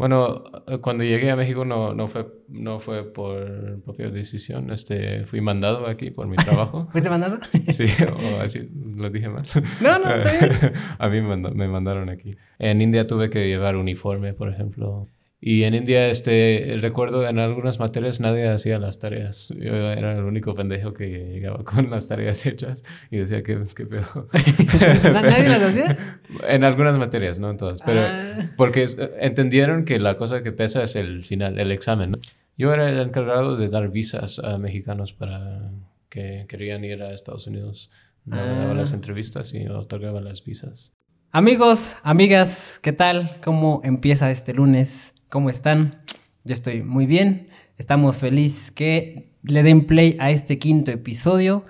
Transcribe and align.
Bueno, 0.00 0.44
cuando 0.80 1.04
llegué 1.04 1.30
a 1.30 1.36
México 1.36 1.66
no, 1.66 1.92
no, 1.92 2.08
fue, 2.08 2.26
no 2.48 2.80
fue 2.80 3.04
por 3.04 3.82
propia 3.82 4.08
decisión. 4.08 4.70
Este, 4.70 5.26
fui 5.26 5.42
mandado 5.42 5.86
aquí 5.86 6.10
por 6.10 6.26
mi 6.26 6.36
trabajo. 6.36 6.88
¿Fuiste 6.92 7.10
mandado? 7.10 7.38
sí, 7.68 7.84
o 8.06 8.40
así, 8.40 8.66
lo 8.96 9.10
dije 9.10 9.28
mal. 9.28 9.46
No, 9.82 9.98
no, 9.98 10.10
está 10.10 10.32
bien. 10.32 10.72
a 10.98 11.08
mí 11.10 11.20
me 11.20 11.68
mandaron 11.68 12.08
aquí. 12.08 12.34
En 12.58 12.80
India 12.80 13.06
tuve 13.06 13.28
que 13.28 13.46
llevar 13.46 13.76
uniforme, 13.76 14.32
por 14.32 14.48
ejemplo. 14.48 15.06
Y 15.42 15.62
en 15.62 15.74
India, 15.74 16.08
este, 16.08 16.76
recuerdo 16.82 17.26
en 17.26 17.38
algunas 17.38 17.78
materias 17.78 18.20
nadie 18.20 18.46
hacía 18.48 18.78
las 18.78 18.98
tareas. 18.98 19.48
Yo 19.56 19.74
era 19.74 20.12
el 20.12 20.24
único 20.24 20.54
pendejo 20.54 20.92
que 20.92 21.08
llegaba 21.32 21.64
con 21.64 21.90
las 21.90 22.08
tareas 22.08 22.44
hechas 22.44 22.84
y 23.10 23.16
decía, 23.16 23.42
¿qué, 23.42 23.58
qué 23.74 23.86
pedo? 23.86 24.28
¿Nadie 25.12 25.48
las 25.48 25.62
hacía? 25.62 26.20
En 26.46 26.62
algunas 26.64 26.98
materias, 26.98 27.38
no 27.38 27.50
en 27.50 27.56
todas. 27.56 27.80
Pero 27.82 28.02
ah. 28.02 28.38
porque 28.56 28.84
entendieron 29.18 29.86
que 29.86 29.98
la 29.98 30.16
cosa 30.16 30.42
que 30.42 30.52
pesa 30.52 30.82
es 30.82 30.94
el 30.94 31.24
final, 31.24 31.58
el 31.58 31.72
examen. 31.72 32.12
¿no? 32.12 32.18
Yo 32.58 32.74
era 32.74 32.90
el 32.90 33.00
encargado 33.00 33.56
de 33.56 33.68
dar 33.70 33.88
visas 33.88 34.40
a 34.40 34.58
mexicanos 34.58 35.14
para 35.14 35.70
que 36.10 36.44
querían 36.48 36.84
ir 36.84 37.02
a 37.02 37.14
Estados 37.14 37.46
Unidos. 37.46 37.90
Daba 38.26 38.74
las 38.74 38.92
ah. 38.92 38.96
entrevistas 38.96 39.54
y 39.54 39.66
otorgaba 39.68 40.20
las 40.20 40.44
visas. 40.44 40.92
Amigos, 41.32 41.96
amigas, 42.02 42.78
¿qué 42.82 42.92
tal? 42.92 43.36
¿Cómo 43.42 43.80
empieza 43.84 44.30
este 44.30 44.52
lunes? 44.52 45.14
¿Cómo 45.30 45.48
están? 45.48 46.02
Yo 46.42 46.52
estoy 46.52 46.82
muy 46.82 47.06
bien. 47.06 47.50
Estamos 47.78 48.16
felices 48.16 48.72
que 48.72 49.30
le 49.44 49.62
den 49.62 49.86
play 49.86 50.16
a 50.18 50.32
este 50.32 50.58
quinto 50.58 50.90
episodio. 50.90 51.64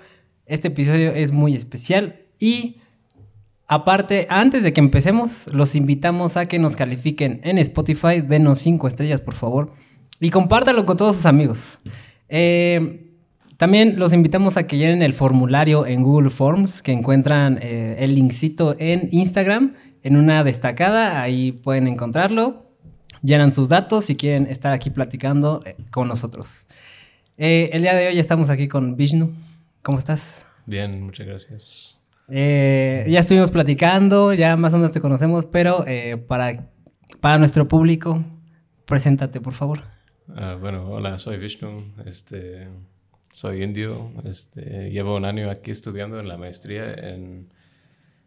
Este 0.47 0.69
episodio 0.69 1.11
es 1.11 1.31
muy 1.31 1.53
especial 1.53 2.21
y 2.39 2.77
aparte, 3.67 4.25
antes 4.31 4.63
de 4.63 4.73
que 4.73 4.81
empecemos, 4.81 5.45
los 5.53 5.75
invitamos 5.75 6.37
a 6.37 6.47
que 6.47 6.57
nos 6.57 6.75
califiquen 6.75 7.39
en 7.43 7.59
Spotify. 7.59 8.21
Denos 8.21 8.57
cinco 8.57 8.87
estrellas, 8.87 9.21
por 9.21 9.35
favor. 9.35 9.73
Y 10.19 10.31
compártalo 10.31 10.83
con 10.83 10.97
todos 10.97 11.17
sus 11.17 11.27
amigos. 11.27 11.77
Eh, 12.29 13.11
también 13.57 13.99
los 13.99 14.11
invitamos 14.11 14.57
a 14.57 14.65
que 14.65 14.79
llenen 14.79 15.03
el 15.03 15.13
formulario 15.13 15.85
en 15.85 16.01
Google 16.01 16.31
Forms, 16.31 16.81
que 16.81 16.93
encuentran 16.93 17.59
eh, 17.61 17.97
el 17.99 18.15
linkcito 18.15 18.75
en 18.79 19.09
Instagram, 19.11 19.75
en 20.01 20.17
una 20.17 20.43
destacada, 20.43 21.21
ahí 21.21 21.51
pueden 21.51 21.87
encontrarlo 21.87 22.70
llenan 23.21 23.53
sus 23.53 23.69
datos 23.69 24.05
si 24.05 24.15
quieren 24.15 24.47
estar 24.47 24.73
aquí 24.73 24.89
platicando 24.89 25.61
eh, 25.65 25.75
con 25.91 26.07
nosotros. 26.07 26.65
Eh, 27.37 27.69
el 27.73 27.81
día 27.81 27.95
de 27.95 28.07
hoy 28.07 28.19
estamos 28.19 28.49
aquí 28.49 28.67
con 28.67 28.95
Vishnu. 28.95 29.33
¿Cómo 29.81 29.97
estás? 29.97 30.45
Bien, 30.65 31.01
muchas 31.03 31.25
gracias. 31.25 32.01
Eh, 32.27 33.05
ya 33.09 33.19
estuvimos 33.19 33.51
platicando, 33.51 34.33
ya 34.33 34.55
más 34.55 34.73
o 34.73 34.77
menos 34.77 34.91
te 34.91 35.01
conocemos, 35.01 35.45
pero 35.45 35.83
para, 36.27 36.69
para 37.19 37.37
nuestro 37.37 37.67
público, 37.67 38.23
preséntate, 38.85 39.41
por 39.41 39.53
favor. 39.53 39.81
Ah, 40.35 40.57
bueno, 40.59 40.87
hola, 40.89 41.17
soy 41.17 41.37
Vishnu, 41.37 41.93
este, 42.05 42.69
soy 43.31 43.63
indio, 43.63 44.11
este, 44.23 44.91
llevo 44.91 45.17
un 45.17 45.25
año 45.25 45.49
aquí 45.49 45.71
estudiando 45.71 46.19
en 46.19 46.27
la 46.27 46.37
maestría 46.37 46.93
en, 46.93 47.49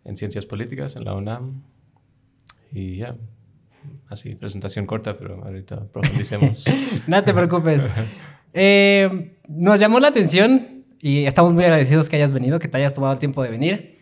en 0.05 0.17
Ciencias 0.17 0.45
Políticas 0.45 0.97
en 0.97 1.05
la 1.05 1.15
UNAM 1.15 1.63
y 2.73 2.97
ya, 2.97 3.17
así, 4.09 4.35
presentación 4.35 4.87
corta, 4.87 5.17
pero 5.19 5.43
ahorita 5.45 5.87
profundicemos. 5.93 6.65
no 7.07 7.23
te 7.23 7.35
preocupes. 7.35 7.83
Eh, 8.53 9.37
nos 9.49 9.81
llamó 9.81 10.01
la 10.01 10.09
atención 10.09 10.85
y 11.01 11.27
estamos 11.27 11.53
muy 11.53 11.65
agradecidos 11.65 12.09
que 12.09 12.17
hayas 12.17 12.33
venido, 12.33 12.59
que 12.59 12.69
te 12.69 12.79
hayas 12.79 12.95
tomado 12.95 13.13
el 13.13 13.19
tiempo 13.19 13.43
de 13.43 13.51
venir, 13.51 13.99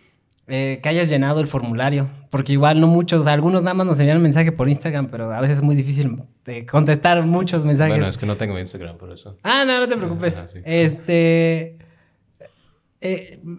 eh, 0.46 0.80
que 0.82 0.88
hayas 0.88 1.08
llenado 1.08 1.40
el 1.40 1.46
formulario, 1.46 2.08
porque 2.30 2.52
igual 2.52 2.78
no 2.80 2.86
muchos, 2.86 3.26
algunos 3.26 3.62
nada 3.62 3.74
más 3.74 3.86
nos 3.86 3.98
envían 3.98 4.20
mensaje 4.20 4.52
por 4.52 4.68
Instagram, 4.68 5.08
pero 5.08 5.32
a 5.32 5.40
veces 5.40 5.58
es 5.58 5.62
muy 5.62 5.74
difícil 5.74 6.18
eh, 6.46 6.66
contestar 6.66 7.24
muchos 7.24 7.64
mensajes. 7.64 7.94
Bueno, 7.94 8.08
es 8.08 8.18
que 8.18 8.26
no 8.26 8.36
tengo 8.36 8.58
Instagram 8.58 8.98
por 8.98 9.10
eso. 9.10 9.38
Ah, 9.42 9.64
no, 9.66 9.80
no 9.80 9.88
te 9.88 9.96
preocupes. 9.96 10.36
Ah, 10.38 10.60
este... 10.64 11.78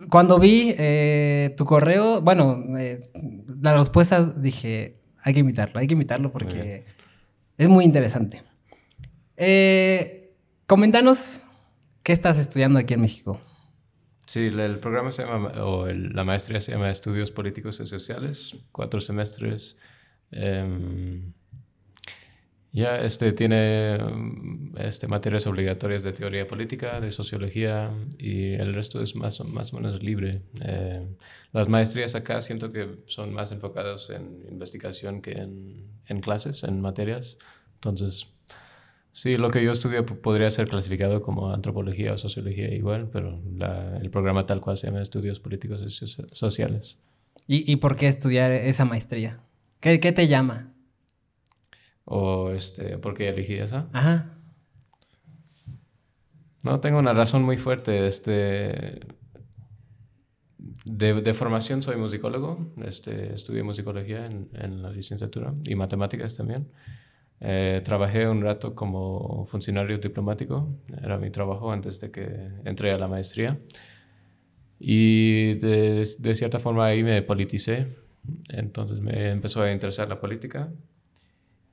cuando 0.09 0.39
vi 0.39 0.75
tu 1.57 1.65
correo, 1.65 2.21
bueno, 2.21 2.63
la 3.61 3.75
respuesta 3.75 4.23
dije, 4.23 5.02
hay 5.23 5.33
que 5.33 5.39
invitarlo, 5.39 5.79
hay 5.79 5.87
que 5.87 5.93
invitarlo 5.93 6.31
porque 6.31 6.85
es 7.57 7.69
muy 7.69 7.85
interesante. 7.85 8.43
Eh, 9.37 10.35
coméntanos 10.67 11.41
qué 12.03 12.11
estás 12.11 12.37
estudiando 12.37 12.79
aquí 12.79 12.93
en 12.93 13.01
México. 13.01 13.39
Sí, 14.25 14.47
el 14.47 14.79
programa 14.79 15.11
se 15.11 15.23
llama, 15.23 15.49
o 15.63 15.87
la 15.87 16.23
maestría 16.23 16.61
se 16.61 16.71
llama 16.71 16.89
Estudios 16.89 17.31
Políticos 17.31 17.79
y 17.81 17.87
Sociales, 17.87 18.55
cuatro 18.71 19.01
semestres. 19.01 19.77
Em, 20.31 21.33
ya 22.73 22.99
este, 22.99 23.31
tiene 23.33 23.99
este, 24.77 25.07
materias 25.07 25.45
obligatorias 25.45 26.01
de 26.01 26.11
teoría 26.11 26.47
política, 26.47 26.99
de 26.99 27.11
sociología 27.11 27.91
y 28.17 28.53
el 28.53 28.73
resto 28.73 29.01
es 29.03 29.15
más, 29.15 29.39
más 29.41 29.71
o 29.73 29.75
menos 29.75 30.01
libre. 30.01 30.41
Eh, 30.59 31.05
las 31.51 31.69
maestrías 31.69 32.15
acá 32.15 32.41
siento 32.41 32.71
que 32.71 32.97
son 33.05 33.31
más 33.31 33.51
enfocadas 33.51 34.09
en 34.09 34.43
investigación 34.49 35.21
que 35.21 35.33
en, 35.33 35.85
en 36.07 36.19
clases, 36.19 36.63
en 36.63 36.81
materias. 36.81 37.37
Entonces, 37.75 38.27
sí, 39.11 39.35
lo 39.35 39.51
que 39.51 39.63
yo 39.63 39.71
estudio 39.71 40.03
podría 40.03 40.49
ser 40.49 40.67
clasificado 40.67 41.21
como 41.21 41.53
antropología 41.53 42.13
o 42.13 42.17
sociología 42.17 42.73
igual, 42.73 43.07
pero 43.13 43.39
el 44.01 44.09
programa 44.09 44.47
tal 44.47 44.61
cual 44.61 44.77
se 44.77 44.87
llama 44.87 45.03
Estudios 45.03 45.39
Políticos 45.39 45.83
y 45.85 46.07
Sociales. 46.35 46.97
¿Y, 47.45 47.71
y 47.71 47.75
por 47.75 47.97
qué 47.97 48.07
estudiar 48.07 48.51
esa 48.51 48.83
maestría? 48.83 49.41
¿Qué, 49.79 49.99
qué 49.99 50.11
te 50.11 50.27
llama? 50.27 50.72
¿O 52.05 52.51
este, 52.51 52.97
por 52.97 53.15
qué 53.15 53.29
elegí 53.29 53.55
esa? 53.55 53.89
Ajá. 53.93 54.37
No, 56.63 56.79
tengo 56.79 56.99
una 56.99 57.13
razón 57.13 57.43
muy 57.43 57.57
fuerte. 57.57 58.07
Este, 58.07 59.01
de, 60.85 61.33
formación 61.33 61.81
soy 61.81 61.97
musicólogo. 61.97 62.73
Este, 62.85 63.33
estudié 63.33 63.63
musicología 63.63 64.25
en, 64.25 64.81
la 64.81 64.89
licenciatura 64.89 65.53
y 65.65 65.75
matemáticas 65.75 66.35
también. 66.37 66.71
Eh, 67.41 67.81
trabajé 67.83 68.27
un 68.29 68.41
rato 68.41 68.75
como 68.75 69.45
funcionario 69.47 69.97
diplomático. 69.97 70.73
Era 71.01 71.17
mi 71.17 71.29
trabajo 71.31 71.71
antes 71.71 71.99
de 71.99 72.11
que 72.11 72.49
entré 72.65 72.91
a 72.91 72.97
la 72.97 73.07
maestría. 73.07 73.59
Y 74.79 75.55
de, 75.55 76.07
de 76.19 76.35
cierta 76.35 76.59
forma 76.59 76.85
ahí 76.85 77.03
me 77.03 77.21
politicé. 77.21 77.97
Entonces 78.49 79.01
me 79.01 79.31
empezó 79.31 79.61
a 79.61 79.71
interesar 79.71 80.07
la 80.07 80.19
política 80.21 80.71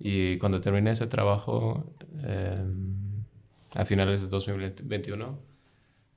y 0.01 0.39
cuando 0.39 0.63
terminé 0.63 0.93
ese 0.93 1.07
trabajo 1.07 1.85
em, 2.25 3.23
a 3.75 3.85
finales 3.85 4.23
de 4.23 4.29
2021, 4.29 5.39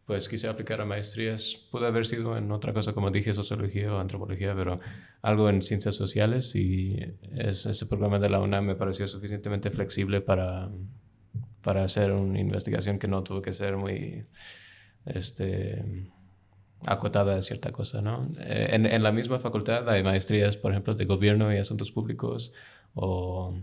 pues 0.06 0.30
quise 0.30 0.48
aplicar 0.48 0.80
a 0.80 0.86
maestrías. 0.86 1.68
Pude 1.70 1.86
haber 1.88 2.06
sido 2.06 2.38
en 2.38 2.50
otra 2.52 2.74
cosa, 2.74 2.94
como 2.94 3.12
dije, 3.12 3.34
sociología 3.34 3.94
o 3.94 4.00
antropología, 4.00 4.56
pero 4.56 4.80
algo 5.22 5.50
en 5.50 5.62
ciencias 5.62 5.96
sociales 5.96 6.56
y 6.56 6.98
ese 7.36 7.86
programa 7.86 8.20
de 8.20 8.30
la 8.30 8.40
UNAM 8.40 8.66
me 8.66 8.76
pareció 8.76 9.06
suficientemente 9.06 9.70
flexible 9.70 10.22
para, 10.22 10.70
para 11.62 11.84
hacer 11.84 12.12
una 12.14 12.40
investigación 12.40 13.00
que 13.00 13.10
no 13.10 13.22
tuvo 13.22 13.42
que 13.42 13.52
ser 13.52 13.76
muy 13.76 14.26
este, 15.06 16.10
acotada 16.86 17.36
a 17.36 17.42
cierta 17.42 17.74
cosa, 17.74 18.02
¿no? 18.02 18.30
Eh, 18.40 18.70
en, 18.72 18.86
en 18.86 19.04
la 19.04 19.12
misma 19.12 19.40
facultad 19.40 19.90
hay 19.90 20.04
maestrías, 20.04 20.56
por 20.56 20.72
ejemplo, 20.72 20.96
de 20.96 21.04
gobierno 21.04 21.54
y 21.54 21.58
asuntos 21.58 21.92
públicos 21.92 22.54
o 22.94 23.58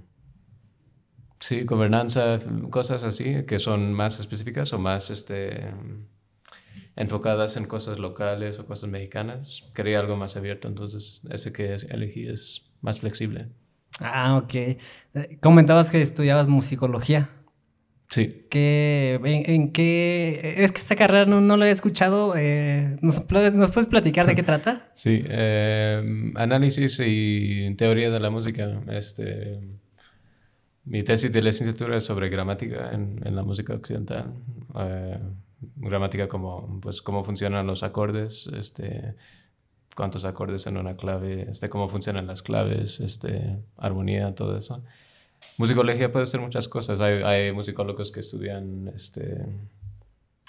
Sí, 1.40 1.62
gobernanza, 1.62 2.38
cosas 2.68 3.02
así, 3.02 3.44
que 3.46 3.58
son 3.58 3.94
más 3.94 4.20
específicas 4.20 4.74
o 4.74 4.78
más 4.78 5.08
este, 5.08 5.72
enfocadas 6.96 7.56
en 7.56 7.64
cosas 7.64 7.98
locales 7.98 8.58
o 8.58 8.66
cosas 8.66 8.90
mexicanas. 8.90 9.72
Quería 9.74 10.00
algo 10.00 10.16
más 10.16 10.36
abierto, 10.36 10.68
entonces 10.68 11.22
ese 11.30 11.50
que 11.50 11.74
elegí 11.88 12.28
es 12.28 12.70
más 12.82 13.00
flexible. 13.00 13.48
Ah, 14.00 14.36
ok. 14.36 14.78
Comentabas 15.40 15.88
que 15.88 16.02
estudiabas 16.02 16.47
musicología. 16.47 17.30
Sí. 18.09 18.47
¿Qué, 18.50 19.18
en, 19.24 19.72
qué? 19.72 20.56
Es 20.59 20.72
que 20.72 20.80
esta 20.80 20.97
carrera 20.97 21.24
no, 21.24 21.41
no 21.41 21.56
lo 21.56 21.65
he 21.65 21.70
escuchado. 21.70 22.34
Eh, 22.36 22.98
¿nos, 23.00 23.20
puedes 23.20 23.86
platicar 23.86 24.26
de 24.26 24.34
qué 24.34 24.42
trata? 24.42 24.91
Sí. 24.92 25.22
Eh, 25.26 26.32
análisis 26.34 27.00
y 27.03 27.74
teoría 27.76 28.10
de 28.10 28.20
la 28.20 28.28
música. 28.28 28.82
Este 28.88 29.79
mi 30.91 31.04
tesis 31.04 31.31
de 31.31 31.41
licenciatura 31.41 31.97
es 31.98 32.04
sobre 32.04 32.28
gramática 32.28 32.91
en, 32.92 33.21
en 33.25 33.37
la 33.37 33.45
música 33.45 33.75
occidental. 33.75 34.34
Eh, 34.77 35.21
gramática 35.77 36.27
como, 36.27 36.81
pues, 36.81 37.01
cómo 37.01 37.22
funcionan 37.22 37.65
los 37.65 37.84
acordes, 37.84 38.48
este, 38.48 39.15
cuántos 39.95 40.25
acordes 40.25 40.66
en 40.66 40.77
una 40.77 40.97
clave, 40.97 41.47
este, 41.48 41.69
cómo 41.69 41.89
funcionan 41.89 42.27
las 42.27 42.42
claves, 42.42 42.98
este, 42.98 43.60
armonía, 43.77 44.34
todo 44.34 44.59
eso. 44.59 44.83
Musicología 45.59 46.10
puede 46.10 46.27
ser 46.27 46.41
muchas 46.41 46.66
cosas. 46.66 47.01
Hay, 47.01 47.22
hay 47.22 47.53
musicólogos 47.53 48.10
que 48.10 48.19
estudian 48.19 48.89
este, 48.89 49.47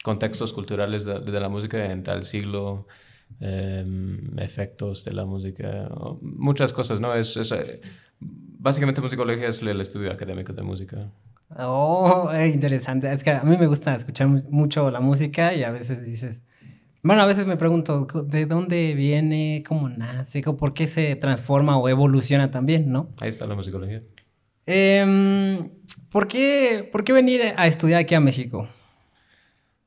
contextos 0.02 0.54
culturales 0.54 1.06
de, 1.06 1.20
de 1.20 1.40
la 1.40 1.50
música 1.50 1.92
en 1.92 2.02
tal 2.02 2.24
siglo, 2.24 2.88
em, 3.40 4.40
efectos 4.40 5.06
de 5.06 5.14
la 5.14 5.24
música, 5.24 5.88
muchas 6.20 6.74
cosas, 6.74 7.00
¿no? 7.00 7.14
Es, 7.14 7.38
es, 7.38 7.54
básicamente 8.62 9.02
musicología 9.02 9.48
es 9.48 9.62
el 9.62 9.82
estudio 9.82 10.12
académico 10.12 10.54
de 10.54 10.62
música. 10.62 11.12
Oh, 11.58 12.30
eh, 12.34 12.48
interesante. 12.48 13.12
Es 13.12 13.24
que 13.24 13.32
a 13.32 13.44
mí 13.44 13.58
me 13.58 13.68
gusta 13.68 13.96
escuchar 13.96 14.28
mucho 14.28 14.90
la 14.90 15.02
música 15.02 15.54
y 15.54 15.64
a 15.64 15.72
veces 15.72 16.06
dices, 16.06 16.44
bueno, 17.02 17.24
a 17.24 17.26
veces 17.26 17.46
me 17.46 17.58
pregunto, 17.58 18.08
¿de 18.26 18.46
dónde 18.46 18.94
viene? 18.94 19.64
¿Cómo 19.68 19.90
nace? 19.90 20.42
¿Por 20.44 20.74
qué 20.74 20.88
se 20.88 21.16
transforma 21.16 21.78
o 21.78 21.90
evoluciona 21.90 22.52
también, 22.52 22.92
no? 22.92 23.10
Ahí 23.20 23.30
está 23.30 23.48
la 23.48 23.56
musicología. 23.56 24.04
Em, 24.66 25.70
¿por, 26.12 26.28
qué, 26.28 26.88
¿Por 26.92 27.04
qué 27.04 27.14
venir 27.14 27.42
a 27.58 27.68
estudiar 27.68 28.02
aquí 28.02 28.16
a 28.16 28.20
México? 28.20 28.68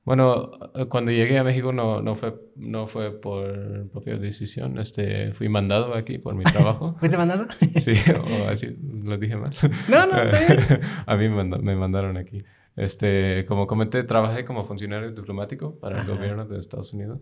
Bueno, 0.05 0.51
cuando 0.91 1.12
llegué 1.12 1.39
a 1.39 1.45
México 1.45 1.73
no, 1.73 2.03
no, 2.03 2.15
fue, 2.15 2.35
no 2.56 2.87
fue 2.87 3.11
por 3.19 3.89
propia 3.89 4.17
decisión. 4.17 4.79
Este, 4.79 5.33
fui 5.33 5.49
mandado 5.49 5.95
aquí 5.95 6.19
por 6.19 6.35
mi 6.35 6.45
trabajo. 6.45 6.95
¿Fuiste 7.01 7.17
mandado? 7.17 7.47
sí, 7.77 7.95
o 8.12 8.49
así 8.49 8.77
lo 9.05 9.17
dije 9.17 9.37
mal. 9.37 9.55
No, 9.89 10.06
no, 10.06 10.23
está 10.23 10.55
bien. 10.55 10.81
a 11.06 11.17
mí 11.17 11.29
me, 11.29 11.45
me 11.45 11.75
mandaron 11.75 12.19
aquí. 12.19 12.45
Este, 12.77 13.47
como 13.47 13.67
comenté, 13.67 14.03
trabajé 14.03 14.45
como 14.45 14.65
funcionario 14.65 15.11
diplomático 15.12 15.79
para 15.79 16.03
el 16.03 16.06
gobierno 16.06 16.45
de 16.45 16.59
Estados 16.59 16.93
Unidos. 16.93 17.21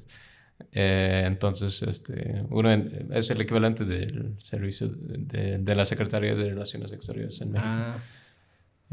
Eh, 0.73 1.25
entonces, 1.27 1.83
este, 1.83 2.45
uno 2.51 2.71
es 2.73 3.31
el 3.31 3.41
equivalente 3.41 3.85
del 3.85 4.35
servicio 4.39 4.89
de, 4.89 5.59
de, 5.59 5.75
la 5.75 5.85
Secretaría 5.85 6.35
de 6.35 6.51
Relaciones 6.51 6.93
Exteriores 6.93 7.41
en 7.41 7.53
México. 7.53 7.69
Ah. 7.71 7.97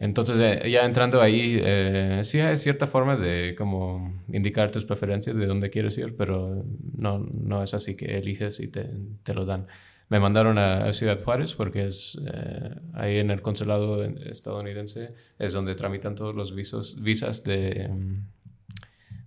Entonces, 0.02 0.38
eh, 0.40 0.72
ya 0.72 0.86
entrando 0.86 1.22
ahí, 1.22 1.60
eh, 1.62 2.22
sí 2.24 2.40
hay 2.40 2.56
cierta 2.58 2.88
forma 2.88 3.18
de 3.18 3.54
como 3.58 4.24
indicar 4.32 4.72
tus 4.72 4.86
preferencias 4.86 5.36
de 5.36 5.46
dónde 5.46 5.70
quieres 5.70 5.98
ir, 5.98 6.16
pero 6.16 6.66
no, 6.98 7.20
no 7.20 7.62
es 7.62 7.74
así 7.74 7.96
que 7.96 8.18
eliges 8.18 8.60
y 8.62 8.70
te, 8.70 8.90
te 9.24 9.34
lo 9.34 9.46
dan 9.46 9.68
me 10.10 10.20
mandaron 10.20 10.58
a, 10.58 10.92
Ciudad 10.92 11.24
Juárez 11.24 11.54
porque 11.54 11.88
es 11.88 12.20
eh, 12.34 12.76
ahí 12.94 13.18
en 13.20 13.30
el 13.30 13.42
consulado 13.42 14.04
estadounidense 14.04 15.14
es 15.38 15.54
donde 15.54 15.76
tramitan 15.76 16.16
todos 16.16 16.36
los 16.36 16.54
visos, 16.54 17.00
visas 17.02 17.44
de, 17.44 17.90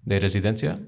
de 0.04 0.20
residencia 0.20 0.80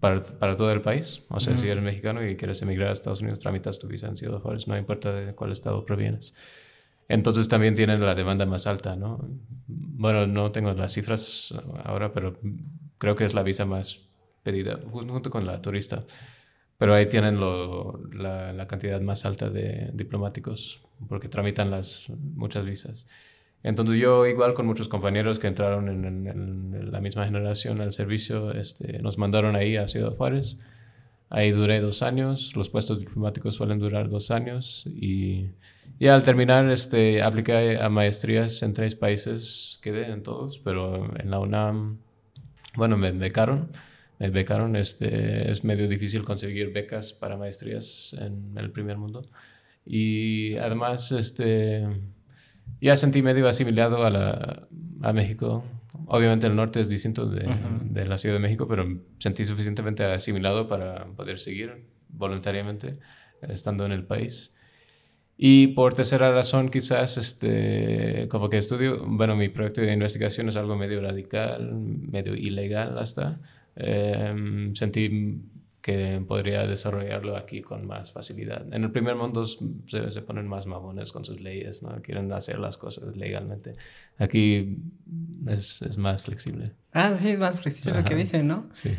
para, 0.00 0.20
para, 0.22 0.56
todo 0.56 0.72
el 0.72 0.82
país. 0.82 1.22
O 1.28 1.38
sea, 1.38 1.56
si 1.56 1.68
eres 1.68 1.84
mexicano 1.84 2.26
y 2.26 2.36
quieres 2.36 2.60
emigrar 2.62 2.88
a 2.88 2.92
Estados 2.92 3.20
Unidos, 3.20 3.38
tramitas 3.38 3.78
tu 3.78 3.86
visa 3.86 4.08
en 4.08 4.16
Ciudad 4.16 4.40
Juárez, 4.40 4.66
no 4.66 4.76
importa 4.76 5.12
de 5.12 5.34
cuál 5.34 5.52
estado 5.52 5.84
provienes. 5.84 6.34
Entonces 7.08 7.48
también 7.48 7.74
tienen 7.74 8.00
la 8.00 8.14
demanda 8.14 8.46
más 8.46 8.66
alta, 8.66 8.96
¿no? 8.96 9.28
Bueno, 9.66 10.26
no 10.26 10.50
tengo 10.52 10.72
las 10.72 10.92
cifras 10.92 11.54
ahora, 11.84 12.12
pero 12.12 12.38
creo 12.98 13.16
que 13.16 13.24
es 13.24 13.34
la 13.34 13.42
visa 13.42 13.64
más 13.64 14.00
pedida, 14.42 14.78
junto 14.90 15.30
con 15.30 15.46
la 15.46 15.60
turista. 15.60 16.04
Pero 16.78 16.94
ahí 16.94 17.06
tienen 17.06 17.38
la, 17.38 18.66
cantidad 18.66 19.00
más 19.00 19.24
alta 19.24 19.50
de 19.50 19.90
diplomáticos 19.92 20.82
porque 21.08 21.28
tramitan 21.28 21.70
las 21.70 22.10
muchas 22.10 22.64
visas. 22.64 23.06
Entonces 23.62 24.00
yo 24.00 24.26
igual 24.26 24.54
con 24.54 24.66
muchos 24.66 24.88
compañeros 24.88 25.38
que 25.38 25.46
entraron 25.46 25.88
en, 25.88 26.90
la 26.90 27.00
misma 27.00 27.24
generación 27.24 27.80
al 27.80 27.92
servicio, 27.92 28.52
este, 28.52 28.98
nos 28.98 29.16
mandaron 29.16 29.54
ahí 29.54 29.76
a 29.76 29.86
Ciudad 29.86 30.16
Juárez. 30.16 30.58
Ahí 31.30 31.52
duré 31.52 31.80
dos 31.80 32.02
años, 32.02 32.54
los 32.56 32.68
puestos 32.68 32.98
diplomáticos 32.98 33.54
suelen 33.54 33.78
durar 33.78 34.10
dos 34.10 34.30
años 34.30 34.84
y, 34.86 35.50
y 35.98 36.08
al 36.08 36.24
terminar 36.24 36.68
este, 36.70 37.22
apliqué 37.22 37.78
a 37.78 37.88
maestrías 37.88 38.62
en 38.62 38.74
tres 38.74 38.96
países, 38.96 39.78
quedé 39.82 40.10
en 40.10 40.22
todos, 40.22 40.58
pero 40.58 41.14
en 41.18 41.30
la 41.30 41.38
UNAM, 41.38 41.98
bueno, 42.76 42.96
me 42.96 43.12
becaron 43.12 43.70
me 44.22 44.30
becaron. 44.30 44.76
Este, 44.76 45.50
es 45.50 45.64
medio 45.64 45.88
difícil 45.88 46.22
conseguir 46.22 46.72
becas 46.72 47.12
para 47.12 47.36
maestrías 47.36 48.14
en 48.18 48.56
el 48.56 48.70
primer 48.70 48.96
mundo. 48.96 49.26
Y 49.84 50.56
además, 50.58 51.10
este, 51.10 51.84
ya 52.80 52.96
sentí 52.96 53.20
medio 53.20 53.48
asimilado 53.48 54.04
a, 54.04 54.10
la, 54.10 54.68
a 55.02 55.12
México. 55.12 55.64
Obviamente 56.06 56.46
el 56.46 56.54
norte 56.54 56.80
es 56.80 56.88
distinto 56.88 57.26
de, 57.26 57.52
de, 57.84 58.06
la 58.06 58.16
Ciudad 58.16 58.36
de 58.36 58.40
México, 58.40 58.68
pero 58.68 58.86
sentí 59.18 59.44
suficientemente 59.44 60.04
asimilado 60.04 60.68
para 60.68 61.04
poder 61.16 61.40
seguir 61.40 61.84
voluntariamente 62.08 62.98
estando 63.42 63.84
en 63.86 63.92
el 63.92 64.04
país. 64.04 64.51
Y 65.36 65.68
por 65.68 65.94
tercera 65.94 66.30
razón, 66.30 66.68
quizás, 66.70 67.16
este, 67.16 68.28
como 68.28 68.48
que 68.48 68.58
estudio, 68.58 69.04
bueno, 69.06 69.34
mi 69.34 69.48
proyecto 69.48 69.80
de 69.80 69.92
investigación 69.92 70.48
es 70.48 70.56
algo 70.56 70.76
medio 70.76 71.00
radical, 71.00 71.72
medio 71.74 72.34
ilegal 72.34 72.98
hasta, 72.98 73.40
Em, 73.74 74.74
sentí 74.74 75.40
que 75.80 76.22
podría 76.28 76.64
desarrollarlo 76.64 77.36
aquí 77.36 77.60
con 77.60 77.86
más 77.86 78.12
facilidad. 78.12 78.72
En 78.72 78.84
el 78.84 78.92
primer 78.92 79.16
mundo 79.16 79.44
se, 79.44 80.12
se, 80.12 80.22
ponen 80.22 80.46
más 80.46 80.66
mamones 80.66 81.10
con 81.10 81.24
sus 81.24 81.40
leyes, 81.40 81.82
¿no? 81.82 82.00
Quieren 82.02 82.32
hacer 82.32 82.60
las 82.60 82.76
cosas 82.76 83.16
legalmente. 83.16 83.72
Aquí 84.16 84.78
es, 85.48 85.82
es 85.82 85.96
más 85.96 86.22
flexible. 86.22 86.72
Ah, 86.92 87.14
sí, 87.14 87.30
es 87.30 87.40
más 87.40 87.60
flexible 87.60 87.98
lo 87.98 88.04
que 88.04 88.14
dicen, 88.14 88.46
¿no? 88.46 88.68
Sí. 88.74 88.92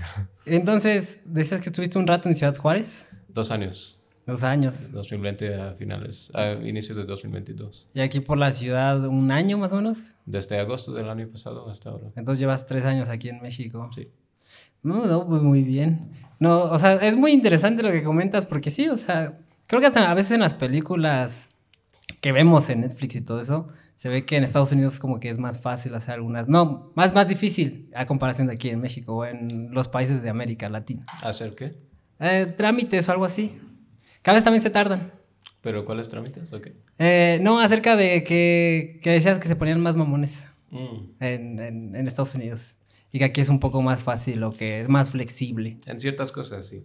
Entonces, 0.45 1.21
decías 1.24 1.62
que 1.62 1.69
estuviste 1.69 1.97
un 1.97 2.07
rato 2.07 2.27
en 2.27 2.35
Ciudad 2.35 2.57
Juárez. 2.57 3.07
Dos 3.30 3.51
años. 3.51 4.03
Dos 4.25 4.44
años. 4.44 4.92
2020 4.92 5.56
a 5.56 5.74
finales, 5.74 6.31
a 6.34 6.54
inicios 6.54 6.98
de 6.98 7.04
2022. 7.04 7.88
¿Y 7.94 8.00
aquí 8.00 8.22
por 8.22 8.38
la 8.38 8.52
ciudad 8.52 9.06
un 9.06 9.31
año 9.31 9.58
más 9.58 9.74
o 9.74 9.78
menos? 9.78 10.16
Desde 10.25 10.58
agosto 10.60 10.94
del 10.94 11.10
año 11.10 11.28
pasado 11.28 11.70
hasta 11.70 11.90
ahora. 11.90 12.12
Entonces 12.16 12.40
llevas 12.40 12.66
tres 12.66 12.86
años 12.86 13.10
aquí 13.10 13.28
en 13.30 13.42
México. 13.42 13.90
Sí. 13.94 14.10
No, 14.81 15.06
no, 15.06 15.28
pues 15.28 15.42
muy 15.42 15.64
bien. 15.64 16.12
No, 16.40 16.64
o 16.64 16.78
sea, 16.78 16.96
es 16.96 17.18
muy 17.18 17.31
interesante 17.31 17.84
lo 17.84 17.92
que 17.92 18.04
comentas 18.04 18.46
porque 18.46 18.72
sí, 18.72 18.88
o 18.88 18.98
sea, 18.98 19.40
creo 19.68 19.81
que 19.81 19.88
hasta 19.88 20.10
a 20.10 20.14
veces 20.14 20.34
en 20.34 20.42
las 20.42 20.54
películas 20.54 21.50
que 22.22 22.31
vemos 22.31 22.69
en 22.69 22.81
Netflix 22.81 23.18
y 23.18 23.22
todo 23.22 23.42
eso, 23.42 23.68
se 23.96 24.10
ve 24.10 24.26
que 24.26 24.38
en 24.38 24.44
Estados 24.44 24.72
Unidos 24.72 25.00
como 25.00 25.19
que 25.19 25.30
es 25.30 25.38
más 25.38 25.60
fácil 25.60 25.94
hacer 25.96 26.16
algunas, 26.16 26.48
no, 26.48 26.92
más, 26.96 27.14
más 27.14 27.28
difícil 27.28 27.90
a 27.94 28.06
comparación 28.06 28.48
de 28.48 28.54
aquí 28.54 28.69
en 28.69 28.80
México 28.80 29.16
o 29.16 29.26
en 29.26 29.74
los 29.74 29.88
países 29.90 30.22
de 30.22 30.30
América 30.30 30.69
Latina. 30.69 31.06
¿Hacer 31.22 31.56
qué? 31.56 31.76
Eh, 32.19 32.54
trámites 32.58 33.08
o 33.10 33.12
algo 33.12 33.26
así. 33.26 33.60
Cada 34.24 34.38
vez 34.38 34.44
también 34.44 34.64
se 34.64 34.72
tardan. 34.72 35.14
¿Pero 35.62 35.86
cuáles 35.86 36.10
trámites 36.10 36.52
o 36.52 36.60
qué? 36.60 36.74
Eh, 36.98 37.40
no, 37.42 37.60
acerca 37.60 37.96
de 37.96 38.24
que, 38.24 39.00
que, 39.04 39.12
decías 39.12 39.38
que 39.38 39.48
se 39.48 39.56
ponían 39.56 39.80
más 39.80 39.96
mamones 39.96 40.44
mm. 40.72 40.98
en, 41.20 41.60
en, 41.60 41.96
en 41.96 42.08
Estados 42.08 42.34
Unidos 42.34 42.78
y 43.12 43.20
que 43.20 43.25
aquí 43.25 43.42
es 43.42 43.50
un 43.50 43.60
poco 43.60 43.81
más 43.81 44.02
fácil 44.02 44.44
o 44.44 44.52
que 44.52 44.81
es 44.81 44.90
más 44.90 45.12
flexible. 45.12 45.78
En 45.86 46.00
ciertas 46.00 46.31
cosas, 46.31 46.68
sí. 46.68 46.84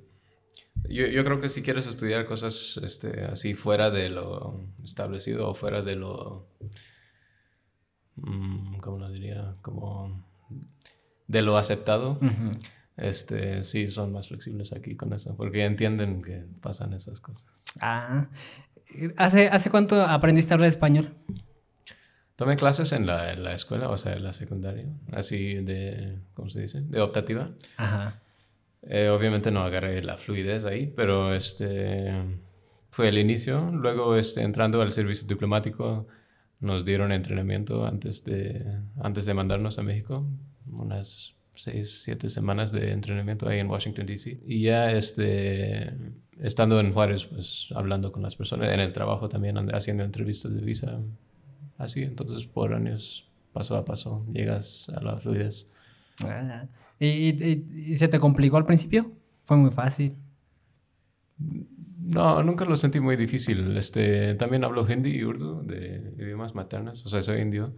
Yo, 0.88 1.06
yo 1.06 1.24
creo 1.24 1.40
que 1.40 1.48
si 1.48 1.62
quieres 1.62 1.86
estudiar 1.86 2.26
cosas 2.26 2.78
este, 2.84 3.22
así 3.22 3.54
fuera 3.54 3.90
de 3.90 4.10
lo 4.10 4.60
establecido 4.84 5.48
o 5.48 5.54
fuera 5.54 5.82
de 5.82 5.96
lo... 5.96 6.46
Mm, 8.16 8.76
¿Cómo 8.80 8.98
lo 8.98 9.10
diría? 9.10 9.56
Como 9.62 10.24
de 11.26 11.42
lo 11.42 11.56
aceptado. 11.56 12.18
Este, 12.98 13.62
sí, 13.62 13.86
son 13.88 14.12
más 14.12 14.28
flexibles 14.28 14.72
aquí 14.72 14.96
con 14.96 15.12
eso, 15.12 15.36
porque 15.36 15.64
entienden 15.64 16.20
que 16.20 16.44
pasan 16.60 16.92
esas 16.92 17.20
cosas. 17.20 17.46
Ah, 17.80 18.28
¿hace, 19.16 19.48
¿hace 19.48 19.70
cuánto 19.70 20.02
aprendiste 20.02 20.52
a 20.52 20.54
hablar 20.56 20.68
español? 20.68 21.14
Tomé 22.34 22.56
clases 22.56 22.92
en 22.92 23.06
la, 23.06 23.32
en 23.32 23.44
la, 23.44 23.54
escuela, 23.54 23.88
o 23.88 23.96
sea, 23.96 24.14
en 24.14 24.24
la 24.24 24.32
secundaria, 24.32 24.86
así 25.12 25.54
de, 25.54 26.18
¿cómo 26.34 26.50
se 26.50 26.62
dice? 26.62 26.80
De 26.82 27.00
optativa. 27.00 27.50
Ajá. 27.76 28.20
Eh, 28.82 29.08
obviamente 29.08 29.50
no 29.50 29.60
agarré 29.60 30.02
la 30.02 30.16
fluidez 30.16 30.64
ahí, 30.64 30.92
pero 30.94 31.34
este 31.34 32.12
fue 32.90 33.08
el 33.08 33.18
inicio. 33.18 33.70
Luego, 33.72 34.16
este, 34.16 34.42
entrando 34.42 34.82
al 34.82 34.92
servicio 34.92 35.26
diplomático, 35.26 36.06
nos 36.60 36.84
dieron 36.84 37.12
entrenamiento 37.12 37.86
antes 37.86 38.24
de, 38.24 38.80
antes 39.00 39.24
de 39.24 39.34
mandarnos 39.34 39.78
a 39.78 39.82
México, 39.82 40.26
unas 40.66 41.34
seis, 41.58 42.02
siete 42.04 42.28
semanas 42.28 42.72
de 42.72 42.92
entrenamiento 42.92 43.48
ahí 43.48 43.58
en 43.58 43.68
Washington, 43.68 44.06
D.C. 44.06 44.40
Y 44.46 44.62
ya 44.62 44.92
este, 44.92 45.92
estando 46.40 46.78
en 46.80 46.92
Juárez, 46.92 47.26
pues 47.26 47.68
hablando 47.74 48.12
con 48.12 48.22
las 48.22 48.36
personas, 48.36 48.72
en 48.72 48.80
el 48.80 48.92
trabajo 48.92 49.28
también 49.28 49.56
haciendo 49.74 50.04
entrevistas 50.04 50.54
de 50.54 50.60
visa, 50.60 51.00
así. 51.76 52.02
Entonces, 52.02 52.46
por 52.46 52.72
años, 52.72 53.28
paso 53.52 53.76
a 53.76 53.84
paso, 53.84 54.24
llegas 54.32 54.88
a 54.90 55.02
la 55.02 55.18
fluidez. 55.18 55.70
Ah, 56.24 56.66
¿Y, 57.00 57.96
se 57.96 58.08
te 58.08 58.18
complicó 58.18 58.56
al 58.56 58.66
principio? 58.66 59.12
¿Fue 59.44 59.56
muy 59.56 59.70
fácil? 59.70 60.16
No, 61.38 62.42
nunca 62.42 62.64
lo 62.64 62.76
sentí 62.76 63.00
muy 63.00 63.16
difícil. 63.16 63.76
Este, 63.76 64.34
también 64.34 64.64
hablo 64.64 64.90
hindi 64.90 65.10
y 65.10 65.24
urdu, 65.24 65.62
de 65.64 66.14
idiomas 66.18 66.54
maternas. 66.54 67.04
O 67.04 67.08
sea, 67.08 67.22
soy 67.22 67.40
indio. 67.40 67.74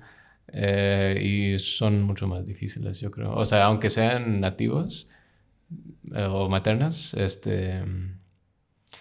Eh, 0.52 1.20
y 1.22 1.58
son 1.58 2.02
mucho 2.02 2.26
más 2.26 2.44
difíciles, 2.44 3.00
yo 3.00 3.10
creo. 3.10 3.32
O 3.32 3.44
sea, 3.44 3.64
aunque 3.64 3.90
sean 3.90 4.40
nativos 4.40 5.08
eh, 6.14 6.24
o 6.24 6.48
maternas, 6.48 7.14
este, 7.14 7.84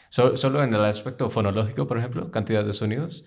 solo 0.10 0.64
en 0.64 0.74
el 0.74 0.84
aspecto 0.84 1.30
fonológico, 1.30 1.88
por 1.88 1.98
ejemplo, 1.98 2.32
cantidad 2.32 2.64
de 2.64 2.74
sonidos, 2.74 3.26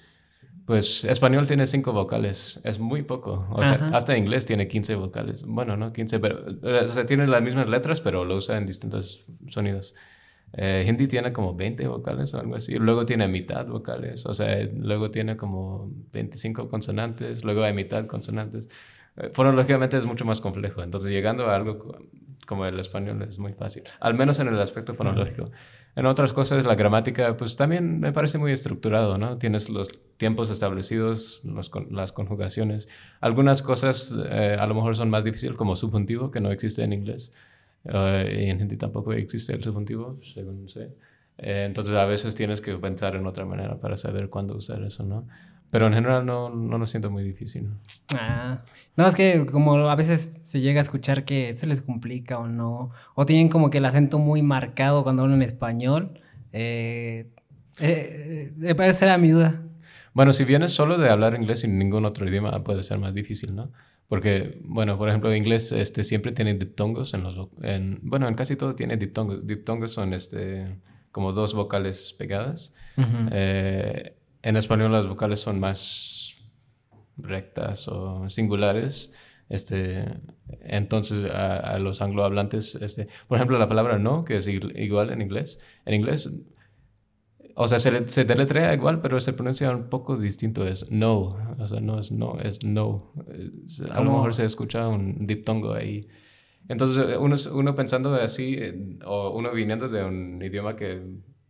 pues 0.66 1.04
español 1.04 1.46
tiene 1.48 1.66
cinco 1.66 1.92
vocales, 1.92 2.60
es 2.64 2.78
muy 2.78 3.02
poco. 3.02 3.46
O 3.50 3.64
sea, 3.64 3.90
hasta 3.92 4.16
inglés 4.16 4.46
tiene 4.46 4.68
15 4.68 4.94
vocales. 4.94 5.44
Bueno, 5.44 5.76
no 5.76 5.92
15, 5.92 6.20
pero 6.20 6.44
o 6.62 6.88
sea, 6.88 7.04
tiene 7.04 7.26
las 7.26 7.42
mismas 7.42 7.68
letras, 7.68 8.00
pero 8.00 8.24
lo 8.24 8.36
usa 8.36 8.56
en 8.58 8.66
distintos 8.66 9.24
sonidos. 9.48 9.94
Eh, 10.54 10.84
hindi 10.86 11.08
tiene 11.08 11.32
como 11.32 11.54
20 11.54 11.86
vocales 11.88 12.34
o 12.34 12.40
algo 12.40 12.56
así. 12.56 12.74
Luego 12.74 13.06
tiene 13.06 13.26
mitad 13.28 13.66
vocales, 13.66 14.26
o 14.26 14.34
sea, 14.34 14.62
luego 14.74 15.10
tiene 15.10 15.36
como 15.36 15.90
25 16.12 16.68
consonantes, 16.68 17.44
luego 17.44 17.62
hay 17.62 17.72
mitad 17.72 18.06
consonantes. 18.06 18.68
Eh, 19.16 19.30
fonológicamente 19.32 19.96
es 19.96 20.04
mucho 20.04 20.24
más 20.24 20.40
complejo. 20.40 20.82
Entonces, 20.82 21.10
llegando 21.10 21.46
a 21.46 21.56
algo 21.56 21.98
como 22.46 22.66
el 22.66 22.78
español 22.78 23.22
es 23.22 23.38
muy 23.38 23.52
fácil, 23.52 23.84
al 24.00 24.14
menos 24.14 24.38
en 24.40 24.48
el 24.48 24.60
aspecto 24.60 24.94
fonológico. 24.94 25.50
En 25.94 26.06
otras 26.06 26.32
cosas, 26.32 26.64
la 26.64 26.74
gramática, 26.74 27.36
pues 27.36 27.56
también 27.56 28.00
me 28.00 28.12
parece 28.12 28.38
muy 28.38 28.50
estructurado, 28.50 29.18
¿no? 29.18 29.36
Tienes 29.36 29.68
los 29.68 29.90
tiempos 30.16 30.48
establecidos, 30.48 31.42
los, 31.44 31.70
las 31.90 32.12
conjugaciones. 32.12 32.88
Algunas 33.20 33.62
cosas 33.62 34.14
eh, 34.30 34.56
a 34.58 34.66
lo 34.66 34.74
mejor 34.74 34.96
son 34.96 35.10
más 35.10 35.22
difíciles, 35.24 35.54
como 35.56 35.76
subjuntivo, 35.76 36.30
que 36.30 36.40
no 36.40 36.50
existe 36.50 36.82
en 36.82 36.94
inglés. 36.94 37.32
Eh, 37.84 38.44
y 38.46 38.50
en 38.50 38.60
hindi 38.60 38.76
tampoco 38.76 39.12
existe 39.12 39.52
el 39.54 39.62
subjuntivo, 39.62 40.18
según 40.22 40.68
sé. 40.68 40.90
Eh, 41.38 41.64
entonces 41.66 41.94
a 41.94 42.04
veces 42.04 42.34
tienes 42.34 42.60
que 42.60 42.76
pensar 42.76 43.16
en 43.16 43.26
otra 43.26 43.44
manera 43.44 43.78
para 43.80 43.96
saber 43.96 44.28
cuándo 44.28 44.56
usar 44.56 44.82
eso, 44.82 45.04
¿no? 45.04 45.26
Pero 45.72 45.86
en 45.86 45.94
general 45.94 46.26
no, 46.26 46.50
no 46.50 46.76
lo 46.76 46.86
siento 46.86 47.10
muy 47.10 47.24
difícil. 47.24 47.70
Ah, 48.14 48.60
no, 48.94 49.06
es 49.06 49.14
que 49.14 49.46
como 49.46 49.88
a 49.88 49.96
veces 49.96 50.38
se 50.44 50.60
llega 50.60 50.80
a 50.80 50.82
escuchar 50.82 51.24
que 51.24 51.54
se 51.54 51.66
les 51.66 51.80
complica 51.80 52.38
o 52.38 52.46
no, 52.46 52.90
o 53.14 53.24
tienen 53.24 53.48
como 53.48 53.70
que 53.70 53.78
el 53.78 53.86
acento 53.86 54.18
muy 54.18 54.42
marcado 54.42 55.02
cuando 55.02 55.22
hablan 55.22 55.40
español, 55.40 56.20
eh, 56.52 57.26
eh, 57.80 58.52
eh, 58.62 58.74
puede 58.74 58.92
ser 58.92 59.08
a 59.08 59.16
mi 59.16 59.30
duda. 59.30 59.62
Bueno, 60.14 60.32
si 60.32 60.44
vienes 60.44 60.72
solo 60.72 60.98
de 60.98 61.08
hablar 61.08 61.34
inglés 61.34 61.60
sin 61.60 61.78
ningún 61.78 62.04
otro 62.04 62.28
idioma, 62.28 62.62
puede 62.64 62.82
ser 62.82 62.98
más 62.98 63.14
difícil, 63.14 63.54
¿no? 63.54 63.72
Porque, 64.08 64.60
bueno, 64.64 64.98
por 64.98 65.08
ejemplo, 65.08 65.34
inglés 65.34 65.72
este, 65.72 66.04
siempre 66.04 66.32
tiene 66.32 66.54
diptongos 66.54 67.14
en 67.14 67.22
los... 67.22 67.48
En, 67.62 67.98
bueno, 68.02 68.28
en 68.28 68.34
casi 68.34 68.56
todo 68.56 68.74
tiene 68.74 68.98
diptongos. 68.98 69.46
Diptongos 69.46 69.92
son 69.92 70.12
este, 70.12 70.76
como 71.12 71.32
dos 71.32 71.54
vocales 71.54 72.14
pegadas. 72.18 72.74
En 72.96 74.56
español 74.56 74.92
las 74.92 75.06
vocales 75.06 75.40
son 75.40 75.60
más 75.60 76.42
rectas 77.16 77.88
o 77.88 78.28
singulares. 78.28 79.12
Este, 79.48 80.04
entonces, 80.60 81.30
a, 81.30 81.78
los 81.78 82.02
anglohablantes, 82.02 82.74
este, 82.76 83.08
por 83.28 83.36
ejemplo, 83.36 83.58
la 83.58 83.68
palabra 83.68 83.98
no, 83.98 84.24
que 84.24 84.36
es 84.36 84.48
igual 84.48 85.10
en 85.10 85.22
inglés. 85.22 85.58
En 85.84 85.94
inglés, 85.94 86.30
o 87.54 87.68
sea, 87.68 87.78
se, 87.78 88.08
se 88.10 88.24
deletrea 88.24 88.74
igual, 88.74 89.00
pero 89.00 89.20
se 89.20 89.32
pronuncia 89.32 89.70
un 89.70 89.88
poco 89.88 90.16
distinto. 90.16 90.66
Es 90.66 90.90
no, 90.90 91.36
o 91.58 91.66
sea, 91.66 91.80
no 91.80 92.00
es 92.00 92.12
no, 92.12 92.38
es 92.40 92.62
no. 92.64 93.12
a 93.90 94.00
lo 94.00 94.12
mejor 94.12 94.34
se 94.34 94.44
escucha 94.44 94.88
un 94.88 95.26
diptongo 95.26 95.72
ahí. 95.72 96.08
Entonces, 96.68 97.16
uno, 97.18 97.36
uno 97.52 97.74
pensando 97.74 98.14
así, 98.14 98.58
o 99.04 99.30
uno 99.30 99.52
viniendo 99.52 99.88
de 99.88 100.04
un 100.04 100.40
idioma 100.42 100.76
que 100.76 101.02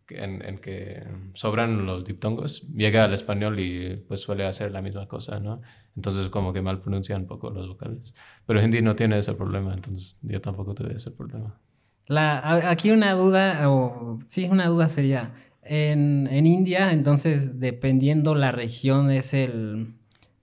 en, 0.09 0.57
que 0.59 1.03
sobran 1.33 1.85
los 1.85 2.03
diptongos, 2.05 2.67
llega 2.73 3.03
al 3.03 3.13
español 3.13 3.59
y 3.59 3.97
pues 4.07 4.21
suele 4.21 4.45
hacer 4.45 4.71
la 4.71 4.81
misma 4.81 5.07
cosa, 5.07 5.39
¿no? 5.39 5.61
Entonces 5.95 6.29
como 6.29 6.53
que 6.53 6.61
mal 6.61 6.81
pronuncia 6.81 7.15
un 7.15 7.25
poco 7.25 7.49
los 7.49 7.67
vocales. 7.67 8.13
Pero 8.45 8.61
hindi 8.61 8.81
no 8.81 8.95
tiene 8.95 9.17
ese 9.17 9.33
problema, 9.33 9.73
entonces 9.73 10.17
yo 10.21 10.41
tampoco 10.41 10.73
tuve 10.73 10.95
ese 10.95 11.11
problema. 11.11 11.57
La, 12.05 12.69
aquí 12.69 12.91
una 12.91 13.13
duda, 13.13 13.69
o 13.69 14.19
sí, 14.27 14.47
una 14.49 14.67
duda 14.67 14.89
sería, 14.89 15.33
en, 15.65 16.27
en 16.31 16.45
India, 16.45 16.91
entonces 16.91 17.59
dependiendo 17.59 18.35
la 18.35 18.51
región, 18.51 19.11
¿es 19.11 19.33
el, 19.33 19.93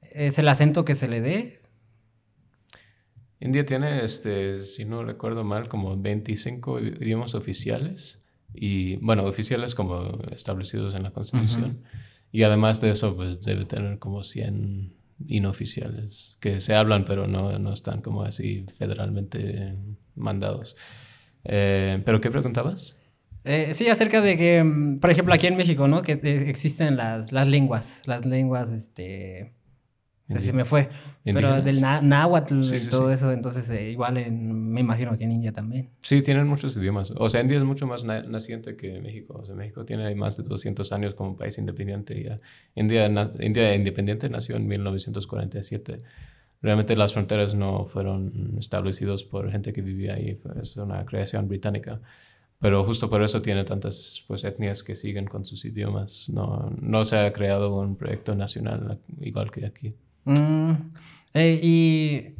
¿es 0.02 0.38
el 0.38 0.48
acento 0.48 0.84
que 0.84 0.94
se 0.94 1.08
le 1.08 1.20
dé? 1.20 1.60
India 3.40 3.64
tiene, 3.64 4.04
este, 4.04 4.60
si 4.60 4.84
no 4.84 5.02
recuerdo 5.02 5.44
mal, 5.44 5.68
como 5.68 5.96
25 5.96 6.78
idiomas 6.80 7.34
oficiales 7.34 8.20
y 8.52 8.96
bueno, 8.96 9.24
oficiales 9.24 9.74
como 9.74 10.18
establecidos 10.30 10.94
en 10.94 11.02
la 11.02 11.10
Constitución. 11.10 11.82
Y 12.32 12.42
además 12.42 12.80
de 12.80 12.90
eso, 12.90 13.16
pues 13.16 13.40
debe 13.42 13.64
tener 13.64 13.98
como 13.98 14.22
100 14.22 14.92
inoficiales 15.26 16.36
que 16.40 16.60
se 16.60 16.74
hablan, 16.74 17.04
pero 17.04 17.26
no, 17.26 17.58
no 17.58 17.72
están 17.72 18.02
como 18.02 18.22
así 18.22 18.66
federalmente 18.76 19.74
mandados. 20.14 20.76
Eh, 21.44 22.02
¿Pero 22.04 22.20
qué 22.20 22.30
preguntabas? 22.30 22.96
Eh, 23.44 23.72
sí, 23.74 23.88
acerca 23.88 24.20
de 24.20 24.36
que, 24.36 24.62
mm, 24.62 24.98
por 24.98 25.10
ejemplo, 25.10 25.34
aquí 25.34 25.46
en 25.46 25.56
México, 25.56 25.88
¿no? 25.88 26.02
Que 26.02 26.12
eh, 26.12 26.44
existen 26.48 26.96
las, 26.96 27.32
las 27.32 27.48
lenguas, 27.48 28.02
las 28.06 28.26
lenguas, 28.26 28.72
este, 28.72 29.52
se 30.38 30.52
me 30.52 30.64
fue. 30.64 30.88
Pero 31.24 31.60
del 31.60 31.80
náhuatl 31.80 32.62
y 32.74 32.88
todo 32.88 33.10
eso, 33.10 33.32
entonces 33.32 33.68
eh, 33.70 33.90
igual 33.90 34.16
en, 34.18 34.70
me 34.70 34.80
imagino 34.80 35.16
que 35.16 35.24
en 35.24 35.32
India 35.32 35.52
también. 35.52 35.90
Sí, 36.00 36.22
tienen 36.22 36.46
muchos 36.46 36.76
idiomas. 36.76 37.12
O 37.16 37.28
sea, 37.28 37.40
India 37.40 37.58
es 37.58 37.64
mucho 37.64 37.86
más 37.86 38.04
naciente 38.04 38.76
que 38.76 39.00
México. 39.00 39.38
O 39.42 39.44
sea, 39.44 39.54
México 39.54 39.84
tiene 39.84 40.14
más 40.14 40.36
de 40.36 40.44
200 40.44 40.92
años 40.92 41.14
como 41.14 41.36
país 41.36 41.58
independiente. 41.58 42.22
Ya. 42.22 42.40
India, 42.74 43.06
India 43.40 43.74
independiente 43.74 44.30
nació 44.30 44.56
en 44.56 44.66
1947. 44.66 45.98
Realmente 46.62 46.96
las 46.96 47.12
fronteras 47.12 47.54
no 47.54 47.86
fueron 47.86 48.56
establecidas 48.58 49.24
por 49.24 49.50
gente 49.50 49.72
que 49.72 49.82
vivía 49.82 50.14
ahí. 50.14 50.38
Es 50.60 50.76
una 50.76 51.04
creación 51.04 51.48
británica. 51.48 52.00
Pero 52.60 52.84
justo 52.84 53.08
por 53.08 53.22
eso 53.22 53.40
tiene 53.40 53.64
tantas 53.64 54.24
pues, 54.28 54.44
etnias 54.44 54.82
que 54.82 54.94
siguen 54.94 55.26
con 55.26 55.44
sus 55.44 55.64
idiomas. 55.64 56.28
No, 56.28 56.70
no 56.80 57.04
se 57.04 57.16
ha 57.16 57.32
creado 57.32 57.74
un 57.78 57.96
proyecto 57.96 58.34
nacional 58.34 58.98
igual 59.20 59.50
que 59.50 59.64
aquí. 59.64 59.94
Mm, 60.26 60.72
eh, 61.32 61.60
¿Y 61.62 62.34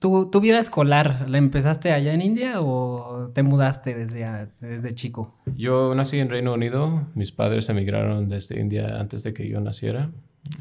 tu, 0.00 0.28
tu, 0.30 0.40
vida 0.40 0.58
escolar, 0.58 1.30
la 1.30 1.38
empezaste 1.38 1.92
allá 1.92 2.12
en 2.12 2.22
India 2.22 2.60
o 2.60 3.30
te 3.32 3.44
mudaste 3.44 3.94
desde, 3.94 4.48
desde 4.60 4.94
chico? 4.96 5.36
Yo 5.56 5.94
nací 5.94 6.18
en 6.18 6.28
Reino 6.28 6.54
Unido, 6.54 7.06
mis 7.14 7.30
padres 7.30 7.68
emigraron 7.68 8.28
desde 8.28 8.60
India 8.60 8.98
antes 8.98 9.22
de 9.22 9.32
que 9.32 9.48
yo 9.48 9.60
naciera. 9.60 10.10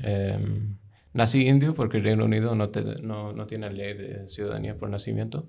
Em, 0.04 0.78
nací 1.14 1.48
indio 1.48 1.74
porque 1.74 2.00
Reino 2.00 2.26
Unido 2.26 2.54
no, 2.54 2.70
no, 3.02 3.34
no, 3.34 3.48
tiene 3.48 3.72
ley 3.72 3.94
de 3.96 4.30
ciudadanía 4.30 4.78
por 4.78 4.90
nacimiento, 4.90 5.48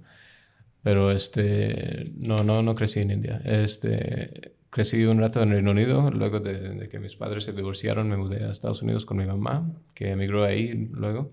pero 0.82 1.12
este, 1.12 2.04
no, 2.16 2.38
no, 2.38 2.62
no 2.62 2.74
crecí 2.74 3.00
en 3.00 3.12
India. 3.12 3.40
Este, 3.44 4.56
crecí 4.72 5.04
un 5.04 5.18
rato 5.18 5.42
en 5.42 5.50
Reino 5.50 5.70
Unido, 5.70 6.10
luego 6.10 6.40
de, 6.40 6.88
que 6.88 6.98
mis 6.98 7.14
padres 7.14 7.44
se 7.44 7.52
divorciaron 7.52 8.08
me 8.08 8.16
mudé 8.16 8.44
a 8.44 8.50
Estados 8.50 8.82
Unidos 8.82 9.06
con 9.06 9.18
mi 9.18 9.26
mamá, 9.26 9.70
que 9.94 10.10
emigró 10.10 10.44
ahí 10.44 10.88
luego. 10.92 11.32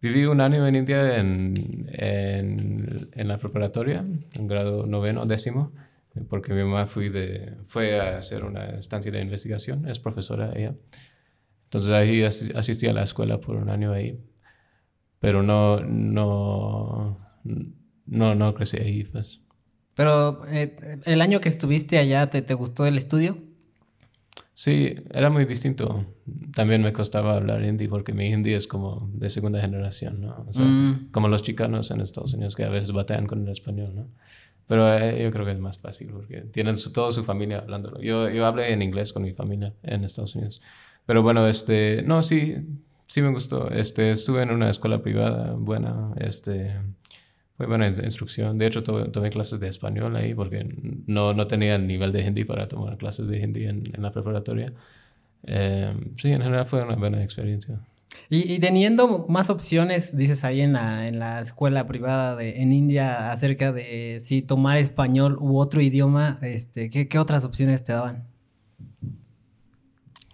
Viví 0.00 0.26
un 0.26 0.40
año 0.40 0.66
en 0.66 0.76
India 0.76 1.16
en, 1.16 1.88
en, 1.92 3.28
la 3.28 3.38
preparatoria, 3.38 4.04
en 4.34 4.46
grado 4.46 4.86
noveno, 4.86 5.26
décimo, 5.26 5.72
porque 6.28 6.52
mi 6.52 6.62
mamá 6.62 6.86
fui 6.86 7.08
de, 7.08 7.56
fue 7.66 7.98
a 7.98 8.18
hacer 8.18 8.44
una 8.44 8.78
estancia 8.78 9.10
de 9.10 9.20
investigación, 9.20 9.88
es 9.88 9.98
profesora 9.98 10.52
ella. 10.54 10.74
Entonces 11.64 11.90
ahí 11.90 12.22
asistí 12.22 12.86
a 12.86 12.92
la 12.92 13.02
escuela 13.02 13.40
por 13.40 13.56
un 13.56 13.70
año 13.70 13.92
ahí, 13.92 14.20
pero 15.18 15.42
no, 15.42 15.80
no, 15.80 17.18
no, 18.06 18.34
no 18.34 18.54
crecí 18.54 18.76
ahí, 18.78 19.04
pues. 19.04 19.40
Pero 19.94 20.46
eh, 20.48 21.00
el 21.04 21.20
año 21.22 21.40
que 21.40 21.48
estuviste 21.48 21.98
allá, 21.98 22.28
¿te, 22.28 22.42
¿te, 22.42 22.54
gustó 22.54 22.86
el 22.86 22.98
estudio? 22.98 23.38
Sí, 24.52 24.94
era 25.12 25.30
muy 25.30 25.44
distinto. 25.44 26.06
También 26.54 26.82
me 26.82 26.92
costaba 26.92 27.34
hablar 27.36 27.62
hindi 27.62 27.88
porque 27.88 28.12
mi 28.12 28.26
hindi 28.26 28.54
es 28.54 28.66
como 28.66 29.10
de 29.12 29.30
segunda 29.30 29.60
generación, 29.60 30.20
¿no? 30.20 30.46
O 30.48 30.52
sea, 30.52 30.64
mm. 30.64 31.10
Como 31.12 31.28
los 31.28 31.42
chicanos 31.42 31.90
en 31.90 32.00
Estados 32.00 32.34
Unidos 32.34 32.56
que 32.56 32.64
a 32.64 32.70
veces 32.70 32.92
batean 32.92 33.26
con 33.26 33.42
el 33.42 33.48
español, 33.48 33.94
¿no? 33.94 34.08
Pero 34.66 34.92
eh, 34.92 35.22
yo 35.22 35.30
creo 35.30 35.44
que 35.44 35.52
es 35.52 35.58
más 35.58 35.78
fácil 35.78 36.08
porque 36.08 36.40
tienen 36.40 36.76
su, 36.76 36.92
toda 36.92 37.12
su 37.12 37.22
familia 37.22 37.58
hablándolo. 37.58 38.00
Yo, 38.00 38.28
yo 38.28 38.46
hablé 38.46 38.72
en 38.72 38.82
inglés 38.82 39.12
con 39.12 39.22
mi 39.22 39.32
familia 39.32 39.74
en 39.82 40.04
Estados 40.04 40.34
Unidos. 40.34 40.60
Pero 41.06 41.22
bueno, 41.22 41.46
este, 41.46 42.02
no, 42.02 42.22
sí, 42.22 42.56
sí 43.06 43.22
me 43.22 43.30
gustó. 43.30 43.70
Este, 43.70 44.10
estuve 44.10 44.42
en 44.42 44.50
una 44.50 44.68
escuela 44.68 45.02
privada 45.02 45.52
buena, 45.52 46.12
este, 46.16 46.74
fue 47.56 47.66
buena 47.66 47.88
instrucción. 47.88 48.58
De 48.58 48.66
hecho, 48.66 48.82
tomé 48.82 49.30
clases 49.30 49.58
de 49.60 49.68
español 49.68 50.14
ahí 50.16 50.34
porque 50.34 50.66
no, 51.06 51.32
no 51.32 51.46
tenía 51.46 51.76
el 51.76 51.86
nivel 51.86 52.12
de 52.12 52.26
hindi 52.26 52.44
para 52.44 52.68
tomar 52.68 52.98
clases 52.98 53.26
de 53.28 53.38
hindi 53.38 53.64
en, 53.64 53.84
en 53.94 54.02
la 54.02 54.12
preparatoria. 54.12 54.72
Eh, 55.44 55.94
sí, 56.16 56.32
en 56.32 56.42
general 56.42 56.66
fue 56.66 56.82
una 56.82 56.96
buena 56.96 57.22
experiencia. 57.22 57.80
Y, 58.28 58.58
teniendo 58.58 59.26
más 59.28 59.50
opciones, 59.50 60.16
dices 60.16 60.42
ahí 60.44 60.60
en 60.60 60.72
la, 60.72 61.06
en 61.06 61.18
la 61.18 61.40
escuela 61.40 61.86
privada 61.86 62.34
de, 62.34 62.60
en 62.60 62.72
India 62.72 63.30
acerca 63.30 63.72
de 63.72 64.18
si 64.20 64.42
tomar 64.42 64.78
español 64.78 65.36
u 65.38 65.58
otro 65.58 65.80
idioma, 65.80 66.38
este, 66.42 66.90
¿qué, 66.90 67.08
¿qué, 67.08 67.18
otras 67.18 67.44
opciones 67.44 67.84
te 67.84 67.92
daban? 67.92 68.24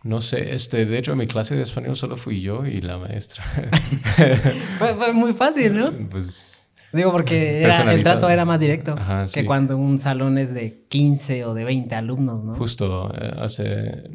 No 0.05 0.23
sé, 0.23 0.55
este, 0.55 0.87
de 0.87 0.99
hecho, 0.99 1.13
en 1.13 1.19
mi 1.19 1.27
clase 1.27 1.55
de 1.55 1.63
español 1.63 1.97
solo 1.97 2.17
fui 2.17 2.41
yo 2.41 2.65
y 2.65 2.81
la 2.81 2.97
maestra. 2.97 3.45
fue, 4.79 4.95
fue 4.95 5.13
muy 5.13 5.35
fácil, 5.35 5.77
¿no? 5.77 5.93
Pues 6.09 6.62
Digo, 6.93 7.11
porque 7.11 7.65
el 7.65 8.03
trato 8.03 8.29
era 8.29 8.45
más 8.45 8.61
directo 8.61 8.97
que 9.33 9.45
cuando 9.45 9.77
un 9.77 9.99
salón 9.99 10.39
es 10.39 10.53
de 10.53 10.85
15 10.89 11.45
o 11.47 11.55
de 11.55 11.65
20 11.65 11.95
alumnos, 11.95 12.45
¿no? 12.45 12.55
Justo, 12.55 13.13
eh, 13.15 13.33
hace... 13.39 14.11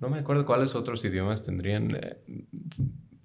No 0.00 0.08
me 0.08 0.18
acuerdo 0.18 0.44
cuáles 0.44 0.74
otros 0.74 1.04
idiomas 1.04 1.42
tendrían. 1.42 1.96
Eh, 1.96 2.18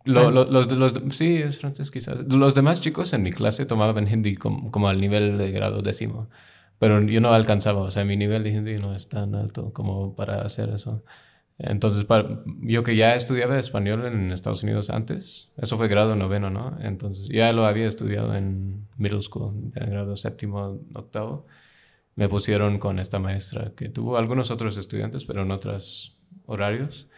los, 0.05 0.49
los, 0.49 0.93
sí, 1.11 1.37
es 1.37 1.59
francés 1.59 1.91
quizás. 1.91 2.19
Los 2.27 2.55
demás 2.55 2.79
chicos 2.79 3.11
en 3.13 3.21
mi 3.23 3.31
clase 3.31 3.65
tomaban 3.65 4.07
hindi 4.07 4.35
como, 4.35 4.87
al 4.87 5.01
nivel 5.01 5.37
de 5.37 5.51
grado 5.51 5.81
décimo. 5.81 6.29
pero 6.77 7.01
yo 7.01 7.19
no 7.19 7.33
alcanzaba, 7.33 7.81
o 7.81 7.91
sea, 7.91 8.05
mi 8.05 8.15
nivel 8.15 8.43
de 8.43 8.51
hindi 8.51 8.75
no 8.77 8.95
es 8.95 9.09
tan 9.09 9.35
alto 9.35 9.73
como 9.73 10.15
para 10.15 10.41
hacer 10.41 10.69
eso. 10.69 11.03
Entonces, 11.59 12.05
para, 12.05 12.41
yo 12.61 12.83
que 12.83 12.95
ya 12.95 13.15
estudiaba 13.15 13.59
español 13.59 14.05
en 14.05 14.31
Estados 14.31 14.63
Unidos 14.63 14.89
antes, 14.89 15.51
eso 15.57 15.77
fue 15.77 15.89
grado 15.89 16.15
noveno, 16.15 16.49
¿no? 16.49 16.77
Entonces, 16.81 17.27
ya 17.27 17.51
lo 17.51 17.65
había 17.65 17.87
estudiado 17.87 18.33
en 18.33 18.87
middle 18.97 19.21
school, 19.21 19.71
en 19.75 19.89
grado 19.91 20.15
séptimo, 20.15 20.79
octavo. 20.93 21.45
Me 22.15 22.29
pusieron 22.29 22.79
con 22.79 22.97
esta 22.97 23.19
maestra 23.19 23.73
que 23.75 23.89
tuvo 23.89 24.17
algunos 24.17 24.51
otros 24.51 24.77
estudiantes, 24.77 25.25
pero 25.25 25.41
en 25.41 25.51
otros 25.51 26.17
horarios. 26.45 27.09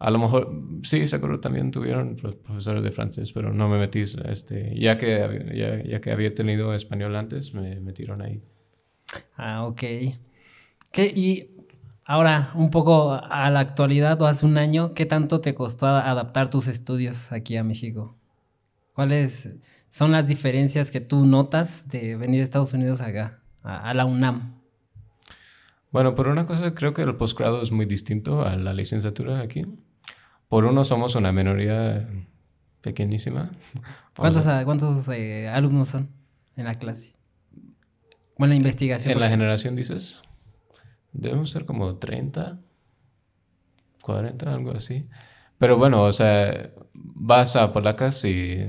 A 0.00 0.10
lo 0.10 0.18
mejor, 0.18 0.52
sí, 0.82 1.06
seguro 1.06 1.38
también 1.38 1.70
tuvieron 1.70 2.16
profesores 2.16 2.82
de 2.82 2.90
francés, 2.90 3.32
pero 3.32 3.52
no 3.52 3.68
me 3.68 3.78
metí, 3.78 4.00
este, 4.00 4.76
ya 4.76 4.98
que, 4.98 5.52
ya, 5.54 5.80
ya 5.84 6.00
que 6.00 6.10
había 6.10 6.34
tenido 6.34 6.74
español 6.74 7.14
antes, 7.14 7.54
me 7.54 7.78
metieron 7.78 8.22
ahí. 8.22 8.42
Ah, 9.36 9.64
ok. 9.64 9.82
¿Qué, 10.90 11.06
y 11.06 11.51
ahora, 12.12 12.50
un 12.54 12.70
poco 12.70 13.12
a 13.12 13.48
la 13.50 13.60
actualidad 13.60 14.20
o 14.20 14.26
hace 14.26 14.44
un 14.44 14.58
año, 14.58 14.90
¿qué 14.90 15.06
tanto 15.06 15.40
te 15.40 15.54
costó 15.54 15.86
adaptar 15.86 16.50
tus 16.50 16.68
estudios 16.68 17.32
aquí 17.32 17.56
a 17.56 17.64
México? 17.64 18.18
¿Cuáles 18.92 19.48
son 19.88 20.12
las 20.12 20.26
diferencias 20.26 20.90
que 20.90 21.00
tú 21.00 21.24
notas 21.24 21.88
de 21.88 22.16
venir 22.16 22.40
de 22.40 22.44
Estados 22.44 22.74
Unidos 22.74 23.00
acá, 23.00 23.40
a, 23.62 23.94
la 23.94 24.04
UNAM? 24.04 24.60
Bueno, 25.90 26.14
por 26.14 26.28
una 26.28 26.44
cosa, 26.44 26.74
creo 26.74 26.92
que 26.92 27.00
el 27.00 27.16
posgrado 27.16 27.62
es 27.62 27.72
muy 27.72 27.86
distinto 27.86 28.42
a 28.42 28.56
la 28.56 28.74
licenciatura 28.74 29.40
aquí. 29.40 29.64
Por 30.48 30.66
uno, 30.66 30.84
somos 30.84 31.14
una 31.14 31.32
minoría 31.32 32.06
pequeñísima. 32.82 33.52
¿Cuántos, 34.16 34.44
¿cuántos 34.66 35.08
eh, 35.08 35.48
alumnos 35.48 35.88
son 35.88 36.10
en 36.56 36.66
la 36.66 36.74
clase? 36.74 37.14
Bueno, 38.36 38.52
la 38.52 38.56
investigación. 38.56 39.14
En 39.14 39.20
la 39.20 39.30
generación 39.30 39.76
dices, 39.76 40.20
debemos 41.12 41.50
ser 41.50 41.64
como 41.64 41.96
30, 41.96 42.58
40, 44.02 44.54
algo 44.54 44.72
así. 44.72 45.08
Pero 45.58 45.76
bueno, 45.76 46.02
o 46.04 46.12
sea, 46.12 46.72
vas 46.94 47.56
a 47.56 47.72
Polacas 47.72 48.24
y, 48.24 48.66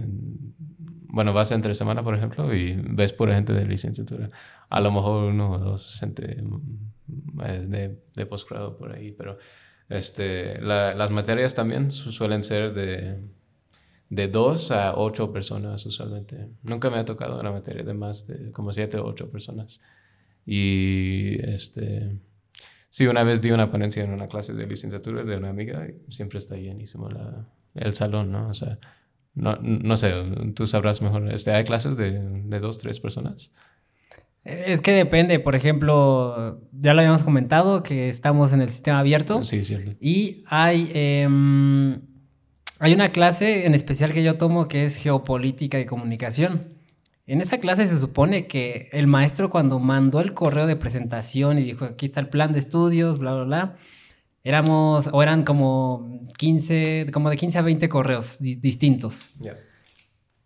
bueno, 1.08 1.34
vas 1.34 1.52
entre 1.52 1.76
semana, 1.76 2.04
por 2.04 2.16
ejemplo, 2.16 2.54
y 2.54 2.76
ves 2.76 3.14
por 3.14 3.32
gente 3.32 3.54
de 3.54 3.66
licenciatura. 3.66 4.30
A 4.70 4.80
lo 4.80 4.92
mejor 4.92 5.26
uno 5.26 5.52
o 5.52 5.60
dos 5.60 5.98
gente 6.00 6.44
eh, 7.44 7.66
de, 7.68 8.04
de 8.16 8.26
posgrado 8.26 8.78
por 8.78 8.94
ahí, 8.94 9.12
pero 9.12 9.38
este, 9.90 10.62
las 10.62 11.12
materias 11.12 11.56
también 11.56 11.92
suelen 11.92 12.44
ser 12.44 12.74
de 12.74 13.22
de 14.14 14.28
dos 14.28 14.70
a 14.72 14.96
ocho 14.96 15.32
personas 15.34 15.86
usualmente. 15.88 16.50
Nunca 16.62 16.90
me 16.92 16.98
ha 16.98 17.06
tocado 17.06 17.40
una 17.40 17.52
materia 17.52 17.84
de 17.84 17.94
más 17.96 18.28
de 18.28 18.52
como 18.52 18.72
siete 18.72 18.98
o 18.98 19.06
ocho 19.06 19.32
personas. 19.32 19.82
Y 20.46 21.42
este, 21.42 22.20
sí, 22.94 23.08
una 23.08 23.24
vez 23.24 23.42
di 23.42 23.50
una 23.50 23.72
ponencia 23.72 24.04
en 24.04 24.14
una 24.14 24.28
clase 24.28 24.54
de 24.54 24.68
licenciatura 24.68 25.24
de 25.24 25.36
una 25.36 25.50
amiga 25.50 25.88
y 25.88 26.12
siempre 26.14 26.38
está 26.38 26.56
llenísimo 26.58 27.10
la, 27.10 27.48
el 27.74 27.94
salón, 27.94 28.32
¿no? 28.32 28.50
O 28.50 28.54
sea, 28.54 28.78
no, 29.34 29.56
no 29.56 29.98
sé, 29.98 30.14
tú 30.54 30.68
sabrás 30.68 31.02
mejor. 31.02 31.28
Este, 31.34 31.52
¿Hay 31.54 31.64
clases 31.64 31.98
de, 31.98 32.20
de 32.20 32.60
dos, 32.60 32.78
tres 32.78 33.00
personas? 33.00 33.52
Es 34.44 34.82
que 34.82 34.92
depende, 34.92 35.40
por 35.40 35.56
ejemplo, 35.56 36.62
ya 36.72 36.94
lo 36.94 37.00
habíamos 37.00 37.24
comentado 37.24 37.82
que 37.82 38.10
estamos 38.10 38.54
en 38.54 38.62
el 38.62 38.70
sistema 38.70 39.00
abierto. 39.00 39.42
Sí, 39.42 39.64
cierto. 39.64 39.98
Y 40.00 40.44
hay... 40.46 40.92
Em, 40.94 42.00
hay 42.78 42.94
una 42.94 43.10
clase 43.10 43.66
en 43.66 43.74
especial 43.74 44.12
que 44.12 44.22
yo 44.22 44.38
tomo 44.38 44.68
que 44.68 44.86
es 44.86 44.98
geopolítica 44.98 45.80
y 45.80 45.86
comunicación. 45.86 46.73
En 47.26 47.40
esa 47.40 47.60
clase 47.60 47.88
se 47.88 48.00
supone 48.00 48.48
que 48.48 48.90
el 48.92 49.08
maestro 49.08 49.50
cuando 49.50 49.80
mandó 49.80 50.20
el 50.20 50.34
correo 50.34 50.68
de 50.68 50.76
presentación 50.76 51.58
y 51.58 51.64
dijo, 51.64 51.86
aquí 51.86 52.06
está 52.06 52.20
el 52.20 52.28
plan 52.28 52.52
de 52.52 52.60
estudios, 52.60 53.18
bla, 53.18 53.34
bla, 53.34 53.44
bla, 53.44 53.78
éramos, 54.44 55.10
o 55.12 55.24
eran 55.24 55.44
como 55.44 56.28
15, 56.38 57.08
como 57.14 57.30
de 57.30 57.38
15 57.38 57.58
a 57.58 57.62
20 57.62 57.90
correos 57.90 58.38
distintos. 58.40 59.30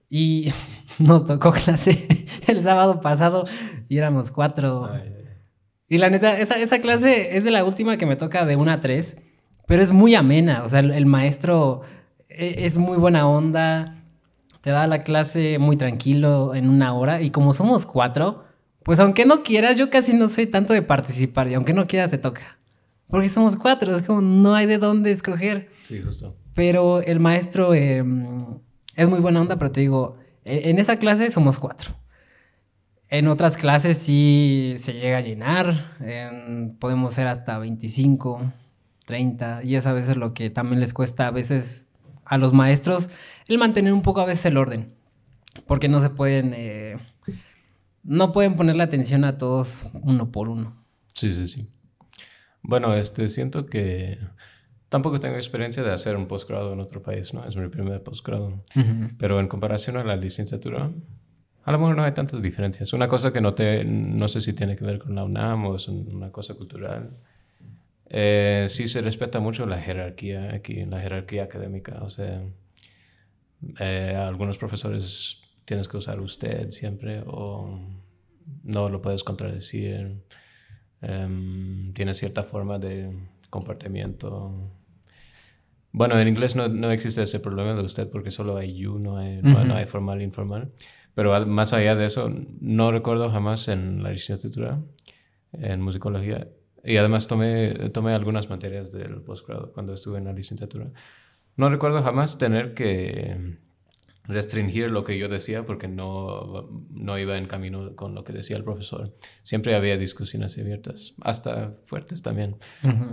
Y 0.10 0.53
nos 1.00 1.25
tocó 1.25 1.51
clase 1.51 2.07
el 2.48 2.61
sábado 2.61 3.01
pasado 3.01 3.46
y 3.90 3.98
éramos 3.98 4.31
cuatro. 4.31 4.92
Y 5.90 5.98
la 5.98 6.09
neta, 6.09 6.37
esa, 6.40 6.59
esa, 6.59 6.79
clase 6.79 7.37
es 7.37 7.44
de 7.44 7.51
la 7.51 7.63
última 7.63 7.98
que 7.98 8.05
me 8.05 8.18
toca 8.18 8.46
de 8.46 8.55
una 8.55 8.74
a 8.74 8.79
tres, 8.81 9.18
pero 9.66 9.81
es 9.81 9.92
muy 9.92 10.13
amena. 10.13 10.63
O 10.63 10.70
sea, 10.70 10.81
el 10.81 11.05
maestro 11.07 11.81
e, 12.29 12.66
es 12.66 12.77
muy 12.77 12.98
buena 12.98 13.27
onda, 13.27 13.97
te 14.68 14.72
da 14.72 14.86
la 14.86 15.03
clase 15.03 15.60
muy 15.60 15.77
tranquilo 15.77 16.53
en 16.53 16.68
una 16.68 16.94
hora 16.94 17.22
y 17.22 17.32
como 17.32 17.53
somos 17.53 17.86
cuatro, 17.86 18.44
pues 18.84 19.00
aunque 19.00 19.25
no 19.25 19.42
quieras, 19.42 19.77
yo 19.77 19.90
casi 19.90 20.12
no 20.12 20.27
soy 20.27 20.46
tanto 20.46 20.74
de 20.74 20.82
participar 20.82 21.48
y 21.48 21.53
aunque 21.53 21.72
no 21.72 21.88
quieras 21.88 22.10
te 22.10 22.18
toca. 22.18 22.60
Porque 23.08 23.30
somos 23.30 23.56
cuatro, 23.56 23.96
es 23.96 24.03
como 24.03 24.20
no 24.20 24.56
hay 24.56 24.66
de 24.66 24.77
dónde 24.77 25.14
escoger. 25.14 25.70
Sí, 25.84 26.01
justo. 26.01 26.36
Pero 26.53 27.00
el 27.00 27.22
maestro 27.22 27.74
em, 27.74 28.60
es 28.98 29.08
muy 29.08 29.22
buena 29.22 29.40
onda, 29.40 29.58
pero 29.58 29.72
te 29.72 29.80
digo, 29.80 30.18
en 30.44 30.80
esa 30.80 31.00
clase 31.00 31.32
somos 31.32 31.60
cuatro. 31.60 31.92
En 33.08 33.30
otras 33.30 33.56
clases 33.56 33.98
sí 33.98 34.75
se 34.80 34.92
llega 34.92 35.20
a 35.20 35.22
llenar, 35.22 35.96
podemos 36.80 37.14
ser 37.14 37.27
hasta 37.27 37.58
25, 37.58 38.51
30, 39.06 39.64
y 39.64 39.75
es 39.75 39.88
a 39.88 39.94
veces 39.94 40.18
lo 40.18 40.34
que 40.34 40.50
también 40.50 40.82
les 40.82 40.94
cuesta 40.94 41.27
a 41.27 41.32
veces 41.32 41.88
a 42.25 42.38
los 42.38 42.51
maestros 42.51 43.10
el 43.48 43.57
mantener 43.57 43.94
un 43.94 44.01
poco 44.01 44.22
a 44.22 44.25
veces 44.25 44.46
el 44.46 44.57
orden. 44.57 44.94
Porque 45.66 45.88
no 45.88 46.00
se 46.00 46.10
pueden. 46.10 46.53
Eh, 46.55 46.98
no 48.03 48.31
pueden 48.31 48.55
ponerle 48.55 48.83
atención 48.83 49.24
a 49.24 49.38
todos 49.38 49.88
uno 49.94 50.31
por 50.31 50.50
uno. 50.50 50.86
Sí, 51.14 51.33
sí, 51.33 51.48
sí. 51.48 51.70
Bueno, 52.62 52.94
este, 52.94 53.27
siento 53.27 53.66
que 53.66 54.20
tampoco 54.90 55.20
tengo 55.20 55.36
experiencia 55.36 55.83
de 55.83 55.92
hacer 55.92 56.16
un 56.16 56.27
posgrado 56.27 56.74
en 56.74 56.79
otro 56.79 57.01
país, 57.01 57.33
¿no? 57.33 57.44
Es 57.46 57.55
mi 57.55 57.68
primer 57.70 58.03
posgrado. 58.03 58.64
Pero 59.18 59.40
en 59.40 59.48
comparación 59.48 59.98
a 59.98 60.03
la 60.03 60.16
licenciatura, 60.16 60.92
a 61.64 61.72
lo 61.72 61.79
mejor 61.79 61.96
no 61.96 62.03
hay 62.03 62.14
tantas 62.14 62.42
diferencias. 62.42 62.94
Una 62.94 63.07
cosa 63.07 63.33
que 63.33 63.42
no, 63.42 63.53
te, 63.53 63.83
no 63.83 64.27
sé 64.29 64.42
si 64.42 64.53
tiene 64.53 64.75
que 64.75 64.86
ver 64.86 65.00
con 65.00 65.16
la 65.16 65.24
UNAM 65.24 65.66
o 65.66 65.75
es 65.75 65.88
una 65.88 66.31
cosa 66.31 66.53
cultural 66.53 67.12
eh, 68.10 68.68
sí 68.70 68.88
se 68.88 69.01
respeta 69.01 69.40
mucho 69.40 69.66
la 69.66 69.79
jerarquía 69.79 70.53
aquí, 70.53 70.86
la 70.86 71.00
jerarquía 71.00 71.44
académica. 71.44 72.00
O 72.03 72.10
sea, 72.10 72.42
eh, 73.79 74.16
algunos 74.18 74.57
profesores 74.57 75.42
tienes 75.66 75.87
que 75.87 75.98
usar 75.98 76.20
usted 76.20 76.72
siempre 76.72 77.24
o 77.25 77.79
no 78.63 78.90
lo 78.90 79.01
puedes 79.01 79.24
contradecir. 79.24 80.24
Eh, 81.01 81.92
tiene 81.94 82.13
cierta 82.13 82.44
forma 82.44 82.79
de 82.79 83.11
comportamiento. 83.50 84.72
Bueno, 85.92 86.20
en 86.20 86.27
inglés 86.27 86.55
no, 86.55 86.68
no, 86.68 86.92
existe 86.92 87.24
ese 87.24 87.40
problema 87.40 87.74
de 87.74 87.81
usted 87.81 88.09
porque 88.09 88.31
solo 88.31 88.57
hay 88.57 88.75
you, 88.75 89.00
no 89.00 89.18
hay, 89.18 89.42
no 89.42 89.75
hay 89.75 89.85
formal 89.85 90.22
e 90.22 90.24
informal. 90.24 90.72
Pero 91.16 91.48
más 91.48 91.74
allá 91.74 91.96
de 91.96 92.05
eso, 92.05 92.29
no 92.61 92.92
recuerdo 92.92 93.31
jamás 93.31 93.68
en 93.70 94.03
la 94.03 94.11
licenciatura 94.11 94.79
en 95.53 95.81
musicología 95.81 96.48
y 96.83 96.98
además 96.98 97.27
tomé, 97.27 97.90
tomé 97.90 98.13
algunas 98.13 98.50
materias 98.50 98.92
del 98.92 99.22
posgrado 99.22 99.72
cuando 99.74 99.94
estuve 99.94 100.20
en 100.20 100.25
la 100.25 100.33
licenciatura. 100.33 100.92
No 101.55 101.70
recuerdo 101.70 102.01
jamás 102.03 102.37
tener 102.37 102.74
que 102.74 103.57
restringir 104.27 104.92
lo 104.92 105.03
que 105.03 105.18
yo 105.18 105.29
decía 105.29 105.66
porque 105.66 105.87
no, 105.87 106.70
no 106.90 107.18
iba 107.18 107.37
en 107.37 107.48
camino 107.48 107.96
con 107.96 108.13
lo 108.13 108.24
que 108.24 108.33
decía 108.33 108.57
el 108.57 108.63
profesor. 108.63 109.16
Siempre 109.44 109.75
había 109.75 109.98
discusiones 109.98 110.57
abiertas, 110.57 111.13
hasta 111.22 111.75
fuertes 111.85 112.22
también. 112.22 112.57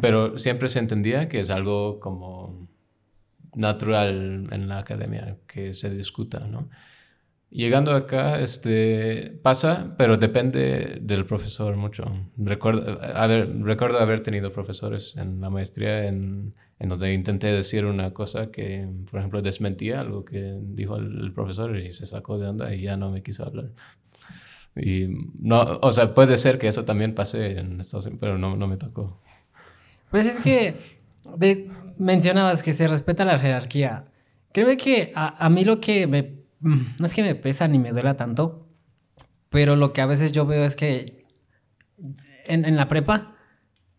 Pero 0.01 0.39
siempre 0.39 0.69
se 0.69 0.81
entendía 0.81 1.29
que 1.29 1.41
es 1.41 1.51
algo 1.51 2.01
como 2.01 2.69
natural 3.55 4.49
en 4.51 4.69
la 4.69 4.79
academia 4.79 5.39
que 5.47 5.75
se 5.75 5.91
discuta, 5.91 6.41
¿no? 6.41 6.69
Llegando 7.51 7.93
acá, 7.93 8.41
este, 8.41 9.39
pasa, 9.43 9.95
pero 9.97 10.17
depende 10.17 10.99
del 11.01 11.25
profesor 11.25 11.77
mucho. 11.77 12.05
Recuerdo 12.37 13.01
haber, 13.01 13.63
recuerdo 13.63 14.01
haber 14.01 14.25
tenido 14.25 14.53
profesores 14.53 15.17
en 15.17 15.41
la 15.41 15.51
maestría 15.51 16.07
en, 16.07 16.55
en, 16.81 16.89
donde 16.89 17.13
intenté 17.13 17.47
decir 17.47 17.85
una 17.85 18.13
cosa 18.13 18.51
que, 18.51 18.89
por 19.09 19.21
ejemplo, 19.21 19.41
desmentía 19.41 20.01
algo 20.01 20.25
que 20.25 20.59
dijo 20.63 20.97
el, 20.97 21.33
profesor 21.33 21.79
y 21.79 21.93
se 21.93 22.07
sacó 22.07 22.39
de 22.39 22.49
onda 22.49 22.75
y 22.75 22.83
ya 22.83 22.97
no 22.97 23.13
me 23.13 23.23
quiso 23.23 23.45
hablar. 23.45 23.71
Y 24.75 25.07
no, 25.39 25.79
o 25.81 25.93
sea, 25.93 26.13
puede 26.13 26.39
ser 26.39 26.59
que 26.59 26.67
eso 26.67 26.85
también 26.85 27.15
pase 27.15 27.61
en 27.61 27.81
Estados 27.81 28.07
Unidos, 28.07 28.19
pero 28.21 28.37
no, 28.37 28.57
no 28.57 28.67
me 28.67 28.79
tocó. 28.79 29.21
Pues 30.11 30.27
es 30.27 30.41
que 30.41 30.75
de, 31.37 31.71
mencionabas 31.99 32.65
que 32.65 32.73
se 32.73 32.89
respeta 32.89 33.25
la 33.25 33.39
jerarquía. 33.39 34.07
Creo 34.53 34.77
que 34.77 35.13
a, 35.15 35.45
a 35.45 35.49
mí 35.51 35.65
lo 35.65 35.81
que 35.81 36.09
me 36.09 36.44
no 36.65 37.07
es 37.07 37.13
que 37.13 37.23
me 37.23 37.35
pesa 37.35 37.69
ni 37.69 37.79
me 37.79 37.93
duela 37.93 38.17
tanto, 38.17 38.67
pero 39.51 39.77
lo 39.77 39.93
que 39.93 40.01
a 40.01 40.07
veces 40.07 40.33
yo 40.33 40.47
veo 40.47 40.65
es 40.65 40.77
que 40.77 41.27
en, 42.47 42.77
la 42.77 42.89
prepa 42.89 43.37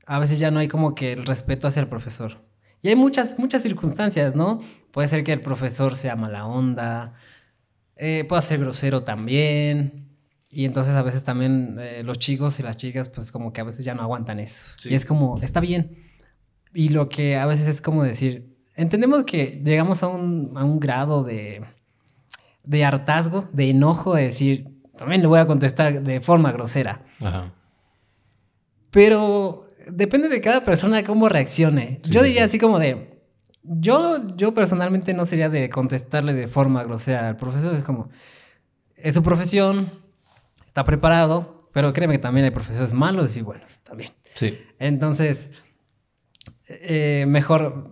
a 0.05 0.19
veces 0.19 0.39
ya 0.39 0.51
no 0.51 0.59
hay 0.59 0.67
como 0.67 0.95
que 0.95 1.13
el 1.13 1.25
respeto 1.25 1.67
hacia 1.67 1.79
el 1.81 1.87
profesor. 1.87 2.43
Y 2.81 2.89
hay 2.89 2.95
muchas, 2.95 3.39
muchas 3.39 3.63
circunstancias, 3.63 4.35
¿no? 4.35 4.61
Puede 4.91 5.07
ser 5.07 5.23
que 5.23 5.31
el 5.31 5.41
profesor 5.41 5.95
sea 5.95 6.15
mala 6.15 6.45
onda, 6.45 7.13
eh, 7.95 8.25
puede 8.27 8.41
ser 8.41 8.59
grosero 8.59 9.03
también. 9.03 10.17
Y 10.49 10.65
entonces 10.65 10.95
a 10.95 11.01
veces 11.03 11.23
también 11.23 11.77
eh, 11.79 12.01
los 12.03 12.17
chicos 12.17 12.59
y 12.59 12.63
las 12.63 12.77
chicas 12.77 13.09
pues 13.09 13.31
como 13.31 13.53
que 13.53 13.61
a 13.61 13.63
veces 13.63 13.85
ya 13.85 13.93
no 13.93 14.01
aguantan 14.01 14.39
eso. 14.39 14.75
Y 14.85 14.95
es 14.95 15.05
como, 15.05 15.39
está 15.41 15.59
bien. 15.59 16.03
Y 16.73 16.89
lo 16.89 17.09
que 17.09 17.37
a 17.37 17.45
veces 17.45 17.67
es 17.67 17.81
como 17.81 18.03
decir, 18.03 18.57
entendemos 18.73 19.23
que 19.23 19.61
llegamos 19.63 20.03
a 20.03 20.07
un, 20.07 20.51
a 20.55 20.63
un 20.63 20.79
grado 20.79 21.23
de, 21.23 21.63
de 22.65 22.85
hartazgo, 22.85 23.47
de 23.51 23.69
enojo, 23.69 24.15
de 24.15 24.23
decir, 24.23 24.67
también 24.97 25.21
le 25.21 25.27
voy 25.27 25.39
a 25.39 25.47
contestar 25.47 26.01
de 26.01 26.19
forma 26.21 26.51
grosera. 26.51 27.03
Ajá. 27.21 27.53
Pero 28.91 29.67
depende 29.87 30.29
de 30.29 30.41
cada 30.41 30.63
persona 30.63 31.03
cómo 31.03 31.29
reaccione. 31.29 31.99
yo 32.03 32.23
diría 32.23 32.45
así 32.45 32.57
como 32.57 32.79
de, 32.79 33.21
yo, 33.63 34.25
yo 34.35 34.53
personalmente 34.53 35.13
no 35.13 35.25
sería 35.25 35.49
de 35.49 35.69
contestarle 35.69 36.33
de 36.33 36.47
forma 36.47 36.83
grosera 36.83 37.27
al 37.27 37.35
profesor. 37.35 37.75
Es 37.75 37.83
como, 37.83 38.09
es 38.95 39.13
su 39.13 39.23
profesión, 39.23 39.91
está 40.65 40.83
preparado, 40.83 41.69
pero 41.73 41.91
créeme 41.93 42.15
que 42.15 42.19
también 42.19 42.45
hay 42.45 42.51
profesores 42.51 42.93
malos 42.93 43.35
y 43.35 43.41
buenos 43.41 43.79
también. 43.79 44.11
Sí. 44.33 44.57
Entonces, 44.79 45.49
eh, 46.67 47.25
mejor 47.27 47.91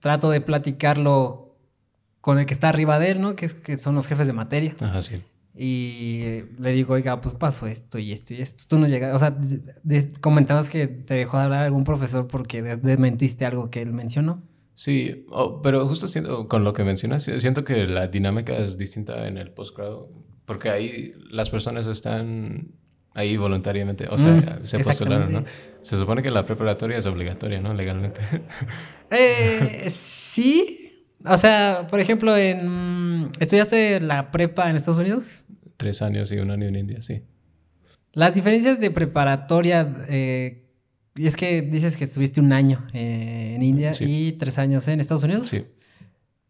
trato 0.00 0.30
de 0.30 0.40
platicarlo 0.40 1.43
con 2.24 2.38
el 2.38 2.46
que 2.46 2.54
está 2.54 2.70
arriba 2.70 2.98
de 2.98 3.10
él, 3.10 3.20
¿no? 3.20 3.36
Que, 3.36 3.44
es, 3.44 3.52
que 3.52 3.76
son 3.76 3.94
los 3.94 4.06
jefes 4.06 4.26
de 4.26 4.32
materia. 4.32 4.74
Ajá, 4.80 5.02
sí. 5.02 5.20
Y 5.54 6.40
le 6.58 6.72
digo, 6.72 6.94
oiga, 6.94 7.20
pues 7.20 7.34
pasó 7.34 7.66
esto 7.66 7.98
y 7.98 8.12
esto 8.12 8.32
y 8.32 8.40
esto. 8.40 8.64
Tú 8.66 8.78
no 8.78 8.88
llegas, 8.88 9.14
o 9.14 9.18
sea, 9.18 9.36
comentabas 10.22 10.70
que 10.70 10.86
te 10.86 11.12
dejó 11.12 11.36
de 11.36 11.42
hablar 11.42 11.64
algún 11.64 11.84
profesor 11.84 12.26
porque 12.26 12.62
desmentiste 12.62 13.44
algo 13.44 13.68
que 13.68 13.82
él 13.82 13.92
mencionó. 13.92 14.42
Sí, 14.72 15.26
pero 15.62 15.86
justo 15.86 16.08
siento, 16.08 16.48
con 16.48 16.64
lo 16.64 16.72
que 16.72 16.82
mencionas, 16.82 17.24
siento 17.24 17.62
que 17.62 17.86
la 17.86 18.06
dinámica 18.06 18.56
es 18.56 18.78
distinta 18.78 19.28
en 19.28 19.36
el 19.36 19.50
posgrado, 19.50 20.08
porque 20.46 20.70
ahí 20.70 21.12
las 21.30 21.50
personas 21.50 21.86
están 21.86 22.68
ahí 23.12 23.36
voluntariamente, 23.36 24.08
o 24.10 24.16
sea, 24.16 24.30
mm, 24.62 24.66
se 24.66 24.78
postularon, 24.78 25.30
¿no? 25.30 25.44
Se 25.82 25.98
supone 25.98 26.22
que 26.22 26.30
la 26.30 26.46
preparatoria 26.46 26.96
es 26.96 27.04
obligatoria, 27.04 27.60
¿no? 27.60 27.74
Legalmente. 27.74 28.22
Eh, 29.10 29.90
sí, 29.90 30.83
o 31.24 31.38
sea, 31.38 31.86
por 31.90 32.00
ejemplo, 32.00 32.36
en 32.36 33.30
¿estudiaste 33.40 34.00
la 34.00 34.30
prepa 34.30 34.70
en 34.70 34.76
Estados 34.76 35.00
Unidos? 35.00 35.44
Tres 35.76 36.02
años 36.02 36.30
y 36.32 36.38
un 36.38 36.50
año 36.50 36.66
en 36.66 36.76
India, 36.76 37.02
sí. 37.02 37.22
Las 38.12 38.34
diferencias 38.34 38.78
de 38.80 38.90
preparatoria... 38.90 40.04
Eh, 40.08 40.60
y 41.16 41.26
es 41.28 41.36
que 41.36 41.62
dices 41.62 41.96
que 41.96 42.04
estuviste 42.04 42.40
un 42.40 42.52
año 42.52 42.84
eh, 42.92 43.52
en 43.54 43.62
India 43.62 43.92
y 44.00 44.32
tres 44.32 44.58
años 44.58 44.88
en 44.88 44.98
Estados 44.98 45.22
Unidos. 45.22 45.46
Sí. 45.46 45.64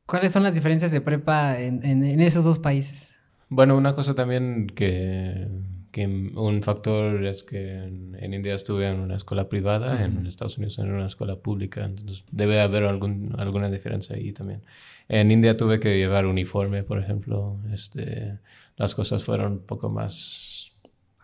¿Cuáles 0.06 0.32
son 0.32 0.42
las 0.42 0.54
diferencias 0.54 0.90
de 0.90 1.00
prepa 1.00 1.58
en, 1.60 2.20
esos 2.20 2.44
dos 2.44 2.58
países? 2.58 3.14
Bueno, 3.48 3.76
una 3.76 3.94
cosa 3.94 4.14
también 4.14 4.66
que, 4.66 5.48
que 5.94 6.08
un 6.08 6.60
factor 6.64 7.24
es 7.24 7.44
que 7.44 7.70
en, 7.70 8.34
India 8.34 8.52
estuve 8.52 8.88
en 8.88 8.98
una 8.98 9.14
escuela 9.14 9.48
privada, 9.48 10.04
en 10.04 10.26
Estados 10.26 10.58
Unidos 10.58 10.80
en 10.80 10.90
una 10.90 11.06
escuela 11.06 11.36
pública, 11.36 11.84
entonces 11.84 12.24
debe 12.32 12.60
haber 12.60 12.82
algún, 12.82 13.32
alguna 13.38 13.70
diferencia 13.70 14.16
ahí 14.16 14.32
también. 14.32 14.62
En 15.08 15.30
India 15.30 15.56
tuve 15.56 15.78
que 15.78 15.96
llevar 15.96 16.26
uniforme, 16.26 16.82
por 16.82 16.98
ejemplo, 16.98 17.60
este, 17.72 18.40
las 18.76 18.92
cosas 18.96 19.22
fueron 19.22 19.52
un 19.52 19.58
poco 19.60 19.88
más 19.88 20.72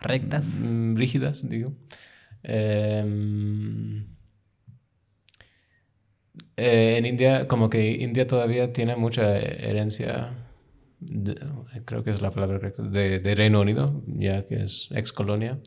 rectas, 0.00 0.46
mm, 0.60 0.94
rígidas, 0.94 1.48
digo. 1.48 1.72
Em, 2.44 4.06
eh, 6.56 6.96
en 6.98 7.06
India, 7.06 7.48
como 7.48 7.68
que 7.68 7.90
India 7.90 8.24
todavía 8.28 8.72
tiene 8.72 8.94
mucha 8.94 9.36
herencia, 9.36 10.39
creo 11.84 12.02
que 12.02 12.10
es 12.10 12.22
la 12.22 12.30
palabra 12.30 12.58
correcta, 12.58 12.82
de, 12.82 13.34
Reino 13.34 13.60
Unido, 13.60 14.02
ya 14.06 14.44
que 14.46 14.62
es 14.62 14.88
ex 14.92 15.12
colonia. 15.12 15.58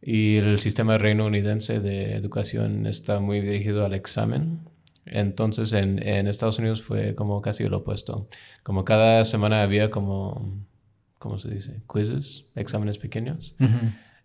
Y 0.00 0.36
el 0.36 0.58
sistema 0.58 0.98
reino 0.98 1.26
unidense 1.26 1.78
de 1.78 2.14
educación 2.14 2.86
está 2.86 3.20
muy 3.20 3.40
dirigido 3.40 3.84
al 3.84 3.94
examen. 3.94 4.60
Entonces 5.06 5.72
en, 5.72 5.98
Estados 6.26 6.58
Unidos 6.58 6.82
fue 6.82 7.14
como 7.14 7.40
casi 7.40 7.64
lo 7.68 7.78
opuesto. 7.78 8.28
Como 8.64 8.84
cada 8.84 9.24
semana 9.24 9.62
había 9.62 9.90
como, 9.90 10.64
¿cómo 11.18 11.38
se 11.38 11.50
dice? 11.50 11.82
Quizzes, 11.92 12.46
exámenes 12.56 12.98
pequeños. 12.98 13.54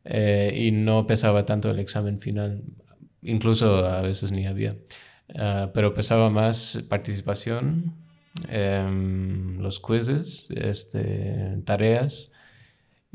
Eh, 0.03 0.53
y 0.55 0.71
no 0.71 1.05
pesaba 1.05 1.45
tanto 1.45 1.69
el 1.69 1.79
examen 1.79 2.19
final, 2.19 2.63
incluso 3.21 3.85
a 3.85 4.01
veces 4.01 4.31
ni 4.31 4.47
había, 4.47 4.77
ah, 5.35 5.71
pero 5.73 5.93
pesaba 5.93 6.29
más 6.29 6.81
participación, 6.89 7.93
em, 8.47 9.59
los 9.59 9.79
quizzes, 9.79 10.49
este, 10.51 11.57
tareas 11.65 12.31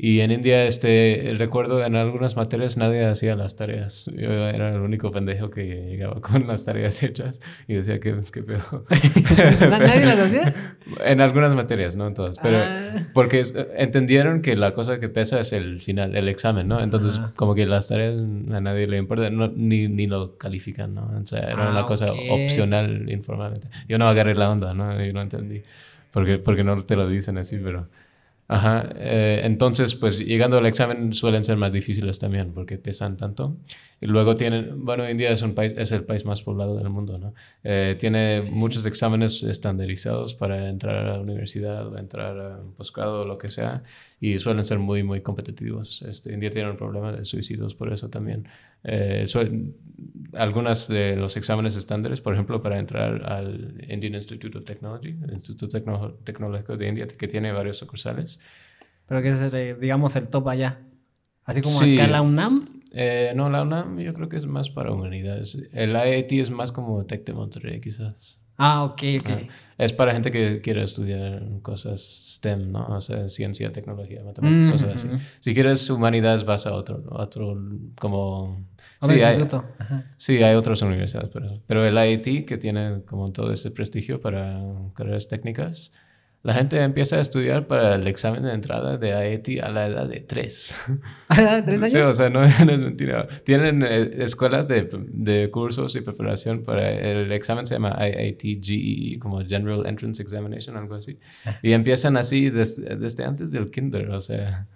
y 0.03 0.19
en 0.19 0.31
India, 0.31 0.65
este, 0.65 1.33
recuerdo 1.37 1.81
en 1.81 1.95
algunas 1.95 2.35
materias 2.35 2.75
nadie 2.75 3.05
hacía 3.05 3.37
las 3.37 3.55
tareas. 3.55 4.11
Yo 4.13 4.31
era 4.31 4.71
el 4.71 4.81
único 4.81 5.11
pendejo 5.11 5.49
que 5.49 5.63
llegaba 5.63 6.19
con 6.19 6.45
las 6.45 6.65
tareas 6.65 7.01
hechas 7.03 7.39
y 7.69 7.75
decía, 7.75 8.01
¿qué, 8.01 8.13
qué 8.33 8.43
pedo? 8.43 8.85
¿Nadie 9.69 10.05
las 10.05 10.19
hacía? 10.19 10.75
En 11.05 11.21
algunas 11.21 11.55
materias, 11.55 11.95
no 11.95 12.05
en 12.05 12.15
todas. 12.15 12.37
Pero 12.39 12.57
ah. 12.57 12.95
porque 13.13 13.43
entendieron 13.77 14.41
que 14.41 14.57
la 14.57 14.73
cosa 14.73 14.99
que 14.99 15.07
pesa 15.07 15.39
es 15.39 15.53
el 15.53 15.79
final, 15.79 16.17
el 16.17 16.27
examen, 16.27 16.67
¿no? 16.67 16.81
Entonces, 16.81 17.21
como 17.37 17.55
que 17.55 17.65
las 17.65 17.87
tareas 17.87 18.15
a 18.15 18.59
nadie 18.59 18.87
le 18.87 18.97
importa, 18.97 19.29
ni, 19.29 19.87
ni 19.87 20.07
lo 20.07 20.37
califican, 20.37 20.95
¿no? 20.95 21.13
O 21.17 21.25
sea, 21.25 21.43
era 21.43 21.69
una 21.69 21.79
ah, 21.79 21.85
cosa 21.85 22.07
opcional 22.29 23.09
informalmente. 23.09 23.69
Yo 23.87 23.97
no 23.97 24.09
agarré 24.09 24.35
la 24.35 24.51
onda, 24.51 24.73
¿no? 24.73 25.01
Yo 25.01 25.13
no 25.13 25.21
entendí. 25.21 25.61
Porque, 26.11 26.39
porque 26.39 26.65
no 26.65 26.83
te 26.83 26.97
lo 26.97 27.07
dicen 27.07 27.37
así, 27.37 27.57
pero... 27.57 27.87
Ajá, 28.47 28.89
eh, 28.95 29.41
entonces 29.43 29.95
pues 29.95 30.19
llegando 30.19 30.57
al 30.57 30.65
examen 30.65 31.13
suelen 31.13 31.43
ser 31.43 31.57
más 31.57 31.71
difíciles 31.71 32.19
también 32.19 32.53
porque 32.53 32.77
pesan 32.77 33.17
tanto. 33.17 33.57
Y 34.03 34.05
luego 34.05 34.35
tienen, 34.35 34.83
bueno, 34.83 35.09
India 35.09 35.29
es 35.29 35.41
un 35.43 35.55
país, 35.55 35.73
es 35.77 35.93
el 35.93 36.03
país 36.03 36.25
más 36.25 36.41
poblado 36.41 36.75
del 36.77 36.89
mundo, 36.89 37.17
¿no? 37.17 37.33
Eh, 37.63 37.95
tiene 37.97 38.41
muchos 38.51 38.85
exámenes 38.85 39.43
estandarizados 39.43 40.33
para 40.33 40.67
entrar 40.67 40.97
a 40.97 41.13
la 41.13 41.19
universidad 41.21 41.87
o 41.87 41.97
entrar 41.97 42.37
a 42.37 42.59
un 42.59 42.73
posgrado 42.73 43.21
o 43.21 43.25
lo 43.25 43.37
que 43.37 43.47
sea 43.47 43.83
y 44.19 44.39
suelen 44.39 44.65
ser 44.65 44.77
muy, 44.77 45.03
muy 45.03 45.21
competitivos. 45.21 46.01
Este, 46.01 46.33
India 46.33 46.49
tiene 46.49 46.69
un 46.69 46.75
problema 46.75 47.13
de 47.13 47.23
suicidios 47.23 47.75
por 47.75 47.93
eso 47.93 48.09
también. 48.09 48.45
Eh, 48.83 49.25
algunas 50.33 50.89
de 50.89 51.15
los 51.15 51.37
exámenes 51.37 51.77
estándares, 51.77 52.19
por 52.19 52.33
ejemplo, 52.33 52.61
para 52.61 52.79
entrar 52.79 53.23
al 53.23 53.85
Indian 53.87 54.15
Institute 54.15 54.57
of 54.57 54.65
Technology, 54.65 55.15
el 55.23 55.31
Instituto 55.31 55.69
Tecnológico 56.25 56.75
de 56.75 56.89
India, 56.89 57.07
que 57.07 57.29
tiene 57.29 57.53
varios 57.53 57.77
sucursales. 57.77 58.41
Pero 59.07 59.21
que 59.21 59.29
es, 59.29 59.79
digamos, 59.79 60.17
el 60.17 60.27
top 60.27 60.49
allá. 60.49 60.81
Así 61.45 61.61
como 61.61 61.79
acá 61.79 62.07
la 62.07 62.21
UNAM. 62.21 62.82
Eh, 62.93 63.33
no, 63.35 63.49
la 63.49 63.63
UNAM 63.63 63.99
yo 63.99 64.13
creo 64.13 64.29
que 64.29 64.37
es 64.37 64.45
más 64.45 64.69
para 64.69 64.91
humanidades. 64.91 65.57
El 65.73 65.95
IIT 65.95 66.31
es 66.33 66.49
más 66.51 66.71
como 66.71 67.05
Tec 67.05 67.25
de 67.25 67.33
Monterrey, 67.33 67.81
quizás. 67.81 68.39
Ah, 68.57 68.83
ok, 68.83 69.01
ok. 69.19 69.29
es 69.79 69.93
para 69.93 70.13
gente 70.13 70.29
que 70.29 70.61
quiere 70.61 70.83
estudiar 70.83 71.41
cosas 71.63 72.01
STEM, 72.35 72.71
¿no? 72.71 72.85
O 72.85 73.01
sea, 73.01 73.27
ciencia, 73.29 73.71
tecnología, 73.71 74.23
matemáticas, 74.23 74.71
cosas 74.73 74.95
así. 74.95 75.09
Si 75.39 75.53
quieres 75.55 75.89
humanidades, 75.89 76.45
vas 76.45 76.67
a 76.67 76.73
otro, 76.73 77.03
otro 77.09 77.57
como... 77.99 78.63
Sí 79.01 79.21
hay, 79.21 79.37
sí, 80.15 80.43
hay 80.43 80.55
otras 80.55 80.81
universidades, 80.81 81.29
pero, 81.33 81.59
pero 81.67 81.83
el 81.83 81.97
IIT, 81.97 82.45
que 82.45 82.57
tiene 82.57 83.01
como 83.05 83.33
todo 83.33 83.51
ese 83.51 83.69
prestigio 83.69 84.21
para 84.21 84.61
carreras 84.93 85.27
técnicas, 85.27 85.91
la 86.43 86.53
gente 86.53 86.77
empieza 86.81 87.15
a 87.15 87.21
estudiar 87.21 87.67
para 87.67 87.95
el 87.95 88.05
examen 88.05 88.43
de 88.43 88.51
entrada 88.51 88.97
de 88.97 89.09
IIT 89.09 89.63
a 89.63 89.71
la 89.71 89.87
edad 89.87 90.09
de 90.09 90.19
tres. 90.19 90.77
¿A 91.29 91.37
la 91.37 91.41
edad 91.41 91.55
de 91.55 91.63
tres 91.63 91.77
años? 91.79 91.91
Sí, 91.91 91.97
o 91.99 92.13
sea, 92.13 92.29
no, 92.29 92.43
es 92.43 92.65
mentira. 92.65 93.27
Tienen 93.45 93.81
eh, 93.81 94.11
escuelas 94.17 94.67
de, 94.67 94.89
de, 95.07 95.49
cursos 95.49 95.95
y 95.95 96.01
preparación 96.01 96.63
para 96.63 96.91
el 96.91 97.31
examen, 97.31 97.65
se 97.65 97.75
llama 97.75 97.97
IIT 98.05 98.61
GEE, 98.61 99.19
como 99.19 99.39
General 99.45 99.85
Entrance 99.85 100.21
Examination, 100.21 100.75
algo 100.75 100.95
así. 100.95 101.15
Y 101.61 101.71
empiezan 101.71 102.17
así 102.17 102.49
desde, 102.49 102.97
desde 102.97 103.23
antes 103.23 103.51
del 103.51 103.71
kinder, 103.71 104.09
o 104.09 104.19
sea... 104.19 104.67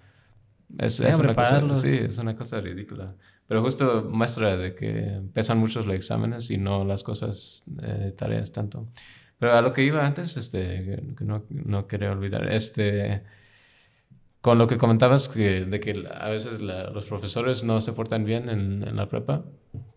Es, 0.78 1.00
es 1.00 1.18
una 1.18 1.34
cosa, 1.34 1.74
sí, 1.76 1.98
es 2.02 2.18
una 2.18 2.36
cosa 2.36 2.60
ridícula. 2.60 3.16
Pero 3.48 3.62
justo 3.62 4.08
muestra 4.12 4.58
de 4.58 4.76
que 4.76 5.22
pesan 5.34 5.58
muchos 5.58 5.86
los 5.86 5.96
exámenes 5.96 6.52
y 6.52 6.58
no 6.58 6.84
las 6.84 7.04
cosas, 7.04 7.64
eh, 7.82 8.14
tareas 8.18 8.52
tanto. 8.52 8.88
Pero 9.40 9.54
a 9.54 9.62
lo 9.62 9.74
que 9.74 9.84
iba 9.84 10.06
antes, 10.06 10.36
este, 10.38 11.02
no, 11.20 11.44
no 11.50 11.88
quería 11.88 12.12
olvidar, 12.12 12.52
este, 12.52 13.22
con 14.42 14.58
lo 14.58 14.68
que 14.68 14.78
comentabas 14.78 15.30
que, 15.30 15.66
de 15.66 15.80
que 15.80 16.06
a 16.12 16.30
veces 16.30 16.62
los 16.62 17.06
profesores 17.06 17.64
no 17.64 17.82
se 17.82 17.94
portan 17.94 18.26
bien 18.26 18.50
en, 18.50 18.84
en, 18.88 18.96
la 18.96 19.08
prepa, 19.08 19.46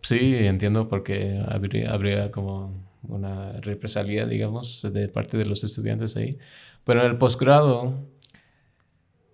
sí, 0.03 0.35
entiendo 0.35 0.88
porque 0.88 1.40
habría, 1.48 1.92
habría 1.92 2.31
como 2.31 2.90
una 3.03 3.53
represalia, 3.53 4.26
digamos, 4.26 4.87
de 4.92 5.09
parte 5.09 5.38
de 5.38 5.46
los 5.46 5.64
estudiantes 5.64 6.16
ahí. 6.16 6.38
Pero 6.85 7.00
en 7.00 7.07
el 7.11 7.18
posgrado, 7.18 7.94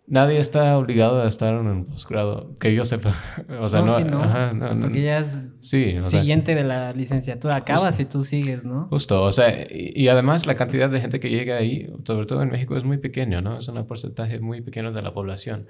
Nadie 0.08 0.38
está 0.38 0.78
obligado 0.78 1.20
a 1.20 1.26
estar 1.26 1.52
en 1.52 1.66
un 1.66 1.84
posgrado, 1.86 2.56
que 2.58 2.72
yo 2.74 2.84
sepa. 2.84 3.14
O 3.60 3.68
sea, 3.68 3.82
no, 3.82 3.98
no, 4.00 4.80
porque 4.80 5.02
ya 5.02 5.18
es 5.18 5.38
siguiente 5.60 6.54
de 6.54 6.62
la 6.62 6.92
licenciatura. 6.92 7.56
Acabas 7.56 7.98
y 7.98 8.04
tú 8.04 8.22
sigues, 8.22 8.64
¿no? 8.64 8.86
Justo, 8.88 9.22
o 9.22 9.32
sea, 9.32 9.66
y, 9.68 10.06
además 10.08 10.46
la 10.46 10.54
cantidad 10.54 10.88
de 10.88 11.00
gente 11.00 11.18
que 11.18 11.30
llega 11.30 11.56
ahí, 11.56 11.92
sobre 12.04 12.26
todo 12.26 12.42
en 12.42 12.50
México, 12.50 12.76
es 12.76 12.84
muy 12.84 12.98
pequeño, 12.98 13.42
¿no? 13.42 13.58
Es 13.58 13.66
un 13.66 13.84
porcentaje 13.86 14.38
muy 14.38 14.60
pequeño 14.60 14.92
de 14.92 15.02
la 15.02 15.12
población. 15.12 15.66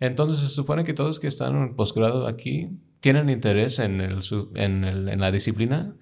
Entonces 0.00 0.40
se 0.40 0.48
supone 0.48 0.84
que 0.84 0.92
todos 0.92 1.20
que 1.20 1.28
están 1.28 1.56
en 1.56 1.76
posgrado 1.76 2.26
aquí 2.26 2.70
tienen 3.00 3.30
interés 3.30 3.78
en, 3.78 4.00
el, 4.00 4.18
en, 4.56 4.84
el, 4.84 5.08
en 5.08 5.20
la 5.20 5.30
disciplina, 5.30 5.94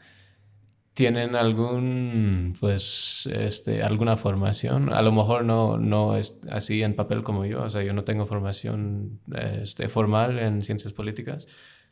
tienen 0.95 1.35
algún, 1.35 2.57
pues, 2.61 3.29
este, 3.33 3.83
alguna 3.83 4.17
formación. 4.17 4.93
A 4.93 5.03
lo 5.03 5.13
mejor 5.13 5.45
no, 5.45 5.77
no 5.77 6.17
es 6.17 6.41
así 6.51 6.83
en 6.83 6.95
papel 6.95 7.23
como 7.23 7.45
yo, 7.45 7.65
o 7.65 7.71
sea, 7.71 7.83
yo 7.83 7.93
no 7.93 8.05
tengo 8.05 8.27
formación 8.27 9.19
este, 9.37 9.89
formal 9.89 10.39
en 10.39 10.63
ciencias 10.63 10.93
políticas 10.93 11.49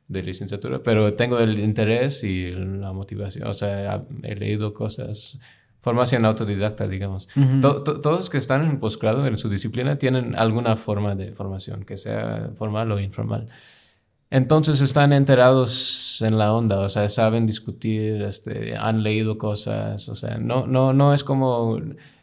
de 0.06 0.22
licenciatura, 0.22 0.82
pero 0.82 1.14
tengo 1.14 1.38
el 1.40 1.58
interés 1.58 2.22
y 2.22 2.50
la 2.50 2.92
motivación, 2.92 3.48
o 3.48 3.54
sea, 3.54 4.04
he 4.22 4.36
leído 4.36 4.72
cosas 4.72 5.38
formación 5.80 6.24
autodidacta, 6.24 6.86
digamos. 6.86 7.28
todos 7.60 8.30
que 8.30 8.38
están 8.38 8.62
en 8.64 8.78
posgrado 8.78 9.26
en 9.26 9.36
su 9.36 9.48
disciplina 9.48 9.96
tienen 9.96 10.36
alguna 10.36 10.76
forma 10.76 11.16
de 11.16 11.32
formación, 11.32 11.84
que 11.84 11.96
sea 11.96 12.50
formal 12.56 12.92
o 12.92 13.00
informal. 13.00 13.48
Entonces 14.32 14.80
están 14.80 15.12
enterados 15.12 16.22
en 16.22 16.38
la 16.38 16.54
onda, 16.54 16.80
o 16.80 16.88
sea, 16.88 17.06
saben 17.10 17.46
discutir, 17.46 18.22
este, 18.22 18.74
han 18.78 19.02
leído 19.02 19.36
cosas, 19.36 20.08
o 20.08 20.14
sea, 20.14 20.38
no, 20.38 20.66
no, 20.66 20.94
no 20.94 21.12
es 21.12 21.22
como 21.22 21.78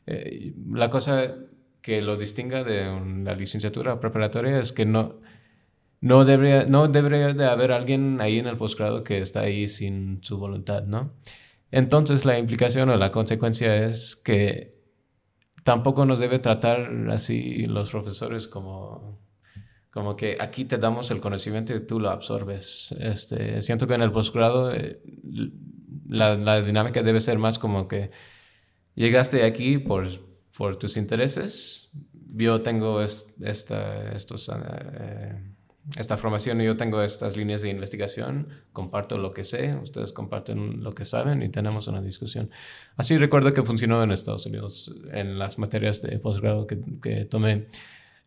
eh, 0.08 0.56
la 0.72 0.89
cosa 0.89 1.36
que 1.84 2.02
lo 2.02 2.17
distinga 2.17 2.63
de 2.63 2.86
la 3.24 3.36
licenciatura 3.36 4.00
preparatoria 4.00 4.60
es 4.60 4.72
que 4.72 4.88
no, 4.88 5.19
no, 6.02 6.26
debería, 6.26 6.65
no 6.65 6.88
debería 6.88 7.32
de 7.32 7.45
haber 7.45 7.72
alguien 7.72 8.19
ahí 8.22 8.39
en 8.39 8.48
el 8.48 8.58
posgrado 8.58 9.04
que 9.04 9.19
está 9.19 9.41
ahí 9.41 9.67
sin 9.67 10.24
su 10.24 10.39
voluntad, 10.39 10.86
¿no? 10.86 11.12
Entonces 11.69 12.26
la 12.26 12.39
implicación 12.39 12.89
o 12.89 12.98
la 12.98 13.12
consecuencia 13.12 13.86
es 13.86 14.15
que 14.15 14.74
tampoco 15.63 16.08
nos 16.08 16.17
debe 16.17 16.39
tratar 16.39 16.89
así 17.12 17.67
los 17.67 17.91
profesores 17.91 18.48
como, 18.48 19.19
como 20.00 20.16
que 20.16 20.38
aquí 20.40 20.64
te 20.64 20.78
damos 20.78 21.12
el 21.12 21.20
conocimiento 21.20 21.76
y 21.76 21.86
tú 21.86 22.00
lo 22.00 22.10
absorbes. 22.10 22.96
Este, 23.02 23.62
siento 23.62 23.86
que 23.86 23.96
en 23.96 24.02
el 24.02 24.14
posgrado 24.14 24.74
eh, 24.74 25.02
la, 26.08 26.38
la, 26.38 26.62
dinámica 26.62 27.04
debe 27.04 27.20
ser 27.20 27.38
más 27.38 27.60
como 27.60 27.90
que 27.90 28.10
llegaste 28.96 29.44
aquí 29.44 29.78
por, 29.78 30.08
por 30.58 30.78
tus 30.78 30.96
intereses, 30.96 31.92
yo 32.14 32.62
tengo 32.62 33.02
esta, 33.02 34.14
estos... 34.14 34.50
Eh, 34.50 35.36
esta 35.98 36.18
formación 36.18 36.62
yo 36.62 36.78
tengo 36.78 37.02
estas 37.02 37.36
líneas 37.36 37.62
de 37.62 37.70
investigación, 37.72 38.48
comparto 38.72 39.18
lo 39.18 39.34
que 39.34 39.44
sé, 39.44 39.76
ustedes 39.76 40.14
comparten 40.14 40.82
lo 40.82 40.94
que 40.94 41.04
saben 41.04 41.42
y 41.42 41.50
tenemos 41.50 41.88
una 41.88 42.00
discusión. 42.00 42.52
Así 42.96 43.18
recuerdo 43.18 43.52
que 43.54 43.64
funcionó 43.64 44.02
en 44.04 44.12
Estados 44.12 44.46
Unidos 44.46 44.96
en 45.12 45.40
las 45.40 45.58
materias 45.58 46.02
de 46.04 46.20
posgrado 46.20 46.68
que, 46.68 46.80
que 47.02 47.26
tomé. 47.26 47.68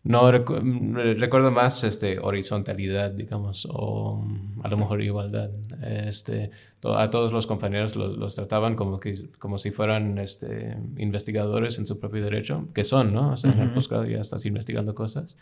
No 0.04 0.30
recuerdo 0.32 1.52
más 1.52 1.84
este, 1.84 2.18
horizontalidad, 2.18 3.12
digamos, 3.12 3.68
o 3.70 4.24
a 4.62 4.68
lo 4.68 4.76
mejor 4.76 5.00
igualdad. 5.00 5.50
Este, 5.80 6.50
a 6.82 7.08
todos 7.08 7.32
los 7.32 7.46
compañeros 7.46 7.94
los, 7.94 8.16
los, 8.16 8.34
trataban 8.34 8.74
como, 8.74 8.98
que, 8.98 9.28
como 9.38 9.58
si 9.58 9.70
fueran 9.70 10.18
este, 10.18 10.76
investigadores 10.96 11.78
en 11.78 11.86
su 11.86 12.00
propio 12.00 12.24
derecho, 12.24 12.68
que 12.74 12.82
son, 12.82 13.14
¿no? 13.14 13.32
O 13.32 13.36
sea, 13.36 13.52
en 13.52 13.60
el 13.60 13.72
posgrado 13.72 14.04
ya 14.04 14.20
estás 14.20 14.44
investigando 14.44 14.94
cosas 14.94 15.36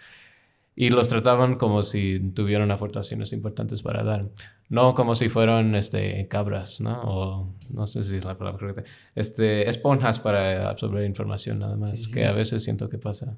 y 0.76 0.90
los 0.90 1.08
trataban 1.08 1.56
como 1.56 1.82
si 1.82 2.20
tuvieran 2.34 2.70
aportaciones 2.70 3.32
importantes 3.32 3.82
para 3.82 4.02
dar, 4.02 4.28
no 4.68 4.94
como 4.94 5.14
si 5.14 5.28
fueran 5.28 5.74
este, 5.74 6.26
cabras, 6.28 6.80
¿no? 6.80 7.02
O 7.02 7.54
no 7.70 7.86
sé 7.86 8.02
si 8.02 8.16
es 8.16 8.24
la 8.24 8.38
palabra 8.38 8.58
correcta, 8.58 8.84
este, 9.14 9.68
esponjas 9.68 10.20
para 10.20 10.70
absorber 10.70 11.04
información 11.04 11.58
nada 11.58 11.76
más, 11.76 12.08
que 12.08 12.24
a 12.24 12.32
veces 12.32 12.62
siento 12.62 12.88
que 12.88 12.98
pasa. 12.98 13.36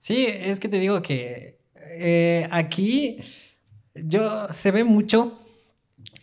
Sí, 0.00 0.26
es 0.26 0.58
que 0.58 0.68
te 0.68 0.80
digo 0.80 1.02
que 1.02 1.60
eh, 1.76 2.48
aquí 2.50 3.18
yo 3.94 4.48
se 4.52 4.70
ve 4.70 4.82
mucho 4.82 5.38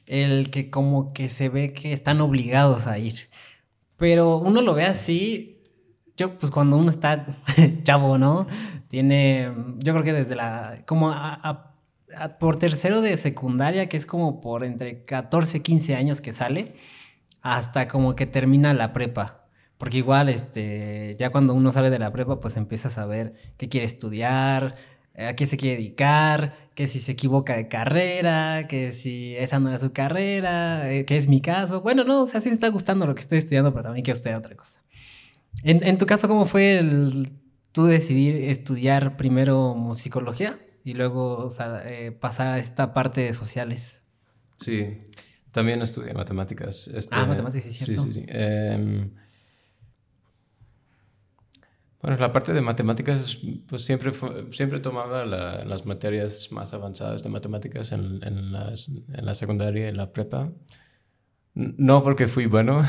el 0.08 0.50
que 0.50 0.70
como 0.70 1.13
que 1.13 1.30
se 1.30 1.48
ve 1.48 1.74
que 1.74 1.94
están 1.94 2.20
obligados 2.20 2.88
a 2.88 2.98
ir, 2.98 3.30
pero 3.96 4.40
uno 4.40 4.62
lo 4.62 4.74
ve 4.74 4.86
así 4.86 5.54
yo, 6.18 6.40
pues 6.40 6.52
cuando 6.52 6.78
uno 6.78 6.90
está 6.90 7.28
chavo, 7.84 8.18
¿no? 8.18 8.48
Tiene, 8.88 9.52
yo 9.78 9.94
creo 9.94 10.04
que 10.04 10.13
desde 10.13 10.36
la, 10.36 10.82
como 10.88 11.13
por 12.40 12.58
tercero 12.58 13.02
de 13.02 13.16
secundaria, 13.18 13.88
que 13.88 13.98
es 13.98 14.08
como 14.08 14.42
por 14.42 14.63
entre 14.63 15.06
14, 15.06 15.62
15 15.62 15.96
años 15.96 16.20
que 16.20 16.34
sale, 16.34 16.74
hasta 17.44 17.88
como 17.88 18.16
que 18.16 18.26
termina 18.26 18.74
la 18.74 18.94
prepa. 18.94 19.47
Porque 19.78 19.98
igual, 19.98 20.30
este, 20.30 21.16
ya 21.20 21.30
cuando 21.30 21.54
uno 21.54 21.72
sale 21.72 21.90
de 21.90 22.00
la 22.00 22.12
prepa, 22.12 22.40
pues 22.40 22.58
empieza 22.58 22.88
a 22.88 22.92
saber 22.92 23.34
qué 23.58 23.70
quiere 23.70 23.86
estudiar, 23.86 24.76
a 25.18 25.34
qué 25.36 25.46
se 25.46 25.58
quiere 25.58 25.78
dedicar, 25.78 26.56
que 26.76 26.88
si 26.88 27.00
se 27.00 27.13
equivoca 27.13 27.56
de 27.56 27.68
carrera, 27.68 28.68
que 28.68 28.92
si 28.92 29.36
esa 29.36 29.60
no 29.60 29.70
era 29.70 29.80
su 29.80 29.92
carrera, 29.92 30.92
eh, 30.92 31.06
que 31.06 31.18
es 31.18 31.28
mi 31.28 31.42
caso. 31.42 31.82
Bueno, 31.82 32.04
no, 32.04 32.24
o 32.24 32.28
sea, 32.28 32.42
sí 32.42 32.50
me 32.50 32.56
está 32.56 32.70
gustando 32.70 33.08
lo 33.08 33.16
que 33.16 33.22
estoy 33.22 33.40
estudiando, 33.40 33.72
pero 33.72 33.84
también 33.84 34.04
quiero 34.04 34.16
estudiar 34.16 34.40
otra 34.40 34.56
cosa. 34.56 34.82
En, 35.63 35.98
tu 35.98 36.06
caso, 36.06 36.28
¿cómo 36.28 36.46
fue 36.46 36.78
el, 36.78 37.32
tú 37.72 37.86
decidir 37.86 38.36
estudiar 38.50 39.18
primero 39.18 39.74
musicología 39.74 40.58
y 40.84 40.94
luego 40.94 41.50
eh, 41.86 42.12
pasar 42.12 42.48
a 42.50 42.60
esta 42.60 42.94
parte 42.94 43.22
de 43.22 43.34
sociales? 43.34 44.04
Sí, 44.58 45.02
también 45.52 45.82
estudié 45.82 46.13
matemáticas. 46.13 46.88
Este, 46.90 47.16
ah, 47.16 47.26
matemáticas, 47.26 47.66
sí, 47.66 47.72
cierto. 47.72 48.04
Sí, 48.04 48.13
sí, 48.13 48.20
sí. 48.22 48.26
Em, 48.30 49.10
bueno, 52.08 52.22
la 52.22 52.32
parte 52.32 52.54
de 52.54 52.62
matemáticas, 52.62 53.38
pues 53.67 53.84
siempre, 53.84 54.13
siempre 54.52 54.80
tomaba 54.80 55.26
las 55.26 55.86
materias 55.86 56.54
más 56.54 56.74
avanzadas 56.74 57.22
de 57.22 57.28
matemáticas 57.28 57.91
en, 57.91 58.24
en, 58.24 58.56
en 58.56 59.26
la 59.26 59.36
secundaria 59.36 59.88
y 59.88 59.89
en 59.89 59.98
la 59.98 60.13
prepa. 60.13 60.50
No 61.54 62.04
porque 62.04 62.30
fui 62.30 62.46
bueno, 62.46 62.82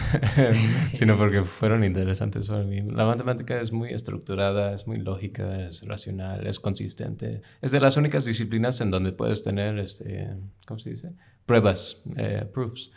sino 0.92 1.18
porque 1.18 1.42
fueron 1.42 1.82
interesantes 1.82 2.46
para 2.46 2.62
mí. 2.62 2.80
La 2.82 3.06
matemática 3.06 3.60
es 3.60 3.72
muy 3.72 3.88
estructurada, 3.88 4.72
es 4.72 4.86
muy 4.86 4.98
lógica, 4.98 5.66
es 5.66 5.84
racional, 5.84 6.46
es 6.46 6.60
consistente. 6.60 7.42
Es 7.60 7.72
de 7.72 7.80
las 7.80 7.96
únicas 7.96 8.24
disciplinas 8.24 8.80
en 8.80 8.92
donde 8.92 9.10
puedes 9.10 9.42
tener, 9.42 9.80
este, 9.80 10.36
¿cómo 10.64 10.78
se 10.78 10.90
dice? 10.90 11.12
Pruebas, 11.44 12.04
eh, 12.16 12.46
proofs. 12.54 12.92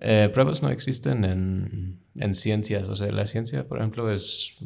Eh, 0.00 0.30
pruebas 0.32 0.62
no 0.62 0.70
existen 0.70 1.24
en, 1.24 1.98
en, 2.14 2.34
ciencias. 2.36 2.86
O 2.88 2.94
sea, 2.94 3.10
la 3.10 3.26
ciencia, 3.26 3.66
por 3.66 3.78
ejemplo, 3.78 4.12
es... 4.12 4.58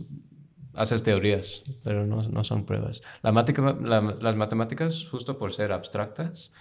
Haces 0.75 1.03
teorías, 1.03 1.63
pero 1.83 2.07
no, 2.07 2.23
no 2.29 2.45
son 2.45 2.67
pruebas. 2.67 3.03
La, 3.23 3.33
las 3.33 4.37
matemáticas, 4.37 5.07
justo 5.11 5.39
por 5.39 5.53
ser 5.53 5.73
abstractas, 5.73 6.53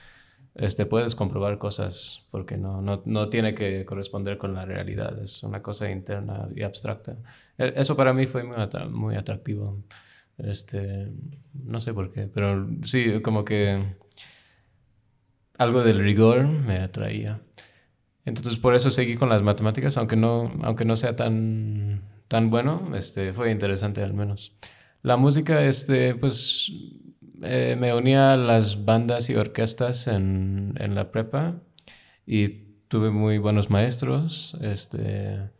este, 0.56 0.86
puedes 0.86 1.16
comprobar 1.16 1.58
cosas 1.58 2.28
porque 2.30 2.58
no, 2.58 2.82
no, 2.82 3.02
no, 3.06 3.30
tiene 3.30 3.56
que 3.56 3.86
corresponder 3.86 4.38
con 4.38 4.54
la 4.54 4.66
realidad, 4.66 5.20
es 5.22 5.42
una 5.42 5.62
cosa 5.64 5.90
interna 5.90 6.48
y 6.56 6.62
abstracta. 6.62 7.18
E, 7.58 7.74
eso 7.76 7.96
para 7.96 8.14
mí 8.14 8.28
fue 8.28 8.44
muy, 8.44 8.56
muy 8.90 9.16
atractivo. 9.16 9.84
Este, 10.38 11.12
no 11.54 11.80
sé 11.80 11.94
por 11.94 12.12
qué, 12.12 12.28
pero 12.28 12.68
sí, 12.84 13.22
como 13.22 13.46
que 13.46 13.96
algo 15.58 15.84
del 15.84 16.00
rigor 16.00 16.46
me 16.48 16.78
atraía. 16.80 17.42
Entonces 18.26 18.58
por 18.58 18.76
eso 18.76 18.92
seguí 18.92 19.16
con 19.16 19.30
las 19.30 19.44
matemáticas, 19.44 19.98
aunque 19.98 20.16
no, 20.16 20.52
aunque 20.64 20.86
no 20.86 20.96
sea 20.96 21.16
tan, 21.16 22.02
tan 22.34 22.50
bueno, 22.50 22.96
este, 22.96 23.32
fue 23.32 23.52
interesante 23.52 24.02
al 24.02 24.16
menos. 24.16 24.56
La 25.04 25.18
música, 25.18 25.64
este, 25.66 26.16
pues 26.16 26.72
eh, 27.44 27.78
me 27.80 27.94
unía 27.94 28.34
a 28.34 28.38
las 28.38 28.86
bandas 28.86 29.30
y 29.30 29.36
orquestas 29.36 30.08
en, 30.08 30.74
en, 30.80 30.96
la 30.96 31.12
prepa 31.12 31.62
y 32.26 32.48
tuve 32.88 33.12
muy 33.12 33.38
buenos 33.38 33.70
maestros. 33.70 34.58
Este, 34.62 35.52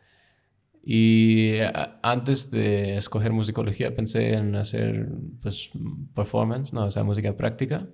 y 0.84 1.58
antes 2.02 2.50
de 2.50 2.98
escoger 2.98 3.32
musicología 3.34 3.96
pensé 3.96 4.34
en 4.34 4.56
hacer 4.56 5.10
pues, 5.44 5.70
performance, 6.16 6.74
no, 6.74 6.86
o 6.86 6.90
sea, 6.90 7.04
música 7.04 7.38
práctica. 7.38 7.86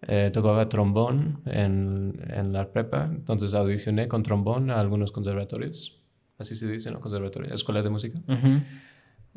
Eh, 0.00 0.30
tocaba 0.32 0.66
trombón 0.70 1.42
en, 1.44 2.24
en, 2.30 2.54
la 2.54 2.72
prepa, 2.72 3.10
entonces 3.12 3.52
audicioné 3.52 4.08
con 4.08 4.22
trombón 4.22 4.70
a 4.70 4.80
algunos 4.80 5.12
conservatorios, 5.12 5.97
así 6.38 6.54
se 6.54 6.68
dice, 6.68 6.90
¿no? 6.90 7.00
Conservatorio, 7.00 7.52
escuela 7.54 7.82
de 7.82 7.90
música. 7.90 8.20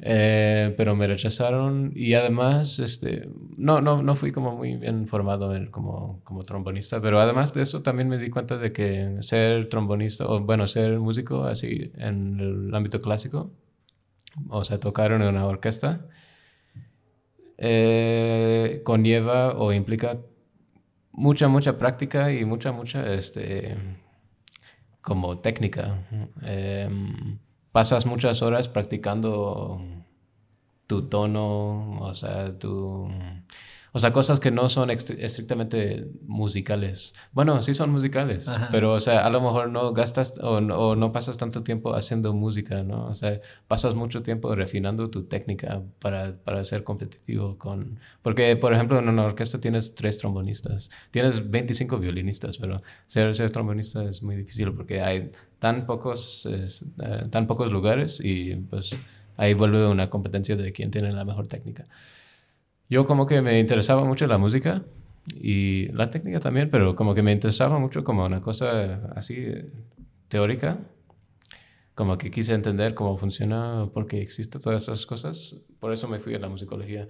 Eh, 0.03 0.73
pero 0.77 0.95
me 0.95 1.05
rechazaron 1.05 1.91
y 1.95 2.13
además, 2.13 2.79
este, 2.79 3.29
no, 3.57 3.81
no, 3.81 4.01
no 4.01 4.15
fui 4.15 4.31
como 4.31 4.55
muy 4.55 4.75
bien 4.77 5.07
formado 5.07 5.55
en, 5.55 5.69
como, 5.69 6.21
como 6.23 6.43
trombonista, 6.43 6.99
pero 7.01 7.19
además 7.19 7.53
de 7.53 7.61
eso 7.61 7.83
también 7.83 8.07
me 8.09 8.17
di 8.17 8.29
cuenta 8.29 8.57
de 8.57 8.71
que 8.71 9.17
ser 9.21 9.69
trombonista, 9.69 10.25
o 10.25 10.39
bueno, 10.39 10.67
ser 10.67 10.97
músico 10.99 11.43
así 11.43 11.91
en 11.97 12.39
el 12.39 12.73
ámbito 12.73 12.99
clásico, 12.99 13.51
o 14.49 14.63
sea, 14.63 14.79
tocar 14.79 15.11
en 15.11 15.21
una 15.21 15.45
orquesta, 15.45 16.07
eh, 17.57 18.81
conlleva 18.83 19.53
o 19.55 19.71
implica 19.71 20.17
mucha, 21.11 21.47
mucha 21.47 21.77
práctica 21.77 22.31
y 22.33 22.43
mucha, 22.43 22.71
mucha, 22.71 23.13
este, 23.13 23.75
como 25.01 25.39
técnica. 25.39 25.97
Eh, 26.43 26.89
pasas 27.71 28.05
muchas 28.05 28.41
horas 28.41 28.67
practicando 28.67 29.81
tu 30.87 31.07
tono, 31.07 31.99
o 32.01 32.15
sea, 32.15 32.57
tu... 32.57 33.09
o 33.93 33.99
sea, 33.99 34.13
cosas 34.13 34.39
que 34.39 34.51
no 34.51 34.69
son 34.69 34.89
estrictamente 34.89 36.07
musicales. 36.25 37.13
Bueno, 37.33 37.61
sí 37.61 37.73
son 37.73 37.91
musicales, 37.91 38.47
pero, 38.71 38.93
o 38.93 38.99
sea, 39.01 39.25
a 39.25 39.29
lo 39.29 39.41
mejor 39.41 39.69
no 39.69 39.91
gastas 39.91 40.37
o 40.41 40.61
no, 40.61 41.11
pasas 41.11 41.37
tanto 41.37 41.61
tiempo 41.63 41.93
haciendo 41.93 42.33
música, 42.33 42.83
¿no? 42.83 43.07
O 43.07 43.13
sea, 43.13 43.41
pasas 43.67 43.93
mucho 43.93 44.23
tiempo 44.23 44.55
refinando 44.55 45.09
tu 45.09 45.23
técnica 45.23 45.81
para, 45.99 46.37
para 46.37 46.63
ser 46.63 46.85
competitivo 46.85 47.57
con... 47.57 47.99
Porque, 48.21 48.55
por 48.55 48.73
ejemplo, 48.73 48.97
en 48.97 49.09
una 49.09 49.25
orquesta 49.25 49.59
tienes 49.59 49.93
tres 49.93 50.17
trombonistas, 50.17 50.89
tienes 51.11 51.51
25 51.51 51.99
violinistas, 51.99 52.57
pero 52.57 52.81
ser, 53.07 53.35
ser 53.35 53.51
trombonista 53.51 54.05
es 54.05 54.23
muy 54.23 54.37
difícil 54.37 54.73
porque 54.73 55.01
hay 55.01 55.31
tan 55.59 55.85
pocos, 55.85 56.47
eh, 56.49 56.67
tan 57.29 57.45
pocos 57.45 57.71
lugares 57.71 58.21
y 58.23 58.55
pues 58.55 58.97
ahí 59.35 59.53
vuelve 59.53 59.85
una 59.85 60.09
competencia 60.09 60.55
de 60.55 60.71
quién 60.71 60.91
tiene 60.91 61.11
la 61.11 61.25
mejor 61.25 61.47
técnica 61.47 61.87
yo 62.91 63.07
como 63.07 63.25
que 63.25 63.41
me 63.41 63.57
interesaba 63.57 64.03
mucho 64.03 64.27
la 64.27 64.37
música 64.37 64.83
y 65.33 65.87
la 65.93 66.11
técnica 66.11 66.41
también, 66.41 66.69
pero 66.69 66.93
como 66.93 67.15
que 67.15 67.23
me 67.23 67.31
interesaba 67.31 67.79
mucho 67.79 68.03
como 68.03 68.25
una 68.25 68.41
cosa 68.41 69.11
así 69.15 69.47
teórica, 70.27 70.77
como 71.95 72.17
que 72.17 72.29
quise 72.29 72.53
entender 72.53 72.93
cómo 72.93 73.15
funciona, 73.15 73.87
por 73.93 74.07
qué 74.07 74.21
existen 74.21 74.59
todas 74.59 74.83
esas 74.83 75.05
cosas, 75.05 75.55
por 75.79 75.93
eso 75.93 76.09
me 76.09 76.19
fui 76.19 76.35
a 76.35 76.39
la 76.39 76.49
musicología. 76.49 77.07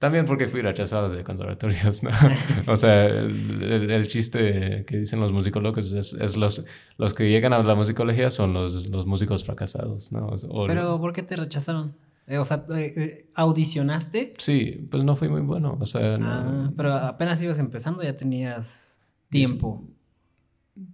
También 0.00 0.24
porque 0.24 0.48
fui 0.48 0.62
rechazado 0.62 1.10
de 1.10 1.22
conservatorios, 1.22 2.02
¿no? 2.02 2.10
o 2.66 2.76
sea, 2.76 3.06
el, 3.06 4.08
chiste 4.08 4.84
que 4.84 4.96
dicen 4.96 5.20
los 5.20 5.30
musicólogos 5.30 5.92
es, 5.92 6.12
es, 6.14 6.36
los, 6.38 6.64
los 6.96 7.14
que 7.14 7.30
llegan 7.30 7.52
a 7.52 7.62
la 7.62 7.74
musicología 7.76 8.30
son 8.30 8.52
los, 8.52 8.88
los 8.88 9.06
músicos 9.06 9.44
fracasados, 9.44 10.10
¿no? 10.10 10.34
Pero 10.66 10.98
¿por 10.98 11.12
qué 11.12 11.22
te 11.22 11.36
rechazaron? 11.36 11.94
Eh, 12.26 12.38
o 12.38 12.44
sea, 12.44 12.64
eh, 12.74 12.92
eh, 12.96 13.30
¿audicionaste? 13.34 14.34
Sí, 14.38 14.86
pues 14.90 15.04
no 15.04 15.16
fui 15.16 15.28
muy 15.28 15.40
bueno. 15.40 15.76
O 15.80 15.86
sea, 15.86 16.16
ah, 16.20 16.70
pero 16.76 16.94
apenas 16.94 17.42
ibas 17.42 17.58
empezando, 17.58 18.02
ya 18.02 18.14
tenías 18.14 19.00
tiempo. 19.28 19.84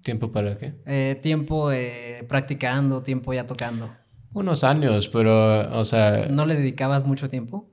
¿Tiempo 0.03 0.33
para 0.33 0.57
qué? 0.57 1.19
tiempo 1.23 1.71
practicando, 2.27 3.03
tiempo 3.03 3.33
ya 3.33 3.47
tocando. 3.47 3.89
Unos 4.33 4.65
años, 4.65 5.09
pero, 5.09 5.79
o 5.79 5.85
sea... 5.85 6.27
¿No 6.29 6.45
le 6.45 6.57
dedicabas 6.57 7.05
mucho 7.05 7.29
tiempo? 7.29 7.71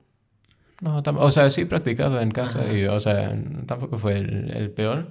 No, 0.80 1.02
o 1.04 1.30
sea, 1.30 1.50
sí 1.50 1.64
practicaba 1.64 2.22
en 2.22 2.30
casa 2.30 2.72
y, 2.72 2.84
o 2.84 3.00
sea, 3.00 3.36
tampoco 3.66 3.98
fue 3.98 4.18
el 4.18 4.70
peor 4.70 5.10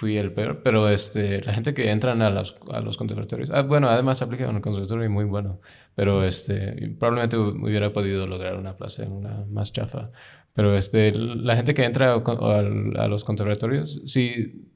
fui 0.00 0.16
el 0.16 0.32
peor, 0.32 0.62
pero 0.62 0.88
este, 0.88 1.42
la 1.42 1.52
gente 1.52 1.74
que 1.74 1.90
entran 1.90 2.22
a 2.22 2.30
los, 2.30 2.56
a 2.72 2.80
los 2.80 2.96
conservatorios, 2.96 3.50
ah, 3.50 3.60
bueno, 3.60 3.86
además 3.90 4.22
aplica 4.22 4.48
en 4.48 4.56
un 4.56 4.62
conservatorio 4.62 5.10
muy 5.10 5.26
bueno, 5.26 5.60
pero 5.94 6.24
este, 6.24 6.96
probablemente 6.98 7.36
hubiera 7.36 7.92
podido 7.92 8.26
lograr 8.26 8.56
una 8.56 8.78
plaza 8.78 9.02
en 9.02 9.12
una 9.12 9.44
más 9.50 9.74
chafa. 9.74 10.10
Pero 10.54 10.74
este, 10.74 11.12
la 11.12 11.54
gente 11.54 11.74
que 11.74 11.84
entra 11.84 12.14
a, 12.14 13.08
los 13.08 13.24
conservatorios, 13.24 14.00
sí, 14.06 14.70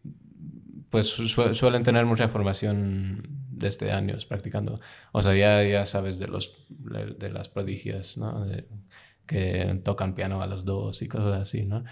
pues 0.91 1.07
suelen 1.07 1.85
tener 1.85 2.05
mucha 2.05 2.29
formación 2.29 3.27
desde 3.49 3.93
años 3.93 4.27
practicando. 4.27 4.79
O 5.13 5.23
sea, 5.23 5.35
ya, 5.35 5.65
ya 5.65 5.87
sabes 5.87 6.19
de, 6.19 6.29
los, 6.29 6.55
de, 6.69 7.33
las 7.33 7.49
prodigias, 7.49 8.19
¿no? 8.19 8.47
que 9.27 9.81
tocan 9.83 10.15
piano 10.15 10.43
a 10.43 10.47
los 10.47 10.67
dos 10.67 11.01
y 11.01 11.09
cosas 11.09 11.41
así, 11.41 11.65
¿no? 11.65 11.83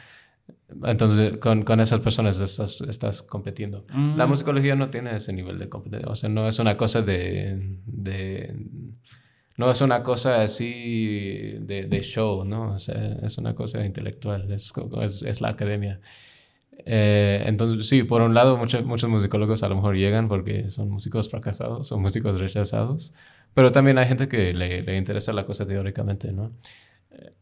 Entonces, 0.85 1.37
con, 1.39 1.63
con, 1.63 1.81
esas 1.81 2.01
personas 2.01 2.41
estás, 2.41 2.81
estás 2.83 3.23
compitiendo. 3.23 3.85
La 4.17 4.27
mm. 4.27 4.29
musicología 4.29 4.75
no 4.75 4.91
tiene 4.91 5.17
ese 5.17 5.33
nivel 5.33 5.59
de 5.59 5.69
competencia. 5.69 6.09
O 6.09 6.17
sea, 6.17 6.29
no 6.29 6.49
es 6.49 6.59
una 6.59 6.77
cosa 6.77 7.03
de, 7.03 7.79
de 7.85 8.55
no 9.57 9.71
es 9.71 9.81
una 9.81 10.03
cosa 10.03 10.43
así 10.43 11.59
de, 11.61 11.87
de, 11.87 12.01
show, 12.01 12.45
¿no? 12.45 12.73
O 12.73 12.79
sea, 12.79 13.19
es 13.23 13.39
una 13.39 13.55
cosa 13.55 13.85
intelectual, 13.85 14.51
es, 14.51 14.73
es, 15.03 15.23
es 15.23 15.41
la 15.41 15.49
academia. 15.51 16.01
Eh, 16.85 17.43
entonces, 17.47 17.89
sí, 17.89 18.03
por 18.03 18.23
un 18.23 18.35
lado, 18.35 18.57
muchos, 18.57 18.85
muchos 18.85 19.11
musicólogos 19.11 19.63
a 19.63 19.69
lo 19.69 19.77
mejor 19.77 19.97
llegan 19.97 20.29
porque 20.29 20.71
son 20.71 20.91
músicos 20.91 21.29
fracasados, 21.31 21.89
son 21.89 22.01
músicos 22.01 22.41
rechazados, 22.41 23.13
pero 23.55 23.71
también 23.71 23.99
hay 23.99 24.07
gente 24.07 24.27
que 24.27 24.55
le, 24.55 24.83
le 24.83 24.97
interesa 24.97 25.33
la 25.33 25.45
cosa 25.45 25.67
teóricamente, 25.67 26.33
¿no? 26.33 26.53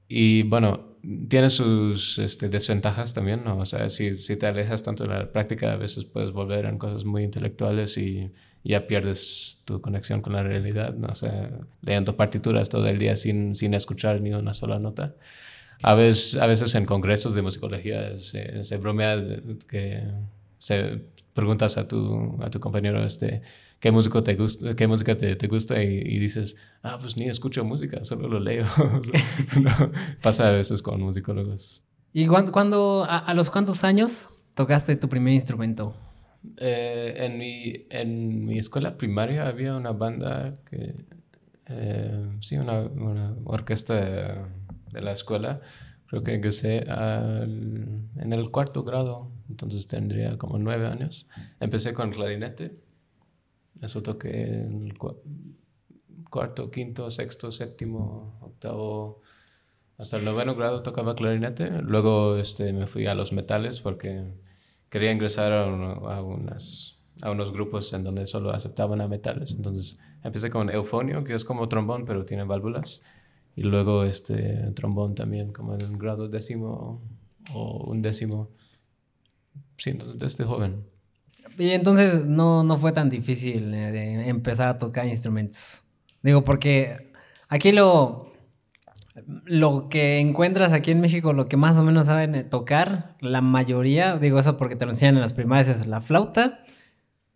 Y 0.09 0.43
bueno, 0.43 0.90
tiene 1.29 1.51
sus 1.51 2.19
este, 2.19 2.49
desventajas 2.49 3.15
también, 3.15 3.45
¿no? 3.45 3.59
O 3.59 3.67
sea, 3.67 3.89
si, 3.89 4.15
si, 4.15 4.37
te 4.37 4.47
alejas 4.47 4.83
tanto 4.83 5.05
de 5.05 5.11
la 5.11 5.33
práctica, 5.33 5.73
a 5.73 5.77
veces 5.77 6.05
puedes 6.05 6.31
volver 6.31 6.67
en 6.67 6.79
cosas 6.79 7.05
muy 7.05 7.25
intelectuales 7.25 7.97
y 7.99 8.31
ya 8.65 8.87
pierdes 8.87 9.63
tu 9.65 9.81
conexión 9.81 10.21
con 10.21 10.35
la 10.35 10.43
realidad, 10.43 10.95
¿no? 10.95 11.09
O 11.09 11.15
sea, 11.15 11.51
leyendo 11.83 12.17
partituras 12.17 12.69
todo 12.69 12.87
el 12.87 12.99
día 12.99 13.17
sin, 13.17 13.55
sin 13.55 13.75
escuchar 13.75 14.21
ni 14.21 14.33
una 14.33 14.53
sola 14.55 14.79
nota. 14.79 15.15
A 15.83 15.95
veces, 15.95 16.37
a 16.37 16.47
veces 16.47 16.75
en 16.75 16.85
congresos 16.85 17.35
de 17.35 17.43
musicología 17.43 18.19
se, 18.19 18.65
se 18.65 18.77
bromea 18.77 19.17
que 19.67 20.03
se 20.59 21.01
preguntas 21.33 21.79
a 21.79 21.89
tu, 21.89 22.39
a 22.43 22.51
tu 22.51 22.61
compañero, 22.61 23.03
este, 23.05 23.43
qué 23.81 23.91
músico 23.91 24.23
te 24.23 24.37
gusta, 24.37 24.77
qué 24.77 24.87
música 24.87 25.17
te, 25.17 25.35
te 25.35 25.49
gusta 25.49 25.83
y, 25.83 26.19
dices, 26.19 26.57
ah, 26.83 26.99
pues 27.01 27.17
ni 27.17 27.29
escucho 27.29 27.65
música, 27.65 28.05
solo 28.05 28.29
lo 28.29 28.39
leo. 28.39 28.67
pasa 30.23 30.49
a 30.49 30.53
veces 30.53 30.83
con 30.83 31.01
musicólogos. 31.01 31.83
¿Y 32.13 32.27
cuándo, 32.27 33.07
a, 33.09 33.33
los 33.35 33.51
cuántos 33.51 33.83
años 33.85 34.29
tocaste 34.55 34.97
tu 34.97 35.09
primer 35.09 35.33
instrumento? 35.33 35.95
Eh, 36.57 37.15
en, 37.19 37.39
mi, 37.39 37.87
en 37.91 38.45
mi 38.45 38.59
escuela 38.59 38.97
primaria 38.97 39.47
había 39.47 39.77
una 39.77 39.93
banda 39.93 40.55
que, 40.69 40.95
eh, 41.67 42.27
sí, 42.41 42.57
una, 42.57 42.81
una, 42.81 43.35
orquesta 43.45 43.95
de, 44.93 45.01
la 45.01 45.13
escuela. 45.13 45.61
Creo 46.09 46.25
que 46.25 46.35
empecé 46.35 46.85
en 46.89 48.33
el 48.33 48.51
cuarto 48.51 48.83
grado, 48.83 49.31
entonces 49.49 49.87
tendría 49.87 50.37
como 50.37 50.59
nueve 50.59 50.89
años. 50.89 51.29
Empecé 51.61 51.95
con 51.95 52.11
clarinete 52.11 52.73
eso 53.81 54.03
toqué 54.03 54.63
en 54.65 54.85
el 54.85 54.99
cuarto, 56.29 56.71
quinto, 56.71 57.11
sexto, 57.11 57.51
séptimo, 57.51 58.39
octavo, 58.41 59.23
hasta 59.99 60.17
el 60.17 60.25
noveno 60.25 60.55
grado 60.55 60.83
tocaba 60.83 61.15
clarinete. 61.15 61.71
Luego 61.83 62.37
este, 62.37 62.73
me 62.73 62.87
fui 62.87 63.07
a 63.07 63.15
los 63.15 63.33
metales 63.33 63.81
porque 63.81 64.33
quería 64.89 65.13
ingresar 65.13 65.53
a, 65.53 65.65
a, 65.65 66.23
unas, 66.23 67.03
a 67.21 67.31
unos 67.31 67.53
grupos 67.53 67.93
en 67.93 68.05
donde 68.05 68.27
solo 68.27 68.51
aceptaban 68.51 69.01
a 69.01 69.09
metales. 69.09 69.53
Entonces 69.53 69.99
empecé 70.23 70.51
con 70.51 70.71
eufonio, 70.71 71.25
que 71.25 71.35
es 71.35 71.45
como 71.45 71.69
trombón, 71.69 72.05
pero 72.07 72.25
tiene 72.25 72.45
válvulas. 72.45 73.03
Y 73.57 73.63
luego 73.65 74.05
este 74.05 74.73
trombón 74.75 75.15
también, 75.15 75.53
como 75.53 75.75
en 75.75 75.85
un 75.85 75.99
grado 75.99 76.29
décimo 76.29 77.03
o 77.53 77.85
un 77.91 78.01
décimo. 78.01 78.51
Sí, 79.77 79.99
desde 80.15 80.45
joven. 80.45 80.85
Y 81.59 81.71
entonces 81.71 82.25
no, 82.25 82.63
no 82.63 82.79
fue 82.79 82.93
tan 82.93 83.11
difícil 83.11 83.75
eh, 83.75 84.29
empezar 84.29 84.69
a 84.69 84.79
tocar 84.79 85.07
instrumentos. 85.07 85.83
Digo, 86.23 86.45
porque 86.45 87.13
aquí 87.49 87.73
lo, 87.73 88.33
lo 89.45 89.89
que 89.89 90.19
encuentras 90.19 90.73
aquí 90.73 90.91
en 90.91 91.01
México, 91.01 91.33
lo 91.33 91.49
que 91.49 91.57
más 91.57 91.77
o 91.77 91.83
menos 91.83 92.07
saben 92.07 92.35
eh, 92.35 92.45
tocar, 92.45 93.17
la 93.21 93.41
mayoría, 93.41 94.17
digo 94.17 94.39
eso 94.39 94.57
porque 94.57 94.77
te 94.77 94.85
lo 94.85 94.93
enseñan 94.93 95.17
en 95.17 95.23
las 95.23 95.33
primarias, 95.33 95.69
es 95.69 95.87
la 95.87 96.01
flauta 96.01 96.65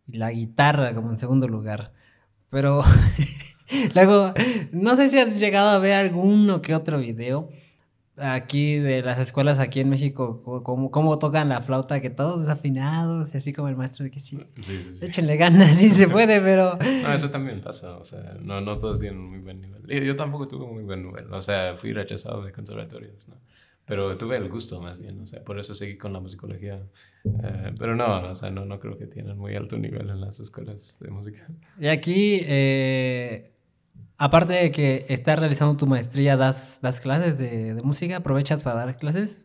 y 0.07 0.19
la 0.19 0.31
guitarra 0.31 0.95
como 0.95 1.11
en 1.11 1.19
segundo 1.19 1.49
lugar. 1.49 1.93
Pero 2.51 2.83
luego, 3.95 4.33
no 4.73 4.97
sé 4.97 5.09
si 5.09 5.19
has 5.19 5.41
llegado 5.41 5.71
a 5.71 5.79
ver 5.79 5.95
alguno 5.95 6.63
que 6.63 6.75
otro 6.75 6.99
video 6.99 7.49
aquí 8.17 8.79
de 8.79 9.03
las 9.03 9.19
escuelas 9.19 9.59
aquí 9.59 9.81
en 9.81 9.89
México, 9.89 10.43
cómo, 10.63 10.91
cómo 10.91 11.19
tocan 11.19 11.49
la 11.49 11.61
flauta, 11.61 12.01
que 12.01 12.11
todos 12.11 12.41
desafinados 12.41 13.35
y 13.35 13.39
así 13.39 13.53
como 13.53 13.69
el 13.69 13.77
maestro 13.77 14.05
de 14.05 14.11
que 14.11 14.21
sí, 14.21 14.39
échenle 15.03 15.37
ganas, 15.37 15.77
sí 15.77 15.91
se 15.91 16.09
puede, 16.09 16.41
pero... 16.41 16.79
No, 17.03 17.13
eso 17.13 17.31
también 17.31 17.61
pasa, 17.61 17.97
o 17.97 18.05
sea, 18.05 18.37
no, 18.41 18.61
no 18.61 18.79
todos 18.79 19.01
tienen 19.01 19.21
muy 19.21 19.41
buen 19.41 19.61
nivel. 19.61 19.83
Yo, 19.87 19.99
yo, 19.99 20.17
tampoco 20.17 20.49
tuve 20.49 20.67
muy 20.67 20.85
buen 20.85 21.03
nivel, 21.03 21.33
o 21.33 21.43
sea, 21.43 21.77
fui 21.77 21.93
rechazado 21.93 22.43
de 22.45 22.53
conservatorios, 22.53 23.29
¿no? 23.29 23.37
Pero 23.87 24.17
tuve 24.17 24.39
el 24.39 24.49
gusto 24.49 24.81
más 24.81 24.99
bien, 24.99 25.21
o 25.21 25.27
sea, 25.27 25.45
por 25.45 25.59
eso 25.59 25.75
seguí 25.75 25.99
con 25.99 26.15
la 26.15 26.21
musicología. 26.21 26.81
Eh, 27.27 27.75
pero 27.79 27.95
no, 27.95 28.23
o 28.31 28.35
sea, 28.35 28.51
no, 28.51 28.65
no 28.65 28.81
creo 28.81 28.97
que 28.97 29.07
tienen 29.07 29.37
muy 29.37 29.55
alto 29.57 29.77
nivel 29.77 30.09
en 30.09 30.23
las 30.23 30.41
escuelas 30.41 30.99
de 31.01 31.11
música. 31.11 31.47
Y 31.79 31.89
aquí... 31.89 32.41
Eh 32.45 33.51
Aparte 34.17 34.53
de 34.55 34.71
que 34.71 35.07
estás 35.09 35.39
realizando 35.39 35.77
tu 35.77 35.87
maestría, 35.87 36.37
¿das, 36.37 36.79
das 36.81 37.01
clases 37.01 37.37
de, 37.37 37.75
de, 37.75 37.83
música? 37.83 38.19
¿Aprovechas 38.19 38.63
para 38.63 38.87
dar 38.87 38.97
clases? 38.97 39.45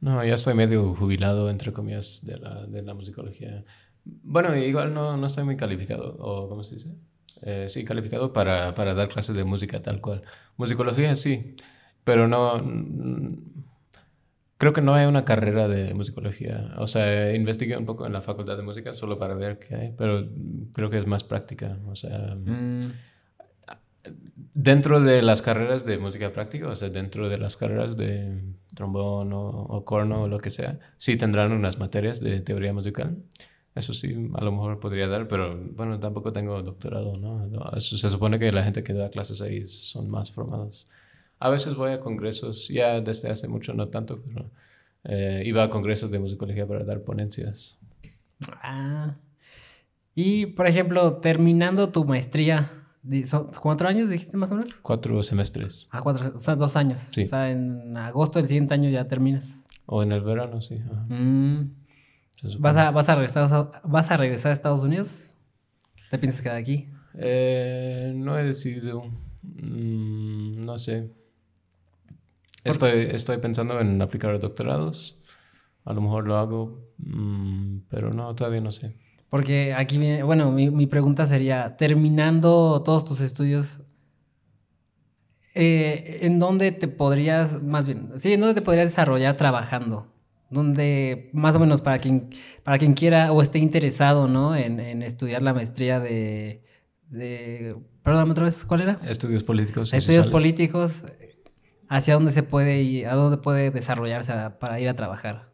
No, 0.00 0.22
ya 0.22 0.34
estoy 0.34 0.54
medio 0.54 0.94
jubilado, 0.94 1.48
entre 1.48 1.72
comillas, 1.72 2.24
de 2.26 2.36
la, 2.36 2.66
de 2.66 2.82
la 2.82 2.92
musicología. 2.92 3.64
Bueno, 4.04 4.54
igual 4.54 4.92
no, 4.92 5.16
no 5.16 5.26
estoy 5.26 5.44
muy 5.44 5.56
calificado, 5.56 6.16
o 6.18 6.48
¿cómo 6.48 6.62
se 6.62 6.74
dice? 6.74 6.90
Eh, 7.42 7.66
sí, 7.68 7.84
calificado 7.84 8.32
para, 8.32 8.74
para, 8.74 8.94
dar 8.94 9.08
clases 9.08 9.34
de 9.34 9.44
música 9.44 9.80
tal 9.80 10.00
cual. 10.00 10.22
Musicología 10.56 11.16
sí, 11.16 11.56
pero 12.04 12.28
no... 12.28 12.62
Creo 14.58 14.72
que 14.72 14.82
no 14.82 14.94
hay 14.94 15.06
una 15.06 15.24
carrera 15.24 15.66
de 15.68 15.92
musicología. 15.94 16.74
O 16.78 16.86
sea, 16.86 17.34
investigué 17.34 17.76
un 17.76 17.86
poco 17.86 18.06
en 18.06 18.12
la 18.12 18.20
facultad 18.20 18.56
de 18.56 18.62
música 18.62 18.94
solo 18.94 19.18
para 19.18 19.34
ver 19.34 19.58
qué 19.58 19.74
hay, 19.74 19.94
pero 19.96 20.28
creo 20.72 20.90
que 20.90 20.98
es 20.98 21.06
más 21.06 21.24
práctica. 21.24 21.78
O 21.86 21.96
sea... 21.96 22.36
Mm 22.36 22.92
Dentro 24.54 25.00
de 25.00 25.22
las 25.22 25.42
carreras 25.42 25.84
de 25.84 25.98
música 25.98 26.32
práctica, 26.32 26.68
o 26.68 26.76
sea, 26.76 26.90
dentro 26.90 27.28
de 27.28 27.38
las 27.38 27.56
carreras 27.56 27.96
de 27.96 28.42
trombón 28.74 29.32
o, 29.32 29.48
o 29.48 29.84
corno 29.84 30.22
o 30.22 30.28
lo 30.28 30.38
que 30.38 30.50
sea, 30.50 30.78
sí 30.98 31.16
tendrán 31.16 31.52
unas 31.52 31.78
materias 31.78 32.20
de 32.20 32.40
teoría 32.40 32.72
musical. 32.72 33.16
Eso 33.74 33.94
sí, 33.94 34.14
a 34.34 34.44
lo 34.44 34.52
mejor 34.52 34.80
podría 34.80 35.08
dar, 35.08 35.28
pero 35.28 35.56
bueno, 35.56 35.98
tampoco 35.98 36.32
tengo 36.32 36.62
doctorado, 36.62 37.16
¿no? 37.16 37.80
Se 37.80 38.10
supone 38.10 38.38
que 38.38 38.52
la 38.52 38.64
gente 38.64 38.82
que 38.82 38.92
da 38.92 39.08
clases 39.08 39.40
ahí 39.40 39.66
son 39.66 40.10
más 40.10 40.30
formados. 40.30 40.86
A 41.38 41.48
veces 41.48 41.74
voy 41.74 41.92
a 41.92 42.00
congresos, 42.00 42.68
ya 42.68 43.00
desde 43.00 43.30
hace 43.30 43.48
mucho, 43.48 43.72
no 43.72 43.88
tanto, 43.88 44.22
pero 44.26 44.50
eh, 45.04 45.42
iba 45.46 45.62
a 45.62 45.70
congresos 45.70 46.10
de 46.10 46.18
musicología 46.18 46.66
para 46.66 46.84
dar 46.84 47.00
ponencias. 47.02 47.78
Ah. 48.62 49.16
Y, 50.14 50.46
por 50.46 50.66
ejemplo, 50.66 51.14
terminando 51.16 51.88
tu 51.88 52.04
maestría, 52.04 52.70
¿son 53.24 53.50
¿cuatro 53.60 53.88
años 53.88 54.08
dijiste 54.08 54.36
más 54.36 54.52
o 54.52 54.54
menos? 54.56 54.74
Cuatro 54.82 55.22
semestres. 55.22 55.88
Ah, 55.90 56.00
cuatro, 56.02 56.32
o 56.34 56.38
sea, 56.38 56.54
dos 56.56 56.76
años. 56.76 57.00
Sí. 57.00 57.24
O 57.24 57.26
sea, 57.28 57.50
en 57.50 57.96
agosto 57.96 58.38
del 58.38 58.48
siguiente 58.48 58.74
año 58.74 58.88
ya 58.90 59.08
terminas. 59.08 59.64
O 59.86 60.02
en 60.02 60.12
el 60.12 60.22
verano, 60.22 60.62
sí. 60.62 60.80
Mm. 61.08 61.62
¿Vas, 62.58 62.76
a, 62.76 62.90
vas, 62.90 63.08
a 63.08 63.14
regresar, 63.14 63.52
a- 63.52 63.80
¿Vas 63.84 64.10
a 64.10 64.16
regresar 64.16 64.50
a 64.50 64.52
Estados 64.52 64.82
Unidos? 64.82 65.34
¿Te 66.10 66.18
piensas 66.18 66.42
quedar 66.42 66.56
aquí? 66.56 66.88
Eh, 67.14 68.12
no 68.14 68.38
he 68.38 68.44
decidido. 68.44 69.02
Mm, 69.42 70.64
no 70.64 70.78
sé. 70.78 71.10
Estoy, 72.64 73.08
estoy 73.10 73.38
pensando 73.38 73.80
en 73.80 74.00
aplicar 74.00 74.30
a 74.30 74.38
doctorados. 74.38 75.18
A 75.84 75.92
lo 75.92 76.00
mejor 76.00 76.26
lo 76.26 76.36
hago, 76.36 76.80
mm, 76.98 77.78
pero 77.88 78.12
no, 78.14 78.34
todavía 78.34 78.60
no 78.60 78.70
sé. 78.70 78.96
Porque 79.32 79.72
aquí 79.72 79.96
viene, 79.96 80.22
bueno, 80.22 80.52
mi, 80.52 80.68
mi 80.68 80.86
pregunta 80.86 81.24
sería, 81.24 81.78
terminando 81.78 82.82
todos 82.84 83.02
tus 83.06 83.22
estudios, 83.22 83.80
eh, 85.54 86.18
¿en 86.20 86.38
dónde 86.38 86.70
te 86.70 86.86
podrías, 86.86 87.62
más 87.62 87.86
bien, 87.86 88.10
sí, 88.16 88.34
en 88.34 88.40
dónde 88.40 88.54
te 88.54 88.60
podrías 88.60 88.88
desarrollar 88.88 89.38
trabajando? 89.38 90.12
Donde, 90.50 91.30
más 91.32 91.56
o 91.56 91.60
menos, 91.60 91.80
para 91.80 91.98
quien, 91.98 92.28
para 92.62 92.76
quien 92.76 92.92
quiera 92.92 93.32
o 93.32 93.40
esté 93.40 93.58
interesado, 93.58 94.28
¿no? 94.28 94.54
En, 94.54 94.78
en 94.80 95.02
estudiar 95.02 95.40
la 95.40 95.54
maestría 95.54 95.98
de, 95.98 96.62
de, 97.08 97.74
perdóname 98.02 98.32
otra 98.32 98.44
vez, 98.44 98.66
¿cuál 98.66 98.82
era? 98.82 99.00
Estudios 99.08 99.44
políticos. 99.44 99.94
y 99.94 99.96
Estudios 99.96 100.24
sociales. 100.26 100.42
políticos, 100.42 101.04
¿hacia 101.88 102.12
dónde 102.12 102.32
se 102.32 102.42
puede 102.42 102.82
ir, 102.82 103.06
a 103.06 103.14
dónde 103.14 103.38
puede 103.38 103.70
desarrollarse 103.70 104.34
para 104.60 104.78
ir 104.78 104.90
a 104.90 104.94
trabajar? 104.94 105.50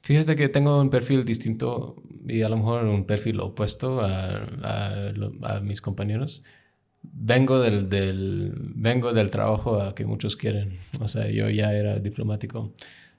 Fíjate 0.00 0.36
que 0.36 0.48
tengo 0.48 0.80
un 0.80 0.90
perfil 0.90 1.24
distinto 1.24 2.02
y 2.28 2.42
a 2.42 2.48
lo 2.48 2.56
mejor 2.56 2.84
un 2.84 3.04
perfil 3.04 3.40
opuesto 3.40 4.00
a, 4.00 4.46
a 4.62 5.12
a 5.42 5.60
mis 5.60 5.80
compañeros. 5.80 6.42
Vengo 7.02 7.60
del, 7.60 7.88
del, 7.88 8.52
vengo 8.74 9.12
del 9.12 9.30
trabajo 9.30 9.80
a 9.80 9.94
que 9.94 10.04
muchos 10.04 10.36
quieren. 10.36 10.78
O 11.00 11.08
sea, 11.08 11.28
yo 11.30 11.48
ya 11.48 11.72
era 11.72 11.98
diplomático. 11.98 12.72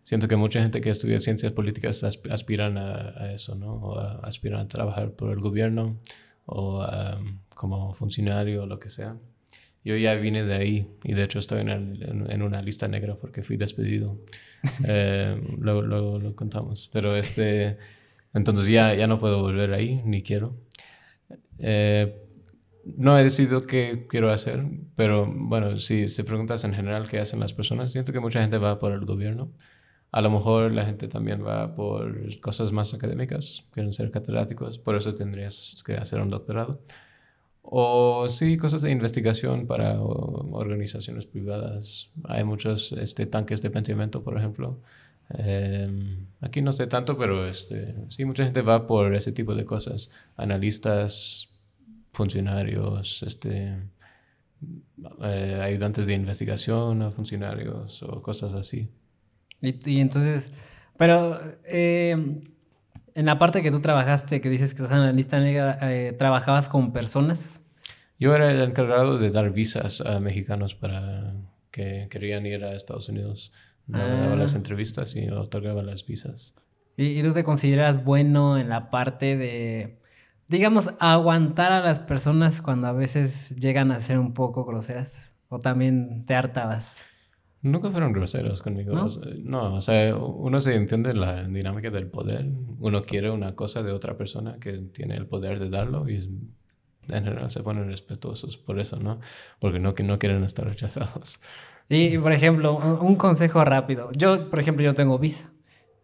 Siento 0.03 0.28
que 0.28 0.36
mucha 0.36 0.62
gente 0.62 0.82
que 0.82 0.89
estudia 0.89 1.20
ciencias 1.20 1.53
políticas 1.53 2.03
asp- 2.03 2.32
aspiran 2.32 2.78
a, 2.78 3.14
a 3.18 3.32
eso, 3.34 3.55
¿no? 3.55 3.74
O 3.76 3.97
a- 3.99 4.20
aspiran 4.24 4.62
a 4.62 4.68
trabajar 4.68 5.12
por 5.12 5.32
el 5.32 5.39
gobierno 5.39 5.97
o 6.45 6.82
a- 6.82 7.20
como 7.55 7.93
funcionario 7.93 8.64
o 8.64 8.66
lo 8.66 8.80
que 8.80 8.89
sea. 8.89 9.18
Yo 9.86 9.95
ya 9.95 10.14
vine 10.16 10.43
de 10.43 10.55
ahí 10.55 10.88
y 11.03 11.14
de 11.14 11.24
hecho 11.24 11.39
estoy 11.39 11.62
en, 11.62 11.70
el- 11.70 12.03
en- 12.03 12.32
en 12.32 12.41
una 12.41 12.62
lista 12.62 12.88
negra 12.88 13.16
porque 13.16 13.43
fui 13.43 13.57
despedido. 13.57 14.18
Eh, 14.88 15.41
luego, 15.57 15.82
luego 15.84 16.20
lo 16.20 16.36
contamos. 16.36 16.89
Pero 16.91 17.16
este, 17.16 17.78
entonces 18.34 18.68
ya, 18.68 18.94
ya 18.94 19.08
no 19.08 19.20
puedo 19.20 19.42
volver 19.42 19.74
ahí, 19.74 20.02
ni 20.06 20.24
quiero. 20.24 20.56
Eh, 21.60 22.16
no 22.98 23.18
he 23.18 23.24
decidido 23.24 23.62
qué 23.62 24.08
quiero 24.10 24.32
hacer, 24.32 24.66
pero 24.96 25.32
bueno, 25.32 25.78
si 25.78 26.10
se 26.10 26.24
preguntas 26.24 26.64
en 26.64 26.74
general 26.74 27.10
qué 27.10 27.20
hacen 27.20 27.40
las 27.40 27.54
personas, 27.54 27.92
siento 27.92 28.14
que 28.14 28.20
mucha 28.20 28.42
gente 28.42 28.58
va 28.58 28.80
por 28.80 28.92
el 28.92 29.06
gobierno. 29.06 29.52
A 30.12 30.22
lo 30.22 30.32
mejor 30.32 30.72
la 30.72 30.86
gente 30.86 31.08
también 31.08 31.46
va 31.46 31.76
por 31.76 32.40
cosas 32.40 32.72
más 32.72 32.94
académicas, 32.94 33.70
quieren 33.74 33.94
ser 33.94 34.10
catedráticos, 34.12 34.80
por 34.80 34.96
eso 34.96 35.14
tendrías 35.14 35.84
que 35.86 35.96
hacer 35.96 36.20
un 36.22 36.30
doctorado. 36.30 36.82
O 37.62 38.28
sí, 38.30 38.58
cosas 38.58 38.82
de 38.82 38.92
investigación 38.92 39.68
para 39.68 40.02
organizaciones 40.02 41.26
privadas. 41.28 42.10
Hay 42.24 42.44
muchos 42.44 42.92
este, 42.94 43.28
tanques 43.28 43.62
de 43.62 43.70
pensamiento, 43.70 44.24
por 44.24 44.38
ejemplo. 44.38 44.82
Eh, 45.38 46.26
aquí 46.42 46.62
no 46.62 46.74
sé 46.74 46.88
tanto, 46.88 47.18
pero 47.18 47.48
este, 47.48 47.96
sí, 48.10 48.26
mucha 48.26 48.44
gente 48.44 48.62
va 48.62 48.88
por 48.88 49.14
ese 49.16 49.32
tipo 49.32 49.56
de 49.56 49.66
cosas. 49.66 50.10
Analistas, 50.36 51.56
funcionarios, 52.12 53.24
este, 53.24 53.78
eh, 55.24 55.60
ayudantes 55.62 56.06
de 56.06 56.14
investigación 56.14 57.02
a 57.02 57.12
funcionarios 57.12 58.04
o 58.04 58.22
cosas 58.22 58.54
así. 58.54 58.90
Y, 59.62 59.92
y 59.92 60.00
entonces, 60.00 60.52
pero 60.98 61.40
eh, 61.66 62.42
en 63.16 63.26
la 63.26 63.38
parte 63.38 63.64
que 63.64 63.72
tú 63.72 63.80
trabajaste, 63.80 64.42
que 64.42 64.50
dices 64.50 64.74
que 64.74 64.84
estás 64.84 64.98
en 64.98 65.06
la 65.06 65.12
lista 65.12 65.40
negra, 65.40 65.78
eh, 65.82 66.14
¿trabajabas 66.14 66.70
con 66.70 66.94
personas? 66.94 67.62
Yo 68.20 68.36
era 68.36 68.52
el 68.52 68.62
encargado 68.62 69.18
de 69.18 69.30
dar 69.30 69.52
visas 69.52 70.02
a 70.02 70.20
mexicanos 70.20 70.76
para 70.76 71.34
que 71.72 72.08
querían 72.10 72.46
ir 72.46 72.64
a 72.64 72.76
Estados 72.76 73.10
Unidos. 73.10 73.52
Daba 73.90 74.34
Ah. 74.34 74.36
las 74.36 74.54
entrevistas 74.56 75.16
y 75.16 75.28
otorgaba 75.30 75.82
las 75.84 76.06
visas. 76.06 76.54
¿Y, 76.96 77.20
y 77.20 77.24
tú 77.24 77.34
te 77.34 77.44
consideras 77.44 78.04
bueno 78.04 78.58
en 78.58 78.70
la 78.70 78.90
parte 78.92 79.36
de, 79.38 80.00
digamos, 80.48 80.94
aguantar 81.00 81.72
a 81.72 81.80
las 81.82 82.00
personas 82.00 82.62
cuando 82.62 82.88
a 82.88 82.94
veces 82.94 83.56
llegan 83.56 83.92
a 83.92 84.00
ser 84.00 84.20
un 84.20 84.34
poco 84.34 84.66
groseras? 84.66 85.34
¿O 85.48 85.60
también 85.60 86.26
te 86.26 86.36
hartabas? 86.36 87.04
Nunca 87.62 87.90
fueron 87.90 88.14
groseros 88.14 88.62
conmigo. 88.62 88.94
¿No? 88.94 89.06
O 89.06 89.10
sea, 89.10 89.24
no, 89.44 89.74
o 89.74 89.82
sea, 89.82 90.16
uno 90.16 90.60
se 90.62 90.76
entiende 90.76 91.14
la 91.14 91.44
dinámica 91.48 91.90
del 91.90 92.08
poder. 92.08 92.46
Uno 92.80 93.02
quiere 93.04 93.32
una 93.32 93.56
cosa 93.56 93.82
de 93.84 93.92
otra 93.92 94.16
persona 94.18 94.58
que 94.60 94.74
tiene 94.78 95.16
el 95.16 95.26
poder 95.26 95.60
de 95.60 95.70
darlo 95.70 96.08
y 96.08 96.16
en 97.08 97.24
general 97.24 97.50
se 97.50 97.64
ponen 97.64 97.88
respetuosos 97.88 98.58
por 98.58 98.80
eso, 98.80 98.98
¿no? 99.00 99.20
Porque 99.60 99.80
no, 99.80 99.96
que 99.96 100.04
no 100.04 100.20
quieren 100.20 100.44
estar 100.44 100.66
rechazados. 100.68 101.42
Y, 101.90 102.20
por 102.20 102.32
ejemplo, 102.32 102.78
un 102.78 103.16
consejo 103.16 103.66
rápido. 103.66 104.12
Yo, 104.16 104.50
por 104.50 104.60
ejemplo, 104.60 104.84
yo 104.86 104.94
tengo 104.94 105.18
visa. 105.18 105.52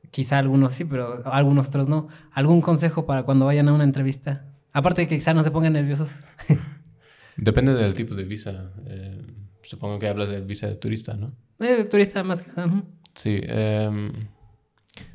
Quizá 0.10 0.40
algunos 0.40 0.74
sí, 0.74 0.84
pero 0.84 1.14
algunos 1.26 1.68
otros 1.68 1.88
no. 1.88 2.08
¿Algún 2.32 2.62
consejo 2.62 3.06
para 3.06 3.24
cuando 3.24 3.46
vayan 3.46 3.70
a 3.70 3.74
una 3.74 3.84
entrevista? 3.84 4.48
Aparte 4.74 5.02
de 5.02 5.08
que 5.08 5.16
quizá 5.16 5.34
no 5.34 5.44
se 5.44 5.52
pongan 5.52 5.74
nerviosos. 5.74 6.24
Depende 7.38 7.74
del 7.76 7.94
tipo 7.94 8.16
de 8.16 8.24
visa. 8.24 8.72
Eh, 8.88 9.22
supongo 9.64 10.00
que 10.00 10.08
hablas 10.08 10.30
del 10.30 10.44
visa 10.44 10.68
de 10.68 10.76
turista, 10.76 11.14
¿no? 11.14 11.34
Eh, 11.60 11.84
turista 11.84 12.24
más 12.24 12.42
que 12.42 12.52
nada. 12.56 12.84
Sí. 13.14 13.40
em, 13.44 14.12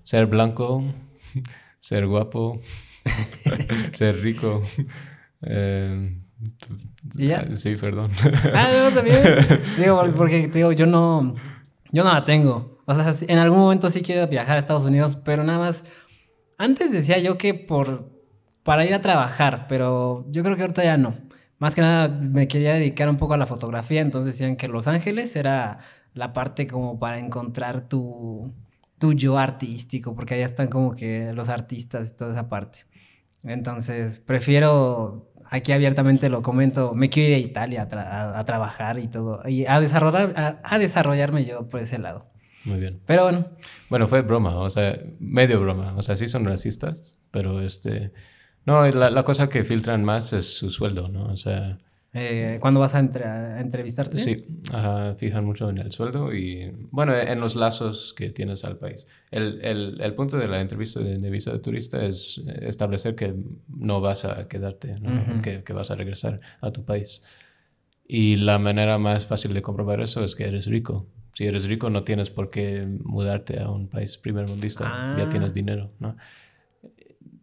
ser 0.05 0.27
blanco, 0.27 0.85
ser 1.81 2.07
guapo, 2.07 2.61
ser 3.93 4.21
rico. 4.21 4.62
¿Y 7.16 7.26
ya? 7.26 7.45
Sí, 7.57 7.76
perdón. 7.76 8.11
Ah, 8.55 8.70
no, 8.72 8.95
también. 8.95 9.20
digo, 9.78 9.97
por- 10.01 10.14
porque 10.14 10.49
te 10.49 10.59
digo, 10.59 10.72
yo 10.72 10.86
no, 10.86 11.34
yo 11.93 12.05
no 12.05 12.12
la 12.12 12.24
tengo. 12.24 12.78
O 12.86 12.95
sea, 12.95 13.14
en 13.28 13.38
algún 13.38 13.59
momento 13.61 13.88
sí 13.91 14.03
quiero 14.03 14.26
viajar 14.26 14.57
a 14.57 14.61
Estados 14.61 14.84
Unidos, 14.84 15.16
pero 15.24 15.45
nada 15.45 15.59
más. 15.59 15.84
Antes 16.59 16.93
decía 16.93 17.18
yo 17.18 17.38
que 17.38 17.55
por 17.55 18.11
para 18.62 18.84
ir 18.84 18.93
a 18.95 19.01
trabajar, 19.01 19.66
pero 19.68 20.26
yo 20.30 20.43
creo 20.43 20.57
que 20.57 20.62
ahorita 20.62 20.84
ya 20.84 20.97
no. 20.97 21.14
Más 21.59 21.74
que 21.74 21.80
nada 21.80 22.09
me 22.09 22.49
quería 22.49 22.74
dedicar 22.74 23.09
un 23.09 23.16
poco 23.16 23.34
a 23.34 23.38
la 23.38 23.47
fotografía, 23.47 24.01
entonces 24.01 24.32
decían 24.32 24.57
que 24.57 24.68
Los 24.68 24.86
Ángeles 24.86 25.34
era 25.36 25.78
la 26.14 26.32
parte 26.32 26.66
como 26.66 26.99
para 26.99 27.18
encontrar 27.18 27.88
tu, 27.88 28.53
tu 28.99 29.12
yo 29.14 29.38
artístico, 29.38 30.14
porque 30.14 30.34
allá 30.34 30.47
están 30.47 30.68
como 30.68 30.95
que 30.95 31.32
los 31.32 31.49
artistas 31.49 32.11
y 32.11 32.16
toda 32.16 32.32
esa 32.32 32.49
parte. 32.49 32.80
Entonces, 33.43 34.18
prefiero, 34.20 35.30
aquí 35.51 35.72
abiertamente 35.72 36.28
lo 36.30 36.40
comento, 36.42 36.94
me 36.94 37.11
quiero 37.11 37.30
ir 37.30 37.34
a 37.44 37.46
Italia 37.46 37.82
a, 37.82 37.88
tra- 37.88 38.38
a- 38.38 38.44
trabajar 38.44 38.98
y 38.98 39.09
todo, 39.09 39.46
y 39.48 39.66
a, 39.66 39.80
desarrollar, 39.80 40.32
a, 40.36 40.61
a 40.62 40.78
desarrollarme 40.78 41.44
yo 41.44 41.68
por 41.68 41.80
ese 41.80 41.98
lado. 41.98 42.26
Muy 42.64 42.78
bien. 42.80 43.01
Pero 43.07 43.24
bueno, 43.24 43.46
Bueno, 43.88 44.07
fue 44.07 44.22
broma, 44.22 44.57
o 44.57 44.68
sea, 44.70 44.98
medio 45.18 45.61
broma. 45.61 45.94
O 45.96 46.03
sea, 46.03 46.16
sí 46.16 46.28
son 46.28 46.44
racistas, 46.44 47.16
pero 47.30 47.61
este... 47.61 48.12
No, 48.66 48.86
la, 48.86 49.09
la 49.11 49.22
cosa 49.24 49.48
que 49.48 49.64
filtran 49.64 50.05
más 50.05 50.32
es 50.34 50.57
su 50.59 50.70
sueldo, 50.70 51.09
¿no? 51.09 51.24
O 51.32 51.36
sea, 51.38 51.78
eh, 52.13 52.59
¿cuándo 52.61 52.81
vas 52.81 52.95
a, 52.95 52.99
entre- 52.99 53.25
a 53.25 53.61
entrevistarte? 53.61 54.19
sí, 54.19 54.45
ajá, 54.73 55.15
fijan 55.15 55.45
mucho 55.45 55.71
en 55.71 55.79
el 55.79 55.93
sueldo 55.93 56.35
y, 56.35 56.73
bueno, 56.91 57.15
en 57.17 57.39
los 57.41 57.55
lazos 57.57 58.13
que 58.15 58.31
tienes 58.31 58.65
al 58.65 58.79
país. 58.79 59.07
El, 59.31 59.61
el, 59.65 60.01
el 60.01 60.15
punto 60.15 60.37
de 60.37 60.49
la 60.49 60.61
entrevista 60.61 61.01
de, 61.01 61.19
de 61.19 61.31
visa 61.31 61.53
de 61.53 61.61
turista 61.61 62.05
es 62.05 62.41
establecer 62.63 63.15
que 63.15 63.35
no 63.69 64.01
vas 64.01 64.25
a 64.25 64.49
quedarte, 64.49 64.99
¿no? 65.01 65.23
Ujú. 65.23 65.43
que, 65.43 65.63
que 65.63 65.73
vas 65.73 65.91
a 65.91 65.95
regresar 65.95 66.41
a 66.61 66.73
tu 66.73 66.85
país. 66.85 67.23
Y 68.09 68.35
la 68.37 68.59
manera 68.59 68.99
más 68.99 69.25
fácil 69.27 69.55
de 69.55 69.63
comprobar 69.63 70.01
eso 70.01 70.25
es 70.25 70.35
que 70.35 70.49
eres 70.49 70.67
rico. 70.67 71.07
Si 71.33 71.47
eres 71.47 71.65
rico 71.67 71.91
no 71.91 72.03
tienes 72.03 72.29
por 72.29 72.51
qué 72.51 72.85
mudarte 73.05 73.61
a 73.61 73.71
un 73.71 73.87
país 73.89 74.19
primermundista, 74.19 74.85
Ah. 74.87 75.15
ya 75.17 75.29
tienes 75.29 75.53
dinero, 75.55 75.93
¿no? 76.01 76.17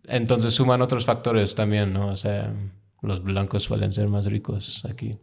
Entonces 0.10 0.54
suman 0.54 0.82
otros 0.82 1.06
factores 1.06 1.56
también, 1.56 1.94
¿no? 1.94 2.08
O 2.10 2.18
sea, 2.18 2.54
los 3.02 3.24
blancos 3.24 3.64
suelen 3.64 3.92
ser 3.94 4.08
más 4.08 4.26
ricos 4.26 4.84
aquí. 4.90 5.18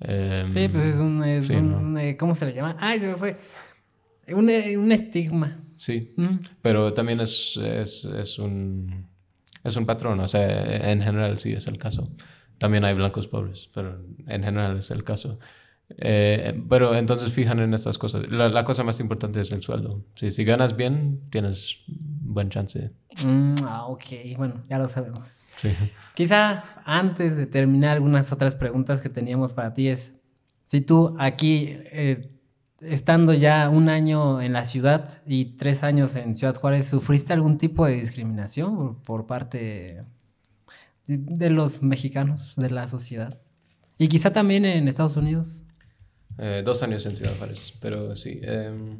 Em, 0.00 0.50
Sí, 0.50 0.68
pues 0.68 0.94
es 0.94 1.00
un, 1.00 1.22
es 1.24 1.46
sí, 1.46 1.54
un- 1.54 1.96
eh, 1.98 2.16
¿cómo 2.16 2.34
se 2.34 2.46
le 2.46 2.54
llama? 2.54 2.76
Ay, 2.80 3.00
se 3.00 3.08
me 3.08 3.16
fue. 3.16 3.36
Un, 4.28 4.48
eh, 4.50 4.76
un 4.76 4.90
estigma. 4.92 5.58
Sí, 5.76 6.12
Mm. 6.16 6.36
pero 6.62 6.92
también 6.92 7.20
es, 7.20 7.56
es, 7.56 8.04
es 8.04 8.38
un, 8.38 9.06
es 9.64 9.76
un 9.76 9.84
patrón, 9.86 10.20
o 10.20 10.28
sea, 10.28 10.90
en 10.92 11.02
general 11.02 11.38
sí 11.38 11.52
es 11.52 11.66
el 11.66 11.76
caso. 11.78 12.10
También 12.58 12.84
hay 12.84 12.94
blancos 12.94 13.26
pobres, 13.26 13.68
pero 13.74 14.04
en 14.28 14.42
general 14.44 14.78
es 14.78 14.90
el 14.92 15.02
caso. 15.02 15.38
Eh, 15.98 16.58
pero 16.68 16.94
entonces 16.94 17.32
fijan 17.32 17.58
en 17.58 17.74
estas 17.74 17.98
cosas. 17.98 18.26
La, 18.30 18.48
la 18.48 18.64
cosa 18.64 18.82
más 18.84 18.98
importante 19.00 19.40
es 19.40 19.50
el 19.52 19.60
sueldo. 19.62 20.04
Sí, 20.14 20.30
si 20.30 20.44
ganas 20.44 20.76
bien, 20.76 21.20
tienes 21.30 21.80
buen 21.88 22.48
chance. 22.48 22.92
Mm, 23.26 23.54
ah, 23.64 23.86
ok, 23.86 24.04
bueno, 24.36 24.62
ya 24.68 24.78
lo 24.78 24.84
sabemos. 24.86 25.34
Sí. 25.56 25.70
Quizá 26.14 26.64
antes 26.84 27.36
de 27.36 27.46
terminar 27.46 27.96
algunas 27.96 28.32
otras 28.32 28.54
preguntas 28.54 29.00
que 29.00 29.08
teníamos 29.08 29.52
para 29.52 29.72
ti 29.74 29.88
es, 29.88 30.12
si 30.66 30.80
tú 30.80 31.14
aquí, 31.18 31.68
eh, 31.70 32.30
estando 32.80 33.32
ya 33.32 33.68
un 33.68 33.88
año 33.88 34.40
en 34.42 34.52
la 34.52 34.64
ciudad 34.64 35.18
y 35.26 35.56
tres 35.56 35.84
años 35.84 36.16
en 36.16 36.34
Ciudad 36.34 36.56
Juárez, 36.56 36.86
¿sufriste 36.86 37.32
algún 37.32 37.56
tipo 37.58 37.86
de 37.86 37.94
discriminación 37.94 38.76
por, 38.76 39.02
por 39.02 39.26
parte 39.26 40.04
de, 41.06 41.18
de 41.18 41.50
los 41.50 41.82
mexicanos, 41.82 42.54
de 42.56 42.70
la 42.70 42.88
sociedad? 42.88 43.38
Y 43.98 44.08
quizá 44.08 44.32
también 44.32 44.64
en 44.64 44.88
Estados 44.88 45.16
Unidos. 45.16 45.62
Eh, 46.38 46.62
dos 46.64 46.82
años 46.82 47.06
en 47.06 47.16
Ciudad 47.16 47.36
Juárez, 47.36 47.74
pero 47.80 48.16
sí. 48.16 48.40
em, 48.42 48.98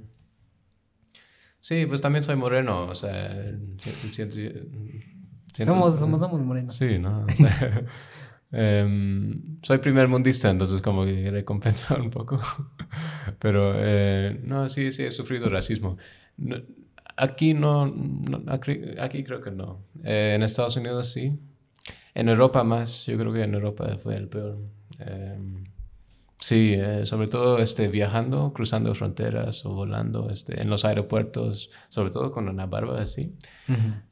sí, 1.61 1.87
pues 1.87 2.01
también 2.01 2.23
soy 2.23 2.37
moreno, 2.37 2.83
o 2.87 2.95
sea, 2.95 3.53
siento- 4.11 4.37
siento- 5.53 5.73
Somos, 5.73 5.99
somos, 5.99 6.21
somos 6.21 6.41
morenos. 6.41 6.77
Sí, 6.77 6.99
¿no? 6.99 7.27
Em, 8.55 9.59
soy 9.63 9.79
primer 9.79 10.09
mundista, 10.09 10.51
entonces 10.51 10.83
como 10.83 11.05
que 11.07 11.31
recompensa 11.31 11.97
un 11.97 12.11
poco. 12.11 12.39
Pero 13.39 13.73
eh, 13.77 14.41
no, 14.45 14.69
sí, 14.69 14.93
sí, 14.93 15.05
he 15.05 15.11
sufrido 15.11 15.49
racismo. 15.49 15.97
No- 16.37 16.57
aquí 17.17 17.55
no, 17.55 17.87
no- 17.87 18.43
aquí, 18.53 18.79
aquí 19.01 19.25
creo 19.25 19.41
que 19.41 19.51
no. 19.51 19.81
Eh, 20.05 20.35
en 20.37 20.43
Estados 20.43 20.77
Unidos 20.77 21.11
sí. 21.13 21.39
En 22.15 22.29
Europa 22.29 22.63
más, 22.63 23.07
yo 23.07 23.17
creo 23.17 23.33
que 23.33 23.43
en 23.43 23.55
Europa 23.55 23.97
fue 24.03 24.17
el 24.17 24.29
peor. 24.29 24.59
Em, 24.99 25.65
sí, 26.43 26.75
eh, 26.75 27.07
sobre 27.07 27.29
todo 27.29 27.59
este, 27.59 27.87
viajando, 27.87 28.53
cruzando 28.53 28.93
fronteras 28.97 29.65
o 29.65 29.73
volando 29.75 30.29
este, 30.29 30.61
en 30.61 30.69
los 30.69 30.85
aeropuertos, 30.85 31.71
sobre 31.89 32.11
todo 32.11 32.33
con 32.33 32.49
una 32.49 32.67
barba 32.67 33.01
así. 33.01 33.37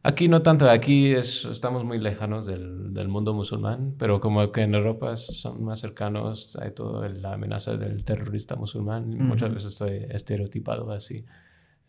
Aquí 0.05 0.29
no 0.29 0.41
tanto, 0.41 0.71
aquí 0.71 1.13
es, 1.13 1.45
estamos 1.45 1.85
muy 1.85 1.99
lejanos 1.99 2.47
del, 2.47 2.95
del 2.95 3.09
mundo 3.09 3.35
musulmán, 3.35 3.97
pero 3.99 4.21
como 4.21 4.53
que 4.53 4.63
en 4.63 4.75
Europa 4.75 5.17
son 5.17 5.65
más 5.65 5.81
cercanos, 5.81 6.57
hay 6.57 6.71
toda 6.71 7.09
la 7.09 7.35
amenaza 7.35 7.77
del 7.77 8.05
terrorista 8.05 8.55
musulmán. 8.55 9.11
Muchas 9.19 9.53
veces 9.53 9.73
estoy 9.73 10.07
estereotipado 10.09 10.91
así, 10.93 11.27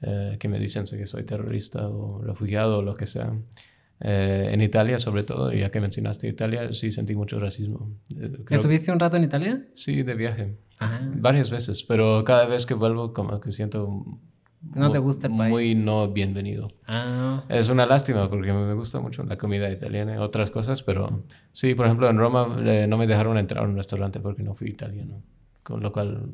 eh, 0.01 0.37
que 0.39 0.49
me 0.49 0.57
dicen 0.57 0.85
que 0.85 1.05
soy 1.05 1.23
terrorista 1.23 1.87
o 1.87 2.19
refugiado 2.23 2.79
o 2.79 2.81
lo 2.81 2.95
que 2.95 3.05
sea. 3.05 3.31
Eh, 4.03 4.49
en 4.51 4.61
Italia, 4.61 4.99
sobre 4.99 5.23
todo, 5.23 5.53
ya 5.53 5.69
que 5.69 5.79
mencionaste 5.79 6.27
Italia, 6.27 6.73
sí 6.73 6.91
sentí 6.91 7.15
mucho 7.15 7.39
racismo. 7.39 7.91
Eh, 8.09 8.31
creo- 8.45 8.59
¿Estuviste 8.59 8.91
un 8.91 8.99
rato 8.99 9.17
en 9.17 9.23
Italia? 9.25 9.61
Sí, 9.75 10.01
de 10.01 10.15
viaje. 10.15 10.57
Ajá. 10.79 11.01
Varias 11.15 11.51
veces, 11.51 11.83
pero 11.83 12.23
cada 12.23 12.45
vez 12.47 12.65
que 12.65 12.73
vuelvo 12.73 13.13
como 13.13 13.39
que 13.39 13.51
siento... 13.51 14.03
No 14.75 14.91
te 14.91 14.99
gusta 14.99 15.25
el 15.27 15.35
país. 15.35 15.49
Muy 15.51 15.73
no 15.75 16.11
bienvenido. 16.11 16.67
Ah, 16.87 17.43
Es 17.49 17.69
una 17.69 17.85
lástima 17.87 18.29
porque 18.29 18.53
me 18.53 18.73
gusta 18.75 18.99
mucho 18.99 19.23
la 19.23 19.35
comida 19.37 19.71
italiana 19.71 20.13
y 20.15 20.17
otras 20.17 20.51
cosas, 20.51 20.83
pero 20.83 21.23
sí, 21.51 21.73
por 21.73 21.87
ejemplo, 21.87 22.07
en 22.09 22.17
Roma 22.17 22.57
eh, 22.63 22.85
no 22.87 22.97
me 22.97 23.07
dejaron 23.07 23.37
entrar 23.39 23.63
a 23.65 23.67
un 23.67 23.75
restaurante 23.75 24.19
porque 24.19 24.43
no 24.43 24.53
fui 24.53 24.69
italiano. 24.69 25.21
Con 25.63 25.81
lo 25.81 25.91
cual, 25.91 26.31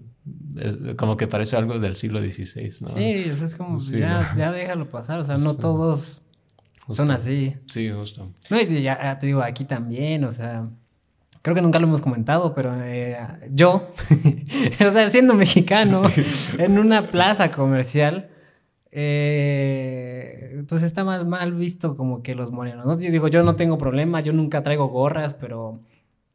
es 0.57 0.95
como 0.95 1.15
que 1.17 1.27
parece 1.27 1.55
algo 1.57 1.79
del 1.79 1.95
siglo 1.97 2.19
XVI, 2.21 2.73
¿no? 2.81 2.87
Sí, 2.89 3.29
o 3.29 3.35
sea, 3.35 3.47
es 3.47 3.55
como, 3.55 3.79
Sí, 3.79 3.97
ya, 3.97 4.31
¿no? 4.33 4.37
ya 4.39 4.51
déjalo 4.51 4.89
pasar, 4.89 5.19
o 5.19 5.23
sea, 5.25 5.37
no 5.37 5.51
Sí. 5.51 5.59
todos 5.59 6.21
son 6.89 7.11
así. 7.11 7.55
Sí, 7.65 7.89
justo. 7.89 8.31
No, 8.49 8.59
y 8.59 8.81
ya, 8.81 9.01
ya 9.01 9.19
te 9.19 9.27
digo, 9.27 9.41
aquí 9.41 9.65
también, 9.65 10.23
o 10.23 10.31
sea, 10.31 10.69
creo 11.41 11.55
que 11.55 11.61
nunca 11.61 11.79
lo 11.79 11.87
hemos 11.87 12.01
comentado, 12.01 12.53
pero 12.53 12.73
eh, 12.81 13.17
yo, 13.51 13.89
o 14.87 14.91
sea, 14.91 15.09
siendo 15.09 15.33
mexicano, 15.33 16.01
en 16.57 16.77
una 16.77 17.09
plaza 17.09 17.51
comercial, 17.51 18.29
eh, 18.91 20.63
pues 20.67 20.83
está 20.83 21.03
más 21.03 21.25
mal 21.25 21.53
visto 21.53 21.95
como 21.95 22.21
que 22.23 22.35
los 22.35 22.51
morenos, 22.51 22.85
¿no? 22.85 22.99
Yo 22.99 23.11
digo, 23.11 23.27
yo 23.27 23.43
no 23.43 23.55
tengo 23.55 23.77
problema, 23.77 24.21
yo 24.21 24.33
nunca 24.33 24.63
traigo 24.63 24.87
gorras, 24.87 25.33
pero 25.33 25.81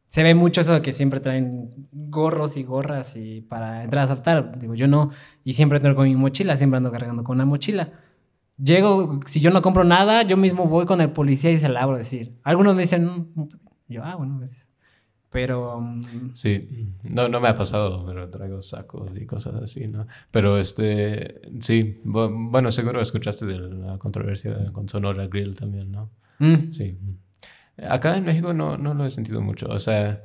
se 0.07 0.23
ve 0.23 0.35
mucho 0.35 0.61
eso 0.61 0.75
de 0.75 0.83
que 0.83 0.93
siempre 0.93 1.21
traen 1.21 1.89
gorros 1.91 2.57
y 2.57 2.63
gorras 2.63 3.17
y 3.17 3.41
para 3.41 3.85
entrar 3.85 4.05
a 4.05 4.09
saltar, 4.09 4.59
digo, 4.59 4.75
yo 4.75 4.87
no, 4.87 5.11
y 5.43 5.55
siempre 5.55 5.79
ando 5.79 5.95
con 5.95 6.05
mi 6.05 6.17
mochila, 6.17 6.57
siempre 6.57 6.77
ando 6.77 6.93
cargando 6.93 7.25
con 7.25 7.37
una 7.37 7.47
mochila. 7.47 7.89
Llego, 8.59 9.21
si 9.27 9.41
yo 9.41 9.51
no 9.51 9.63
compro 9.63 9.83
nada, 9.85 10.23
yo 10.23 10.37
mismo 10.37 10.67
voy 10.67 10.87
con 10.87 11.01
el 11.01 11.11
policía 11.11 11.51
y 11.51 11.59
se 11.59 11.69
la 11.69 11.83
abro 11.83 11.97
decir. 11.97 12.39
Algunos 12.45 12.75
me 12.77 12.83
dicen, 12.83 13.07
"Mm, 13.07 13.41
mm". 13.41 13.49
yo, 13.89 14.05
ah, 14.05 14.15
bueno, 14.17 14.39
gracias. 14.39 14.69
Pero, 15.31 15.81
mm, 15.81 16.33
Sí, 16.35 16.93
no, 17.05 17.29
no 17.29 17.41
me 17.41 17.49
ha 17.49 17.55
pasado, 17.55 18.05
pero 18.07 18.29
traigo 18.29 18.61
sacos 18.61 19.11
y 19.19 19.25
cosas 19.25 19.55
así, 19.63 19.89
¿no? 19.89 20.07
Pero 20.31 20.59
este, 20.59 21.41
sí, 21.61 22.01
bu- 22.05 22.51
bueno, 22.51 22.71
seguro 22.71 23.01
escuchaste 23.01 23.47
de 23.47 23.59
la 23.59 23.99
controversia 23.99 24.71
con 24.73 24.89
Sonora 24.89 25.27
Grill 25.27 25.55
también, 25.55 25.91
¿no? 25.91 26.11
mm, 26.39 26.71
Sí. 26.71 26.99
Acá 27.89 28.17
en 28.19 28.25
México 28.27 28.53
no, 28.53 28.77
no 28.77 28.93
lo 28.93 29.07
he 29.07 29.11
sentido 29.11 29.41
mucho. 29.41 29.67
O 29.71 29.81
sea, 29.81 30.23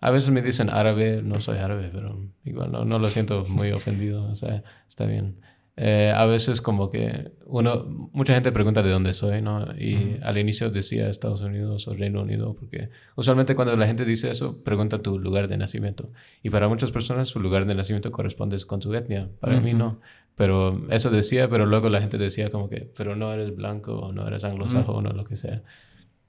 a 0.00 0.10
veces 0.12 0.30
me 0.30 0.40
dicen 0.42 0.70
árabe, 0.70 1.20
no 1.24 1.40
soy 1.40 1.58
árabe, 1.58 1.90
pero 1.92 2.24
igual 2.44 2.70
no, 2.70 2.84
no 2.84 3.00
lo 3.00 3.08
siento 3.08 3.44
muy 3.48 3.72
ofendido. 3.72 4.22
O 4.30 4.36
sea, 4.36 4.62
está 4.88 5.04
bien. 5.04 5.40
Eh, 5.80 6.12
a 6.12 6.26
veces 6.26 6.60
como 6.60 6.90
que 6.90 7.30
uno, 7.46 7.84
mucha 8.12 8.34
gente 8.34 8.50
pregunta 8.50 8.82
de 8.82 8.90
dónde 8.90 9.14
soy, 9.14 9.40
¿no? 9.40 9.64
Y 9.78 10.18
al 10.22 10.36
inicio 10.36 10.70
decía 10.70 11.08
Estados 11.08 11.40
Unidos 11.40 11.86
o 11.86 11.94
Reino 11.94 12.20
Unido, 12.20 12.56
porque 12.58 12.90
usualmente 13.14 13.54
cuando 13.54 13.76
la 13.76 13.86
gente 13.86 14.04
dice 14.04 14.28
eso, 14.28 14.64
pregunta 14.64 14.98
tu 15.02 15.20
lugar 15.20 15.46
de 15.46 15.56
nacimiento. 15.56 16.10
Y 16.42 16.50
para 16.50 16.66
muchas 16.68 16.90
personas 16.90 17.28
su 17.28 17.38
lugar 17.38 17.64
de 17.64 17.76
nacimiento 17.76 18.10
corresponde 18.10 18.58
con 18.66 18.82
su 18.82 18.92
etnia. 18.92 19.28
Para 19.38 19.60
mí 19.60 19.72
no. 19.72 20.00
Pero 20.34 20.82
eso 20.90 21.10
decía, 21.10 21.48
pero 21.48 21.64
luego 21.64 21.88
la 21.90 22.00
gente 22.00 22.18
decía 22.18 22.50
como 22.50 22.68
que, 22.68 22.90
pero 22.96 23.14
no 23.14 23.32
eres 23.32 23.54
blanco 23.54 24.00
o 24.00 24.12
no 24.12 24.26
eres 24.26 24.42
anglosajón 24.42 25.06
o 25.06 25.12
lo 25.12 25.22
que 25.22 25.36
sea 25.36 25.62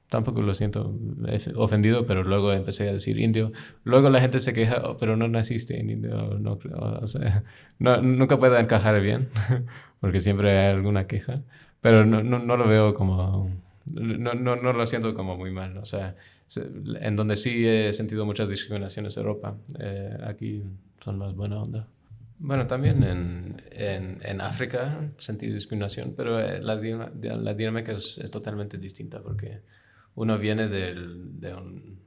tampoco 0.10 0.42
lo 0.42 0.54
siento 0.54 0.94
ofendido, 1.56 2.06
pero 2.06 2.24
luego 2.24 2.52
empecé 2.54 2.90
a 2.90 2.94
decir 2.94 3.20
indio. 3.20 3.52
Luego 3.84 4.10
la 4.10 4.20
gente 4.22 4.40
se 4.40 4.54
queja, 4.54 4.82
"Oh, 4.84 4.98
pero 4.98 5.16
no 5.16 5.28
naciste 5.28 5.80
en 5.80 5.90
indio, 5.90 6.38
no. 6.40 6.60
O 7.02 7.08
sea, 7.08 7.44
no, 7.80 8.02
nunca 8.02 8.38
puedo 8.38 8.58
encajar 8.58 9.00
bien, 9.02 9.30
porque 10.02 10.20
siempre 10.20 10.58
hay 10.58 10.74
alguna 10.74 11.08
queja, 11.08 11.36
pero 11.82 12.06
no, 12.06 12.22
no, 12.24 12.58
lo 12.58 12.68
veo 12.68 12.94
como, 12.94 13.50
no, 13.94 14.34
no, 14.34 14.56
lo 14.74 14.86
siento 14.86 15.14
como 15.14 15.38
muy 15.38 15.52
mal. 15.52 15.78
O 15.78 15.86
sea, 15.86 16.16
se- 16.48 16.68
en 17.02 17.16
donde 17.16 17.36
sí 17.36 17.66
he 17.68 17.94
sentido 17.94 18.26
muchas 18.26 18.50
discriminaciones 18.50 19.16
en 19.18 19.22
Europa, 19.24 19.56
eh, 19.80 20.18
aquí 20.26 20.64
son 21.04 21.18
más 21.18 21.36
buena 21.36 21.62
onda. 21.62 21.88
Bueno, 22.42 22.68
también 22.68 23.04
en, 23.04 23.62
en, 23.72 24.20
en 24.24 24.42
África 24.42 25.12
sentí 25.18 25.48
discriminación, 25.48 26.14
pero 26.16 26.40
eh, 26.40 26.62
la, 26.62 26.76
la 26.76 27.54
dinámica 27.54 27.92
es, 27.92 28.18
es 28.18 28.32
totalmente 28.32 28.78
distinta 28.78 29.22
porque 29.22 29.60
uno 30.22 30.38
viene 30.38 30.68
del, 30.68 31.40
de 31.40 31.54
un- 31.56 32.00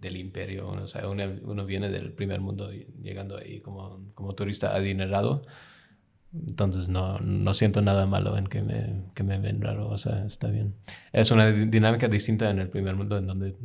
del 0.00 0.16
imperio, 0.16 0.68
o 0.68 0.86
sea, 0.86 1.08
uno, 1.08 1.24
uno 1.42 1.64
viene 1.66 1.88
del 1.90 2.12
primer 2.12 2.40
mundo 2.40 2.70
llegando 3.02 3.36
ahí 3.36 3.60
como, 3.60 4.00
como 4.14 4.34
turista 4.34 4.74
adinerado. 4.74 5.42
Entonces 6.32 6.88
no, 6.88 7.18
no 7.20 7.52
siento 7.54 7.80
nada 7.82 8.06
malo 8.06 8.36
en 8.36 8.46
que 8.46 8.62
me, 8.62 9.04
que 9.14 9.22
me 9.22 9.38
ven 9.38 9.60
raro, 9.62 9.88
o 9.88 9.98
sea, 9.98 10.24
está 10.26 10.48
bien. 10.48 10.74
Es 11.12 11.30
una 11.30 11.50
di- 11.50 11.66
dinámica 11.66 12.06
distinta 12.08 12.50
en 12.50 12.58
el 12.58 12.68
primer 12.68 12.94
mundo 12.96 13.16
en 13.16 13.26
donde 13.26 13.56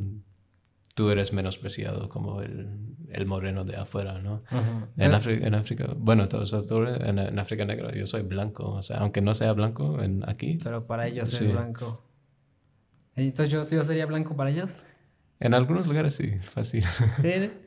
tú 0.94 1.10
eres 1.10 1.32
menospreciado 1.32 2.08
como 2.08 2.40
el, 2.40 2.68
el 3.10 3.26
moreno 3.26 3.64
de 3.64 3.76
afuera, 3.76 4.18
¿no? 4.20 4.42
Ajá. 4.48 4.88
En, 4.96 5.12
África, 5.14 5.46
en 5.46 5.54
África, 5.54 5.94
bueno, 5.96 6.26
todos 6.28 6.52
en, 7.00 7.18
en 7.18 7.38
África 7.38 7.64
Negra 7.64 7.92
yo 7.94 8.06
soy 8.06 8.22
blanco, 8.22 8.70
o 8.70 8.82
sea, 8.82 8.98
aunque 8.98 9.20
no 9.20 9.34
sea 9.34 9.52
blanco 9.52 10.00
en, 10.02 10.22
aquí, 10.28 10.58
pero 10.62 10.86
para 10.86 11.06
ellos 11.06 11.28
Sí. 11.28 11.44
es 11.44 11.52
blanco. 11.52 12.02
Entonces 13.16 13.50
yo, 13.52 13.68
yo 13.68 13.82
sería 13.84 14.06
blanco 14.06 14.34
para 14.36 14.50
ellos. 14.50 14.84
en 15.40 15.54
algunos 15.54 15.86
lugares 15.86 16.14
sí, 16.14 16.32
fácil. 16.52 16.84
Sí. 17.20 17.50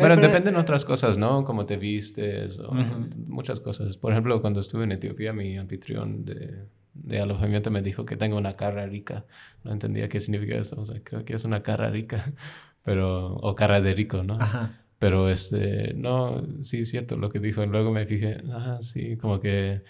Bueno, 0.00 0.14
Pero- 0.14 0.28
dependen 0.28 0.54
otras 0.54 0.84
cosas, 0.84 1.18
¿no? 1.18 1.42
Cómo 1.42 1.66
te 1.66 1.76
vistes, 1.76 2.60
o 2.60 2.70
Ujú. 2.70 3.08
muchas 3.26 3.58
cosas. 3.58 3.96
Por 3.96 4.12
ejemplo, 4.12 4.40
cuando 4.40 4.60
estuve 4.60 4.84
en 4.84 4.92
Etiopía, 4.92 5.32
mi 5.32 5.58
anfitrión 5.58 6.24
de, 6.24 6.66
de 6.94 7.18
alojamiento 7.18 7.72
me 7.72 7.82
dijo 7.82 8.06
que 8.06 8.16
tengo 8.16 8.36
una 8.36 8.52
cara 8.52 8.86
rica. 8.86 9.24
No 9.64 9.72
entendía 9.72 10.08
qué 10.08 10.20
significa 10.20 10.54
eso, 10.54 10.80
o 10.80 10.84
sea, 10.84 11.00
creo 11.02 11.24
que 11.24 11.34
es 11.34 11.42
una 11.44 11.64
cara 11.64 11.90
rica, 11.90 12.32
pero, 12.84 13.34
o 13.34 13.56
cara 13.56 13.80
de 13.80 13.92
rico, 13.92 14.22
¿no? 14.22 14.34
Ajá. 14.40 14.84
Pero 15.00 15.30
este, 15.30 15.94
no, 15.94 16.46
sí 16.62 16.82
es 16.82 16.90
cierto 16.90 17.16
lo 17.16 17.28
que 17.28 17.40
dijo. 17.40 17.66
Luego 17.66 17.90
me 17.90 18.06
fijé, 18.06 18.40
ah, 18.52 18.78
sí, 18.82 19.16
como 19.16 19.40
que 19.40 19.82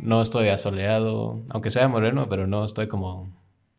no 0.00 0.20
estoy 0.22 0.48
asoleado, 0.48 1.44
aunque 1.50 1.70
sea 1.70 1.86
moreno, 1.86 2.28
pero 2.28 2.48
no 2.48 2.64
estoy 2.64 2.88
como 2.88 3.32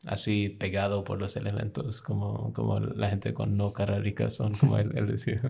así 0.05 0.49
pegado 0.49 1.03
por 1.03 1.19
los 1.19 1.35
elementos, 1.37 2.01
como, 2.01 2.51
como 2.53 2.79
la 2.79 3.09
gente 3.09 3.33
con 3.33 3.57
no 3.57 3.71
cara 3.73 3.99
rica 3.99 4.29
son, 4.29 4.53
como 4.53 4.77
él, 4.77 4.91
él 4.95 5.07
decía. 5.07 5.41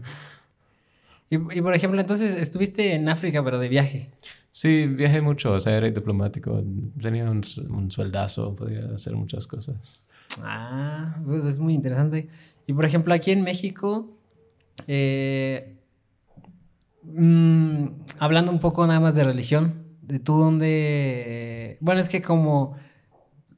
Y, 1.29 1.35
y, 1.35 1.61
por 1.61 1.73
ejemplo, 1.73 1.99
entonces 1.99 2.39
estuviste 2.39 2.93
en 2.93 3.09
África, 3.09 3.43
pero 3.43 3.57
de 3.59 3.69
viaje. 3.69 4.09
Sí, 4.51 4.85
viajé 4.85 5.21
mucho, 5.21 5.53
o 5.53 5.59
sea, 5.59 5.75
era 5.75 5.89
diplomático, 5.89 6.63
tenía 7.01 7.29
un, 7.29 7.41
un 7.69 7.89
sueldazo, 7.89 8.55
podía 8.55 8.85
hacer 8.93 9.15
muchas 9.15 9.47
cosas. 9.47 10.07
Ah, 10.43 11.03
pues 11.25 11.45
es 11.45 11.57
muy 11.57 11.73
interesante. 11.73 12.29
Y 12.67 12.73
por 12.73 12.85
ejemplo, 12.85 13.13
aquí 13.13 13.31
en 13.31 13.41
México, 13.41 14.15
eh, 14.87 15.75
mmm, 17.01 17.87
hablando 18.19 18.51
un 18.51 18.59
poco 18.59 18.85
nada 18.85 18.99
más 18.99 19.15
de 19.15 19.23
religión, 19.23 19.83
de 20.03 20.19
tú 20.19 20.37
dónde... 20.37 21.77
Bueno, 21.79 22.01
es 22.01 22.09
que 22.09 22.21
como 22.21 22.75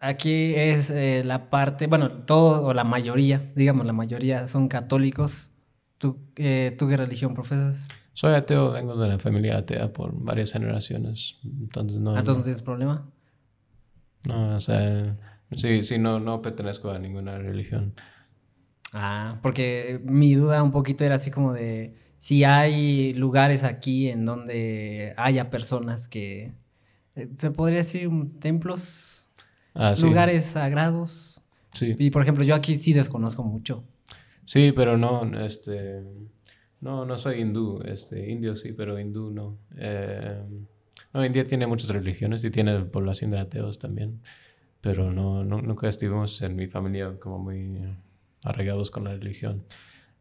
aquí 0.06 0.53
es 0.56 0.89
eh, 0.89 1.24
la 1.26 1.49
parte, 1.49 1.88
bueno, 1.88 2.10
todo 2.10 2.66
o 2.66 2.74
la 2.74 2.84
mayoría, 2.84 3.51
digamos, 3.56 3.86
la 3.86 3.93
mayoría 3.93 4.47
son 4.47 4.68
católicos. 4.68 5.51
¿Tú, 5.97 6.18
eh, 6.36 6.76
¿tú 6.78 6.88
qué 6.88 6.97
religión 6.97 7.34
profesas? 7.34 7.88
Soy 8.14 8.34
ateo, 8.34 8.72
vengo 8.72 8.95
de 8.95 9.08
una 9.08 9.20
familia 9.20 9.58
atea 9.58 9.91
por 9.91 10.14
varias 10.14 10.53
generaciones, 10.53 11.38
entonces 11.43 11.99
no... 11.99 12.18
¿Entonces 12.18 12.38
no 12.38 12.43
tienes 12.43 12.62
problema? 12.62 13.10
No, 14.26 14.56
o 14.56 14.60
sea, 14.60 15.18
sí, 15.56 15.84
sí, 15.84 15.97
no, 15.97 16.20
no 16.20 16.41
pertenezco 16.41 16.91
a 16.91 16.99
ninguna 16.99 17.38
religión. 17.38 17.93
Ah, 18.93 19.39
porque 19.41 20.01
mi 20.06 20.34
duda 20.36 20.64
un 20.64 20.72
poquito 20.72 21.03
era 21.03 21.16
así 21.16 21.30
como 21.30 21.53
de 21.53 21.95
si 22.18 22.43
hay 22.43 23.14
lugares 23.14 23.64
aquí 23.64 24.10
en 24.10 24.26
donde 24.26 25.14
haya 25.18 25.49
personas 25.49 26.08
que, 26.08 26.53
eh, 27.16 27.30
se 27.38 27.51
podría 27.51 27.80
decir, 27.80 28.10
templos, 28.39 29.14
Ah, 29.76 29.95
sí. 29.95 30.05
lugares 30.05 30.45
sagrados. 30.45 31.41
Sí. 31.71 31.95
Y 31.99 32.09
por 32.09 32.21
ejemplo, 32.21 32.43
yo 32.43 32.55
aquí 32.55 32.80
sí 32.80 32.93
desconozco 32.93 33.43
mucho. 33.43 33.84
Sí, 34.45 34.71
pero 34.71 34.97
no, 34.97 35.23
este, 35.39 36.01
no, 36.82 37.05
no 37.05 37.17
soy 37.17 37.41
hindú, 37.41 37.82
este, 37.86 38.32
indio 38.32 38.55
sí, 38.55 38.71
pero 38.71 38.99
hindú 38.99 39.30
no. 39.32 39.57
Eh, 39.78 40.41
no, 41.13 41.26
India 41.26 41.45
tiene 41.45 41.67
muchas 41.67 41.89
religiones 41.89 42.43
y 42.43 42.51
tiene 42.51 42.80
población 42.82 43.32
de 43.32 43.39
ateos 43.39 43.80
también, 43.80 44.21
pero 44.82 45.11
no, 45.11 45.43
no 45.43 45.61
nunca 45.61 45.89
estuvimos 45.89 46.41
en 46.41 46.55
mi 46.55 46.67
familia 46.67 47.17
como 47.19 47.39
muy 47.39 47.82
arraigados 48.43 48.91
con 48.91 49.03
la 49.03 49.11
religión. 49.11 49.63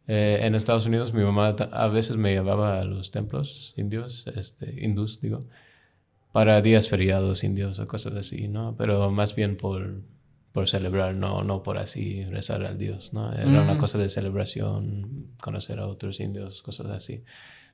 Eh, 0.07 0.41
en 0.43 0.55
Estados 0.55 0.87
Unidos 0.87 1.15
mi 1.15 1.23
mamá 1.23 1.49
a 1.49 1.89
veces 1.89 2.17
me 2.17 2.33
llevaba 2.33 2.81
a 2.81 2.85
los 2.85 3.11
templos 3.11 3.75
indios, 3.77 4.27
este, 4.35 4.75
hindús 4.85 5.21
digo, 5.21 5.41
para 6.35 6.61
días 6.63 6.89
feriados 6.89 7.45
indios 7.45 7.79
o 7.79 7.87
cosas 7.87 8.15
así, 8.15 8.49
¿no? 8.49 8.75
Pero 8.77 9.11
más 9.13 9.35
bien 9.37 9.57
por, 9.57 10.03
por 10.53 10.69
celebrar, 10.69 11.15
no, 11.15 11.45
no 11.45 11.63
por 11.63 11.79
así 11.79 12.25
rezar 12.25 12.65
al 12.65 12.77
Dios, 12.77 13.13
¿no? 13.13 13.33
Era 13.33 13.63
una 13.63 13.79
cosa 13.79 13.99
de 13.99 14.11
celebración, 14.11 15.29
conocer 15.41 15.79
a 15.79 15.87
otros 15.87 16.19
indios, 16.21 16.61
cosas 16.63 16.89
así. 16.89 17.23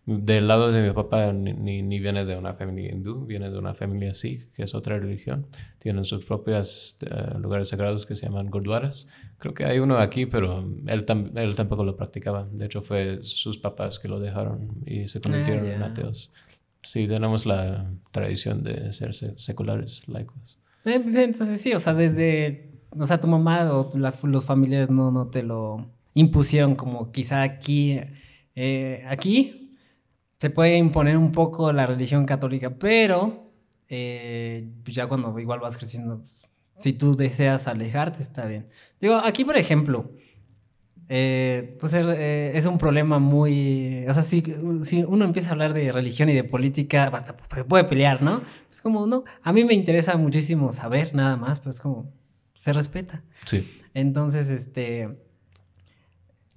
Del 0.06 0.48
lado 0.48 0.72
de 0.72 0.82
mi 0.86 0.92
papá 0.92 1.32
ni, 1.32 1.82
ni, 1.82 2.00
viene 2.00 2.24
de 2.24 2.36
una 2.36 2.54
familia 2.54 2.92
hindú, 2.92 3.26
viene 3.26 3.50
de 3.50 3.58
una 3.58 3.74
familia 3.74 4.14
sikh, 4.14 4.50
que 4.52 4.64
es 4.64 4.74
otra 4.74 4.98
religión. 4.98 5.46
Tienen 5.78 6.04
sus 6.04 6.24
propios 6.24 6.96
eh, 7.02 7.38
lugares 7.38 7.68
sagrados 7.68 8.06
que 8.06 8.14
se 8.16 8.26
llaman 8.26 8.50
gurdwaras. 8.50 9.06
Creo 9.38 9.54
que 9.54 9.64
hay 9.66 9.78
uno 9.78 9.98
aquí, 9.98 10.26
pero 10.26 10.64
él, 10.86 11.06
tam- 11.06 11.32
él 11.38 11.54
tampoco 11.56 11.84
lo 11.84 11.96
practicaba. 11.96 12.48
De 12.50 12.66
hecho, 12.66 12.82
fue 12.82 13.20
sus 13.22 13.58
papás 13.58 13.98
que 13.98 14.08
lo 14.08 14.20
dejaron 14.20 14.68
y 14.86 15.08
se 15.08 15.20
convirtieron 15.20 15.66
en 15.68 15.80
ya. 15.80 15.86
ateos. 15.86 16.30
Sí, 16.82 17.06
tenemos 17.06 17.46
la 17.46 17.90
tradición 18.10 18.62
de 18.62 18.92
ser 18.92 19.14
se- 19.14 19.38
seculares, 19.38 20.02
laicos. 20.08 20.58
Pues, 20.82 21.14
Entonces 21.14 21.60
sí, 21.60 21.72
o 21.74 21.80
sea, 21.80 21.92
desde, 21.94 22.70
o 22.90 23.06
sea, 23.06 23.20
tu 23.20 23.26
mamá 23.26 23.70
o 23.72 23.90
las, 23.98 24.22
los 24.24 24.44
familiares 24.44 24.90
no, 24.90 25.10
no 25.10 25.28
te 25.28 25.42
lo 25.42 25.90
impusieron 26.14 26.74
como 26.74 27.12
quizá 27.12 27.42
aquí, 27.42 28.00
eh, 28.54 29.04
aquí 29.08 29.76
se 30.40 30.48
puede 30.50 30.78
imponer 30.78 31.16
un 31.18 31.32
poco 31.32 31.72
la 31.72 31.86
religión 31.86 32.24
católica, 32.24 32.70
pero 32.78 33.52
eh, 33.88 34.66
pues 34.82 34.94
ya 34.96 35.06
cuando 35.06 35.38
igual 35.38 35.60
vas 35.60 35.76
creciendo, 35.76 36.22
si 36.74 36.94
tú 36.94 37.14
deseas 37.14 37.68
alejarte, 37.68 38.22
está 38.22 38.46
bien. 38.46 38.68
Digo, 39.00 39.16
aquí 39.16 39.44
por 39.44 39.56
ejemplo, 39.58 40.12
eh, 41.12 41.76
pues 41.80 41.92
eh, 41.92 42.52
es 42.54 42.66
un 42.66 42.78
problema 42.78 43.18
muy... 43.18 44.06
O 44.06 44.14
sea, 44.14 44.22
si, 44.22 44.44
si 44.84 45.02
uno 45.02 45.24
empieza 45.24 45.48
a 45.48 45.52
hablar 45.52 45.74
de 45.74 45.90
religión 45.90 46.28
y 46.28 46.34
de 46.34 46.44
política, 46.44 47.08
hasta 47.12 47.34
se 47.52 47.64
puede 47.64 47.82
pelear, 47.82 48.22
¿no? 48.22 48.42
Es 48.70 48.80
como, 48.80 49.08
no, 49.08 49.24
a 49.42 49.52
mí 49.52 49.64
me 49.64 49.74
interesa 49.74 50.16
muchísimo 50.16 50.72
saber 50.72 51.12
nada 51.12 51.36
más, 51.36 51.58
pero 51.58 51.70
es 51.72 51.80
como, 51.80 52.12
se 52.54 52.72
respeta. 52.72 53.24
Sí. 53.44 53.68
Entonces, 53.92 54.50
este, 54.50 55.18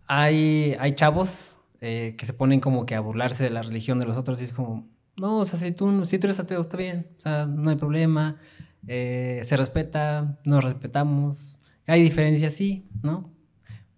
hay, 0.05 0.75
hay 0.79 0.93
chavos 0.93 1.57
eh, 1.81 2.13
que 2.15 2.27
se 2.27 2.33
ponen 2.33 2.59
como 2.59 2.85
que 2.85 2.93
a 2.93 2.99
burlarse 2.99 3.43
de 3.43 3.49
la 3.49 3.63
religión 3.63 3.97
de 3.97 4.05
los 4.05 4.17
otros 4.17 4.39
y 4.39 4.43
es 4.43 4.53
como, 4.53 4.87
no, 5.17 5.37
o 5.37 5.45
sea, 5.45 5.57
si 5.57 5.71
tú, 5.71 6.05
si 6.05 6.19
tú 6.19 6.27
eres 6.27 6.39
ateo, 6.39 6.61
está 6.61 6.77
bien, 6.77 7.07
o 7.17 7.19
sea, 7.19 7.47
no 7.47 7.71
hay 7.71 7.75
problema, 7.75 8.37
se 8.85 9.57
respeta, 9.57 10.39
nos 10.45 10.63
respetamos, 10.63 11.57
hay 11.87 12.03
diferencias, 12.03 12.53
sí, 12.53 12.87
¿no? 13.01 13.32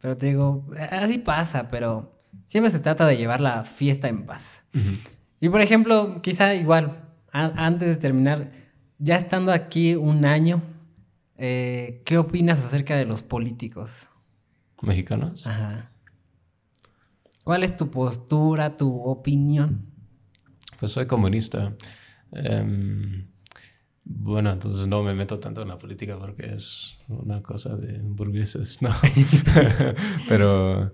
Pero 0.02 0.18
te 0.18 0.28
digo, 0.28 0.68
así 0.92 1.18
pasa, 1.18 1.68
pero 1.68 2.20
siempre 2.46 2.72
se 2.72 2.80
trata 2.80 3.06
de 3.06 3.18
llevar 3.18 3.42
la 3.42 3.64
fiesta 3.64 4.08
en 4.08 4.26
paz. 4.26 4.64
Y 5.40 5.50
por 5.50 5.62
ejemplo, 5.62 6.22
quizá 6.22 6.54
igual, 6.56 7.10
antes 7.32 7.90
de 7.90 7.96
terminar, 7.96 8.52
ya 9.00 9.16
estando 9.16 9.52
aquí 9.52 9.96
un 9.96 10.26
año, 10.26 10.62
eh, 11.38 12.02
¿qué 12.06 12.18
opinas 12.18 12.64
acerca 12.64 12.96
de 12.96 13.06
los 13.06 13.24
políticos? 13.24 14.08
¿Mexicanos? 14.82 15.46
Ajá. 15.48 15.92
¿Cuál 17.44 17.64
es 17.64 17.78
tu 17.78 17.92
postura, 17.92 18.78
tu 18.78 19.02
opinión? 19.04 19.86
Pues 20.80 20.92
soy 20.92 21.08
comunista. 21.08 21.74
Em, 22.32 23.28
bueno, 24.06 24.52
entonces 24.52 24.86
no 24.88 25.02
me 25.04 25.14
meto 25.14 25.40
tanto 25.40 25.62
en 25.64 25.68
la 25.68 25.78
política 25.80 26.18
porque 26.20 26.54
es 26.54 27.00
una 27.10 27.42
cosa 27.42 27.76
de 27.76 28.00
burgueses, 28.00 28.82
¿no? 28.82 28.90
Pero 30.30 30.94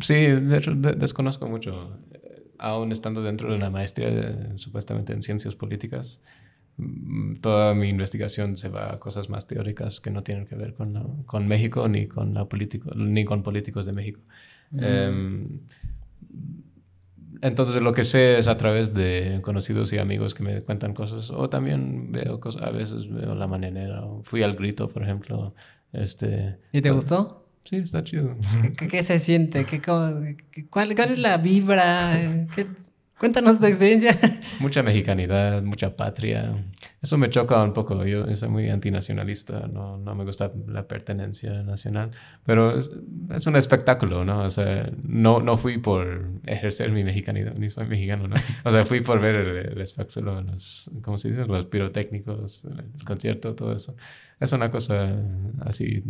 sí, 0.00 0.14
de 0.14 0.60
de- 0.76 0.92
desconozco 0.94 1.48
mucho. 1.48 1.98
Eh, 2.12 2.44
Aún 2.60 2.90
estando 2.90 3.22
dentro 3.22 3.48
de 3.50 3.56
una 3.56 3.70
maestría 3.70 4.10
de- 4.10 4.58
supuestamente 4.58 5.12
en 5.12 5.22
ciencias 5.22 5.54
políticas, 5.54 6.20
mm, 6.76 7.36
toda 7.36 7.72
mi 7.74 7.88
investigación 7.88 8.56
se 8.56 8.68
va 8.68 8.92
a 8.94 8.98
cosas 8.98 9.28
más 9.30 9.46
teóricas 9.46 10.00
que 10.00 10.10
no 10.10 10.24
tienen 10.24 10.44
que 10.44 10.56
ver 10.56 10.74
con, 10.74 10.94
la- 10.94 11.06
con 11.26 11.46
México 11.46 11.86
ni 11.88 12.08
con, 12.08 12.34
la 12.34 12.46
político, 12.48 12.90
ni 12.96 13.24
con 13.24 13.44
políticos 13.44 13.86
de 13.86 13.92
México. 13.92 14.20
Em, 14.76 15.60
entonces 17.42 17.80
lo 17.82 17.92
que 17.92 18.04
sé 18.04 18.38
es 18.38 18.48
a 18.48 18.56
través 18.56 18.94
de 18.94 19.40
conocidos 19.42 19.92
y 19.92 19.98
amigos 19.98 20.34
que 20.34 20.42
me 20.42 20.60
cuentan 20.62 20.94
cosas 20.94 21.30
o 21.30 21.48
también 21.48 22.12
veo 22.12 22.40
cosas, 22.40 22.62
a 22.62 22.70
veces 22.70 23.08
veo 23.10 23.34
la 23.34 23.46
mañanera 23.46 24.04
o 24.04 24.22
fui 24.24 24.42
al 24.42 24.54
grito, 24.54 24.88
por 24.88 25.02
ejemplo. 25.02 25.54
Este, 25.92 26.58
¿Y 26.72 26.80
te 26.80 26.90
gustó? 26.90 27.46
Sí, 27.64 27.76
está 27.76 28.02
chido. 28.02 28.36
¿Qué, 28.76 28.88
qué 28.88 29.02
se 29.02 29.18
siente? 29.18 29.64
¿Qué, 29.66 29.80
cómo- 29.82 30.22
cuál, 30.70 30.94
cuál 30.94 31.10
es 31.12 31.18
la 31.18 31.36
vibra? 31.36 32.46
¿Qué- 32.54 32.66
cuéntanos 33.18 33.58
tu 33.60 33.66
experiencia. 33.66 34.16
Mucha 34.60 34.82
mexicanidad, 34.82 35.62
mucha 35.62 35.96
patria. 35.96 36.54
Eso 37.00 37.16
me 37.16 37.30
choca 37.30 37.62
un 37.62 37.72
poco. 37.72 38.04
Yo, 38.04 38.34
soy 38.34 38.48
muy 38.48 38.68
antinacionalista, 38.68 39.68
no, 39.68 39.98
no 39.98 40.14
me 40.14 40.24
gusta 40.24 40.50
la 40.66 40.86
pertenencia 40.88 41.62
nacional. 41.62 42.10
Pero 42.44 42.78
es, 42.78 43.46
un 43.46 43.56
espectáculo, 43.56 44.24
¿no? 44.24 44.42
O 44.44 44.50
sea, 44.50 44.90
no, 45.02 45.40
no 45.40 45.56
fui 45.56 45.78
por 45.78 46.26
ejercer 46.46 46.90
mi 46.90 47.04
mexicanidad, 47.04 47.54
ni 47.54 47.68
soy 47.68 47.86
mexicano, 47.86 48.28
¿no? 48.28 48.36
O 48.64 48.70
sea, 48.70 48.84
fui 48.84 49.00
por 49.00 49.20
ver 49.20 49.34
el, 49.36 49.80
espectáculo, 49.80 50.40
los, 50.42 50.90
¿cómo 51.02 51.18
se 51.18 51.28
dice? 51.28 51.44
Los 51.46 51.66
pirotécnicos, 51.66 52.64
el 52.64 53.04
concierto, 53.04 53.54
todo 53.54 53.72
eso. 53.72 53.94
Es 54.40 54.52
una 54.52 54.70
cosa 54.70 55.16
así 55.60 56.02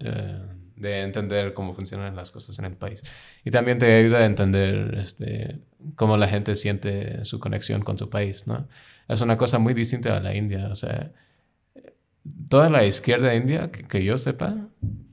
eh, 0.00 0.38
de 0.76 1.00
entender 1.02 1.54
cómo 1.54 1.74
funcionan 1.74 2.14
las 2.14 2.30
cosas 2.30 2.58
en 2.58 2.66
el 2.66 2.76
país. 2.76 3.02
Y 3.44 3.50
también 3.50 3.78
te 3.78 3.92
ayuda 3.96 4.18
a 4.18 4.26
entender 4.26 4.96
este, 4.98 5.58
cómo 5.96 6.16
la 6.16 6.28
gente 6.28 6.54
siente 6.56 7.24
su 7.24 7.38
conexión 7.40 7.82
con 7.82 7.98
su 7.98 8.08
país, 8.10 8.46
¿no? 8.46 8.68
Es 9.08 9.20
una 9.20 9.36
cosa 9.36 9.58
muy 9.58 9.74
distinta 9.74 10.16
a 10.16 10.20
la 10.20 10.34
India. 10.34 10.68
O 10.70 10.76
sea, 10.76 11.12
toda 12.48 12.70
la 12.70 12.84
izquierda 12.84 13.34
india, 13.34 13.70
que, 13.70 13.84
que 13.84 14.04
yo 14.04 14.18
sepa, 14.18 14.56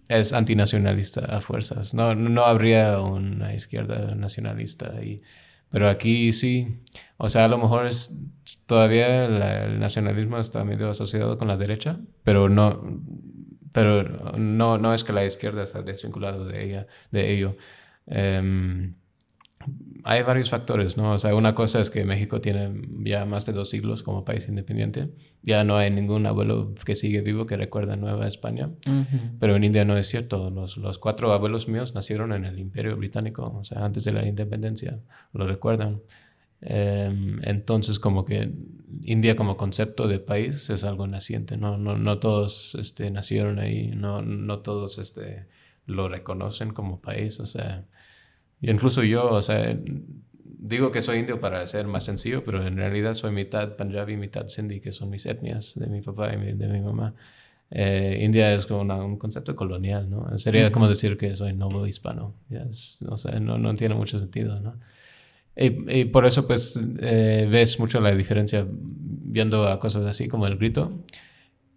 es 0.07 0.33
antinacionalista 0.33 1.21
a 1.25 1.41
fuerzas. 1.41 1.93
No, 1.93 2.15
no 2.15 2.45
habría 2.45 2.99
una 3.01 3.53
izquierda 3.53 4.15
nacionalista 4.15 4.93
ahí. 4.97 5.21
Pero 5.69 5.89
aquí 5.89 6.31
sí. 6.31 6.81
O 7.17 7.29
sea, 7.29 7.45
a 7.45 7.47
lo 7.47 7.57
mejor 7.57 7.87
es 7.87 8.15
todavía 8.65 9.27
la- 9.27 9.65
el 9.65 9.79
nacionalismo 9.79 10.37
está 10.37 10.63
medio 10.63 10.89
asociado 10.89 11.37
con 11.37 11.47
la 11.47 11.57
derecha, 11.57 11.99
pero 12.23 12.47
no, 12.49 13.01
pero 13.71 14.03
no, 14.37 14.77
no 14.77 14.93
es 14.93 15.03
que 15.03 15.13
la 15.13 15.25
izquierda 15.25 15.63
está 15.63 15.81
desvinculado 15.81 16.45
de 16.45 16.63
ella, 16.63 16.87
de 17.11 17.33
ello. 17.33 17.57
Em, 18.05 18.95
hay 20.05 20.21
varios 20.23 20.49
factores, 20.49 20.97
¿no? 20.97 21.13
O 21.13 21.19
sea, 21.19 21.33
una 21.33 21.55
cosa 21.55 21.79
es 21.79 21.89
que 21.89 22.03
México 22.03 22.41
tiene 22.41 22.73
ya 23.03 23.25
más 23.25 23.45
de 23.45 23.53
dos 23.53 23.69
siglos 23.69 24.03
como 24.03 24.25
país 24.25 24.47
independiente. 24.49 25.09
Ya 25.41 25.63
no 25.63 25.77
hay 25.77 25.91
ningún 25.91 26.25
abuelo 26.25 26.73
que 26.85 26.95
sigue 26.95 27.21
vivo 27.21 27.45
que 27.45 27.55
recuerda 27.55 27.95
Nueva 27.95 28.27
España. 28.27 28.69
Pero 29.39 29.55
en 29.55 29.63
India 29.63 29.85
no 29.85 29.97
es 29.97 30.07
cierto. 30.07 30.49
Los, 30.49 30.75
los, 30.75 30.97
cuatro 30.97 31.31
abuelos 31.31 31.69
míos 31.69 31.95
nacieron 31.95 32.33
en 32.33 32.43
el 32.43 32.59
Imperio 32.59 32.97
Británico, 32.97 33.57
o 33.59 33.63
sea, 33.63 33.85
antes 33.85 34.03
de 34.03 34.11
la 34.11 34.27
independencia. 34.27 34.99
Lo 35.31 35.47
recuerdan. 35.47 36.01
Em, 36.59 37.39
entonces, 37.43 37.97
como 37.97 38.25
que 38.25 38.51
India 39.03 39.37
como 39.37 39.55
concepto 39.55 40.07
de 40.09 40.19
país 40.19 40.69
es 40.69 40.83
algo 40.83 41.07
naciente. 41.07 41.55
No, 41.55 41.77
no, 41.77 41.97
no 41.97 42.19
todos 42.19 42.75
este, 42.75 43.09
nacieron 43.09 43.59
ahí. 43.59 43.91
No, 43.95 44.21
no 44.21 44.59
todos 44.59 44.97
este, 44.97 45.47
lo 45.85 46.09
reconocen 46.09 46.73
como 46.73 46.99
país. 46.99 47.39
O 47.39 47.45
sea 47.45 47.85
incluso 48.71 49.03
yo, 49.03 49.29
o 49.29 49.41
sea, 49.41 49.77
digo 50.63 50.91
que 50.91 51.01
soy 51.01 51.19
indio 51.19 51.39
para 51.39 51.65
ser 51.67 51.87
más 51.87 52.05
sencillo, 52.05 52.43
pero 52.43 52.65
en 52.65 52.77
realidad 52.77 53.13
soy 53.13 53.31
mitad 53.31 53.75
Punjabi, 53.75 54.17
mitad 54.17 54.47
Sindhi, 54.47 54.79
que 54.79 54.91
son 54.91 55.09
mis 55.09 55.25
etnias 55.25 55.73
de 55.75 55.87
mi 55.87 56.01
papá 56.01 56.33
y 56.33 56.53
de 56.53 56.67
mi 56.67 56.81
mamá. 56.81 57.13
Eh, 57.75 58.19
India 58.21 58.53
es 58.53 58.65
como 58.65 58.81
un 58.81 59.17
concepto 59.17 59.55
colonial, 59.55 60.09
¿no? 60.09 60.37
Sería 60.37 60.71
como 60.71 60.87
decir 60.87 61.17
que 61.17 61.35
soy 61.35 61.53
novo 61.53 61.87
hispano. 61.87 62.35
o 63.09 63.17
sea, 63.17 63.39
no, 63.39 63.57
no 63.57 63.75
tiene 63.75 63.95
mucho 63.95 64.19
sentido, 64.19 64.55
¿no? 64.59 64.75
Y, 65.55 66.05
por 66.05 66.25
eso, 66.25 66.47
pues, 66.47 66.79
eh, 66.99 67.47
ves 67.49 67.79
mucho 67.79 68.01
la 68.01 68.13
diferencia 68.15 68.65
viendo 68.67 69.67
a 69.67 69.79
cosas 69.79 70.05
así 70.05 70.27
como 70.27 70.47
el 70.47 70.57
grito, 70.57 71.03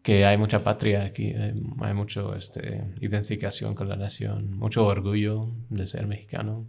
que 0.07 0.25
hay 0.25 0.39
mucha 0.39 0.63
patria 0.63 1.03
aquí, 1.03 1.35
hay, 1.35 1.93
mucho 1.93 2.37
este, 2.37 2.95
identificación 3.01 3.75
con 3.75 3.89
la 3.89 3.97
nación, 3.97 4.57
mucho 4.57 4.87
orgullo 4.87 5.51
de 5.69 5.85
ser 5.85 6.07
mexicano, 6.07 6.65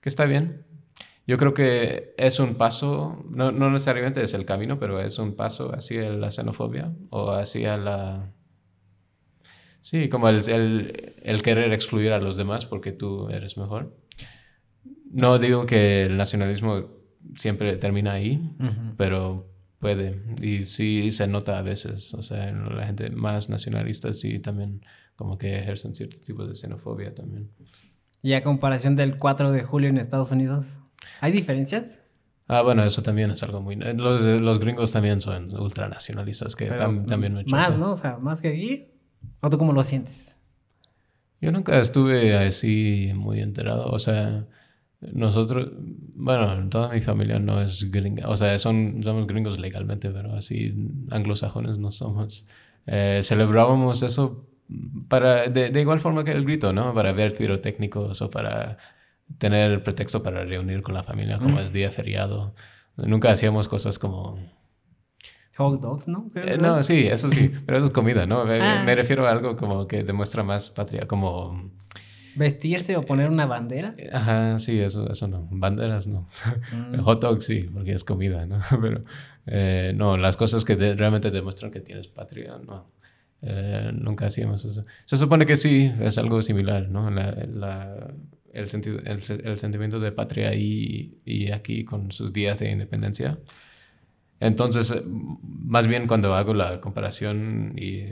que 0.00 0.08
está 0.08 0.24
bien. 0.24 0.64
Yo 1.24 1.36
creo 1.38 1.54
que 1.54 2.14
es 2.18 2.40
un 2.40 2.56
paso, 2.56 3.24
no, 3.30 3.52
no 3.52 3.70
necesariamente 3.70 4.24
es 4.24 4.34
el 4.34 4.44
camino, 4.44 4.80
pero 4.80 5.00
es 5.00 5.20
un 5.20 5.36
paso 5.36 5.72
hacia 5.72 6.10
la 6.10 6.32
xenofobia 6.32 6.92
o 7.10 7.30
hacia 7.30 7.76
la... 7.76 8.32
Sí, 9.80 10.08
como 10.08 10.28
el, 10.28 10.42
el, 10.50 11.14
el 11.22 11.42
querer 11.42 11.72
excluir 11.72 12.10
a 12.10 12.18
los 12.18 12.36
demás 12.36 12.66
porque 12.66 12.90
tú 12.90 13.28
eres 13.28 13.56
mejor. 13.56 13.96
No 15.12 15.38
digo 15.38 15.64
que 15.64 16.06
el 16.06 16.16
nacionalismo 16.16 16.88
siempre 17.36 17.76
termina 17.76 18.14
ahí, 18.14 18.50
pero 18.96 19.46
Puede, 19.80 20.22
y 20.42 20.66
sí 20.66 21.10
se 21.10 21.26
nota 21.26 21.58
a 21.58 21.62
veces, 21.62 22.12
o 22.12 22.22
sea, 22.22 22.52
la 22.52 22.84
gente 22.84 23.08
más 23.10 23.48
nacionalista 23.48 24.12
sí 24.12 24.38
también 24.38 24.82
como 25.16 25.38
que 25.38 25.58
ejercen 25.58 25.94
cierto 25.94 26.18
tipo 26.20 26.46
de 26.46 26.54
xenofobia 26.54 27.14
también. 27.14 27.50
¿Y 28.20 28.34
a 28.34 28.42
comparación 28.42 28.94
del 28.94 29.16
4 29.16 29.52
de 29.52 29.62
julio 29.62 29.88
en 29.88 29.96
Estados 29.96 30.32
Unidos? 30.32 30.80
¿Hay 31.22 31.32
diferencias? 31.32 32.02
Ah, 32.46 32.60
bueno, 32.60 32.84
eso 32.84 33.02
también 33.02 33.30
es 33.30 33.42
algo 33.42 33.62
muy... 33.62 33.76
Los, 33.76 34.20
los 34.20 34.58
gringos 34.58 34.92
también 34.92 35.22
son 35.22 35.58
ultranacionalistas, 35.58 36.56
que 36.56 36.66
también 36.66 37.32
me 37.32 37.44
Más, 37.44 37.78
¿no? 37.78 37.92
O 37.92 37.96
sea, 37.96 38.18
más 38.18 38.42
que 38.42 38.48
aquí. 38.48 38.88
¿O 39.40 39.48
tú 39.48 39.56
cómo 39.56 39.72
lo 39.72 39.82
sientes? 39.82 40.36
Yo 41.40 41.52
nunca 41.52 41.78
estuve 41.78 42.36
así 42.36 43.12
muy 43.14 43.40
enterado, 43.40 43.86
o 43.86 43.98
sea... 43.98 44.46
Nosotros, 45.00 45.70
bueno, 46.14 46.68
toda 46.68 46.90
mi 46.90 47.00
familia 47.00 47.38
no 47.38 47.60
es 47.62 47.90
gringa, 47.90 48.28
o 48.28 48.36
sea, 48.36 48.58
son, 48.58 49.02
somos 49.02 49.26
gringos 49.26 49.58
legalmente, 49.58 50.10
pero 50.10 50.34
así 50.34 50.74
anglosajones 51.10 51.78
no 51.78 51.90
somos. 51.90 52.44
Eh, 52.86 53.20
celebrábamos 53.22 54.02
eso 54.02 54.46
para, 55.08 55.48
de, 55.48 55.70
de, 55.70 55.80
igual 55.80 56.00
forma 56.00 56.22
que 56.22 56.32
el 56.32 56.44
grito, 56.44 56.72
¿no? 56.72 56.92
Para 56.92 57.12
ver 57.12 57.34
pirotécnicos 57.34 58.20
o 58.20 58.30
para 58.30 58.76
tener 59.38 59.82
pretexto 59.82 60.22
para 60.22 60.44
reunir 60.44 60.82
con 60.82 60.94
la 60.94 61.02
familia, 61.02 61.38
como 61.38 61.60
es 61.60 61.72
día 61.72 61.90
feriado. 61.90 62.54
Nunca 62.96 63.30
hacíamos 63.30 63.68
cosas 63.68 63.98
como... 63.98 64.38
Hot 65.56 65.80
dogs, 65.80 66.08
¿no? 66.08 66.30
Eh, 66.34 66.58
no, 66.60 66.82
sí, 66.82 67.06
eso 67.06 67.28
sí, 67.30 67.52
pero 67.66 67.78
eso 67.78 67.88
es 67.88 67.92
comida, 67.92 68.26
¿no? 68.26 68.44
Me, 68.44 68.60
ah. 68.60 68.82
me 68.84 68.94
refiero 68.94 69.26
a 69.26 69.30
algo 69.30 69.56
como 69.56 69.86
que 69.86 70.04
demuestra 70.04 70.42
más 70.42 70.70
patria, 70.70 71.06
como 71.06 71.70
¿Vestirse 72.34 72.96
o 72.96 73.02
poner 73.02 73.30
una 73.30 73.46
bandera? 73.46 73.94
Ajá, 74.12 74.58
sí, 74.58 74.78
eso, 74.78 75.10
eso 75.10 75.28
no. 75.28 75.48
Banderas 75.50 76.06
no. 76.06 76.28
Mm. 76.72 77.00
Hot 77.04 77.20
dog 77.20 77.42
sí, 77.42 77.68
porque 77.72 77.92
es 77.92 78.04
comida, 78.04 78.46
¿no? 78.46 78.60
Pero 78.80 79.04
eh, 79.46 79.92
no, 79.94 80.16
las 80.16 80.36
cosas 80.36 80.64
que 80.64 80.76
realmente 80.76 81.30
demuestran 81.30 81.70
que 81.70 81.80
tienes 81.80 82.08
patria, 82.08 82.58
no. 82.64 82.90
Eh, 83.42 83.90
nunca 83.94 84.26
hacíamos 84.26 84.64
eso. 84.64 84.84
Se 85.04 85.16
supone 85.16 85.46
que 85.46 85.56
sí, 85.56 85.92
es 86.00 86.18
algo 86.18 86.42
similar, 86.42 86.88
¿no? 86.88 87.10
La, 87.10 88.12
el, 88.52 88.68
sentido, 88.68 88.98
el, 88.98 89.20
el, 89.44 89.58
sentimiento 89.58 89.98
de 89.98 90.12
patria 90.12 90.54
y, 90.54 91.18
y 91.24 91.50
aquí 91.50 91.84
con 91.84 92.12
sus 92.12 92.32
días 92.32 92.58
de 92.58 92.70
independencia. 92.70 93.38
Entonces, 94.40 94.94
más 95.04 95.86
bien 95.86 96.06
cuando 96.06 96.34
hago 96.34 96.54
la 96.54 96.80
comparación 96.80 97.74
y 97.76 98.04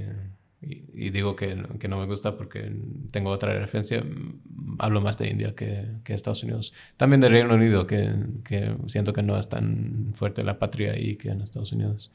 y, 0.60 1.10
digo 1.10 1.36
que, 1.36 1.56
que, 1.78 1.86
no 1.86 1.98
me 1.98 2.06
gusta 2.06 2.36
porque 2.36 2.72
tengo 3.12 3.30
otra 3.30 3.56
referencia, 3.58 4.02
mm, 4.02 4.76
hablo 4.78 5.00
más 5.00 5.16
de 5.16 5.30
India 5.30 5.54
que, 5.54 5.86
que 6.02 6.14
Estados 6.14 6.42
Unidos. 6.42 6.74
También 6.96 7.20
de 7.20 7.28
Reino 7.28 7.54
Unido, 7.54 7.86
que, 7.86 8.12
que, 8.44 8.74
siento 8.86 9.12
que 9.12 9.22
no 9.22 9.38
es 9.38 9.48
tan 9.48 10.12
fuerte 10.14 10.42
la 10.42 10.58
patria 10.58 10.92
ahí 10.92 11.16
que 11.16 11.30
en 11.30 11.42
Estados 11.42 11.72
Unidos. 11.72 12.10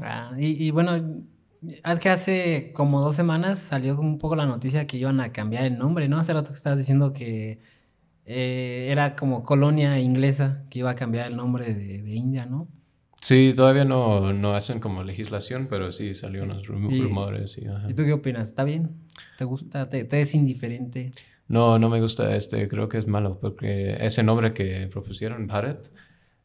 Ah, 0.00 0.32
y, 0.38 0.70
bueno, 0.70 1.24
es 1.62 1.98
que 1.98 2.10
hace 2.10 2.72
como 2.74 3.00
dos 3.00 3.16
semanas 3.16 3.58
salió 3.58 3.98
un 3.98 4.18
poco 4.18 4.36
la 4.36 4.46
noticia 4.46 4.86
que 4.86 4.96
iban 4.96 5.20
a 5.20 5.32
cambiar 5.32 5.64
el 5.64 5.76
nombre, 5.76 6.08
¿no? 6.08 6.18
Hace 6.18 6.32
rato 6.32 6.50
que 6.50 6.56
estabas 6.56 6.78
diciendo 6.78 7.12
que 7.12 7.58
eh, 8.24 8.86
era 8.90 9.16
como 9.16 9.42
colonia 9.42 9.98
inglesa 9.98 10.64
que 10.70 10.78
iba 10.78 10.90
a 10.90 10.94
cambiar 10.94 11.26
el 11.26 11.36
nombre 11.36 11.74
de 11.74 12.14
India, 12.14 12.46
¿no? 12.46 12.68
Sí, 13.20 13.52
todavía 13.54 13.84
no, 13.84 14.32
no 14.32 14.54
hacen 14.54 14.80
como 14.80 15.04
legislación, 15.04 15.66
pero 15.68 15.92
sí 15.92 16.14
salió 16.14 16.44
unos 16.44 16.66
rumores. 16.66 17.58
Y, 17.58 17.66
¿Y 17.90 17.94
tú 17.94 18.04
qué 18.04 18.14
opinas? 18.14 18.48
¿Está 18.48 18.64
bien? 18.64 18.96
¿Te 19.36 19.44
gusta? 19.44 19.88
¿Te, 19.88 20.20
es 20.20 20.34
indiferente? 20.34 21.12
No, 21.46 21.78
no 21.78 21.90
me 21.90 22.00
gusta 22.00 22.34
este. 22.34 22.66
Creo 22.68 22.88
que 22.88 22.96
es 22.96 23.06
malo 23.06 23.38
porque 23.38 23.96
ese 24.00 24.22
nombre 24.22 24.54
que 24.54 24.88
propusieron, 24.90 25.46
Bharat, 25.46 25.88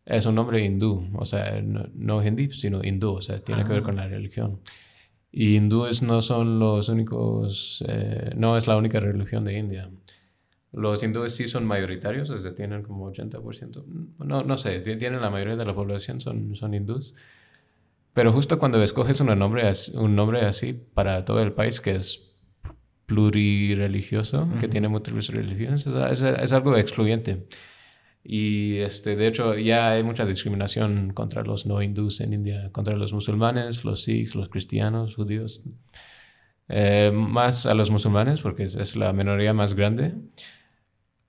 es 0.05 0.25
un 0.25 0.35
nombre 0.35 0.63
hindú. 0.65 1.09
O 1.13 1.25
sea, 1.25 1.61
no, 1.61 2.21
hindi, 2.21 2.49
sino 2.51 2.83
hindú. 2.83 3.13
O 3.13 3.21
sea, 3.21 3.39
tiene 3.39 3.63
que 3.63 3.69
ver 3.69 3.81
ah. 3.81 3.85
con 3.85 3.95
la 3.95 4.07
religión. 4.07 4.59
Y 5.31 5.55
hindúes 5.55 6.01
no 6.01 6.21
son 6.21 6.59
los 6.59 6.89
únicos, 6.89 7.83
eh, 7.87 8.31
no 8.35 8.57
es 8.57 8.67
la 8.67 8.77
única 8.77 8.99
religión 8.99 9.45
de 9.45 9.57
India. 9.57 9.89
Los 10.75 11.01
hindúes 11.03 11.33
sí 11.33 11.47
son 11.47 11.65
mayoritarios, 11.65 12.29
o 12.29 12.37
sea, 12.37 12.53
tienen 12.53 12.83
como 12.83 13.09
80%. 13.09 13.85
No, 14.19 14.43
no 14.43 14.57
sé, 14.57 14.81
tienen 14.81 15.21
la 15.21 15.29
mayoría 15.29 15.55
de 15.55 15.65
la 15.65 15.73
población, 15.73 16.19
son, 16.19 16.53
son 16.55 16.73
hindúes. 16.73 17.15
Pero 18.13 18.33
justo 18.33 18.59
cuando 18.59 18.83
escoges 18.83 19.21
un 19.21 19.27
nombre, 19.39 19.71
un 19.93 20.15
nombre 20.15 20.41
así 20.41 20.73
para 20.93 21.23
todo 21.23 21.41
el 21.41 21.53
país 21.53 21.79
que 21.79 21.95
es 21.95 22.35
plurireligioso, 23.05 24.49
que 24.59 24.67
tiene 24.67 24.89
múltiples 24.89 25.29
religiones, 25.29 25.87
es, 25.87 26.21
es, 26.21 26.51
algo 26.51 26.75
excluyente. 26.75 27.47
Y 28.21 28.77
este, 28.79 29.15
de 29.15 29.27
hecho 29.27 29.55
ya 29.55 29.91
hay 29.91 30.03
mucha 30.03 30.25
discriminación 30.25 31.13
contra 31.13 31.43
los 31.43 31.65
no 31.65 31.81
hindúes 31.81 32.19
en 32.19 32.33
India, 32.33 32.69
contra 32.73 32.97
los 32.97 33.13
musulmanes, 33.13 33.85
los 33.85 34.03
sikhs, 34.03 34.35
los 34.35 34.49
cristianos, 34.49 35.15
judíos. 35.15 35.63
Eh, 36.67 37.11
más 37.13 37.65
a 37.65 37.73
los 37.75 37.91
musulmanes 37.91 38.41
porque 38.41 38.63
es, 38.63 38.75
es 38.75 38.95
la 38.97 39.13
minoría 39.13 39.53
más 39.53 39.75
grande 39.75 40.15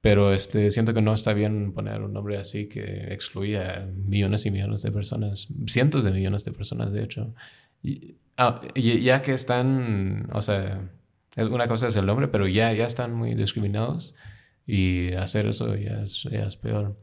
pero 0.07 0.33
este, 0.33 0.71
siento 0.71 0.95
que 0.95 1.03
no 1.03 1.13
está 1.15 1.33
bien 1.33 1.73
poner 1.73 2.01
un 2.01 2.13
nombre 2.13 2.39
así 2.39 2.69
que 2.69 3.13
excluya 3.13 3.75
a 3.75 3.87
millones 3.87 4.47
y 4.47 4.53
millones 4.53 4.83
de 4.83 4.93
personas, 4.93 5.49
cientos 5.67 6.05
de 6.05 6.13
millones 6.13 6.45
de 6.45 6.53
personas, 6.53 6.93
de 6.93 7.03
hecho. 7.03 7.35
Y, 7.83 8.15
ah, 8.37 8.61
ya 8.77 9.21
que 9.21 9.33
están, 9.33 10.29
o 10.33 10.43
sea, 10.43 10.93
una 11.37 11.67
cosa 11.67 11.89
es 11.89 11.97
el 11.97 12.07
nombre, 12.07 12.29
pero 12.29 12.47
ya, 12.47 12.73
ya 12.73 12.87
están 12.87 13.15
muy 13.15 13.35
discriminados 13.35 14.15
y 14.65 15.13
hacer 15.15 15.49
eso 15.49 15.75
ya 15.75 16.03
es, 16.03 16.23
ya 16.23 16.47
es 16.47 16.55
peor. 16.55 16.97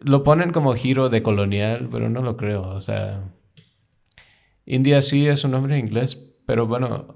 Lo 0.00 0.24
ponen 0.24 0.50
como 0.50 0.74
giro 0.74 1.10
de 1.10 1.22
colonial, 1.22 1.88
pero 1.92 2.10
no 2.10 2.22
lo 2.22 2.36
creo. 2.36 2.70
O 2.70 2.80
sea, 2.80 3.22
India 4.66 5.00
sí 5.00 5.28
es 5.28 5.44
un 5.44 5.52
nombre 5.52 5.78
inglés, 5.78 6.16
pero 6.44 6.66
bueno, 6.66 7.14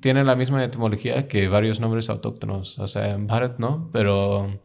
tiene 0.00 0.24
la 0.24 0.36
misma 0.36 0.64
etimología 0.64 1.28
que 1.28 1.48
varios 1.48 1.80
nombres 1.80 2.08
autóctonos. 2.10 2.78
O 2.78 2.86
sea, 2.86 3.16
Bharat 3.18 3.58
no, 3.58 3.90
pero 3.92 4.60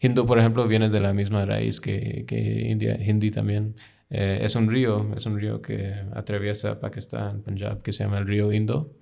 Hindu, 0.00 0.26
por 0.26 0.38
ejemplo, 0.38 0.66
viene 0.66 0.88
de 0.88 1.00
la 1.00 1.12
misma 1.12 1.44
raíz 1.44 1.80
que, 1.80 2.24
que 2.26 2.68
India, 2.68 2.98
Hindi 3.00 3.30
también. 3.30 3.76
Eh, 4.08 4.40
es 4.42 4.54
un 4.54 4.70
río, 4.70 5.12
es 5.16 5.26
un 5.26 5.38
río 5.38 5.60
que 5.60 5.94
atraviesa 6.14 6.78
Pakistán, 6.80 7.42
Punjab, 7.42 7.82
que 7.82 7.92
se 7.92 8.04
llama 8.04 8.18
el 8.18 8.26
río 8.26 8.52
Indo. 8.52 8.92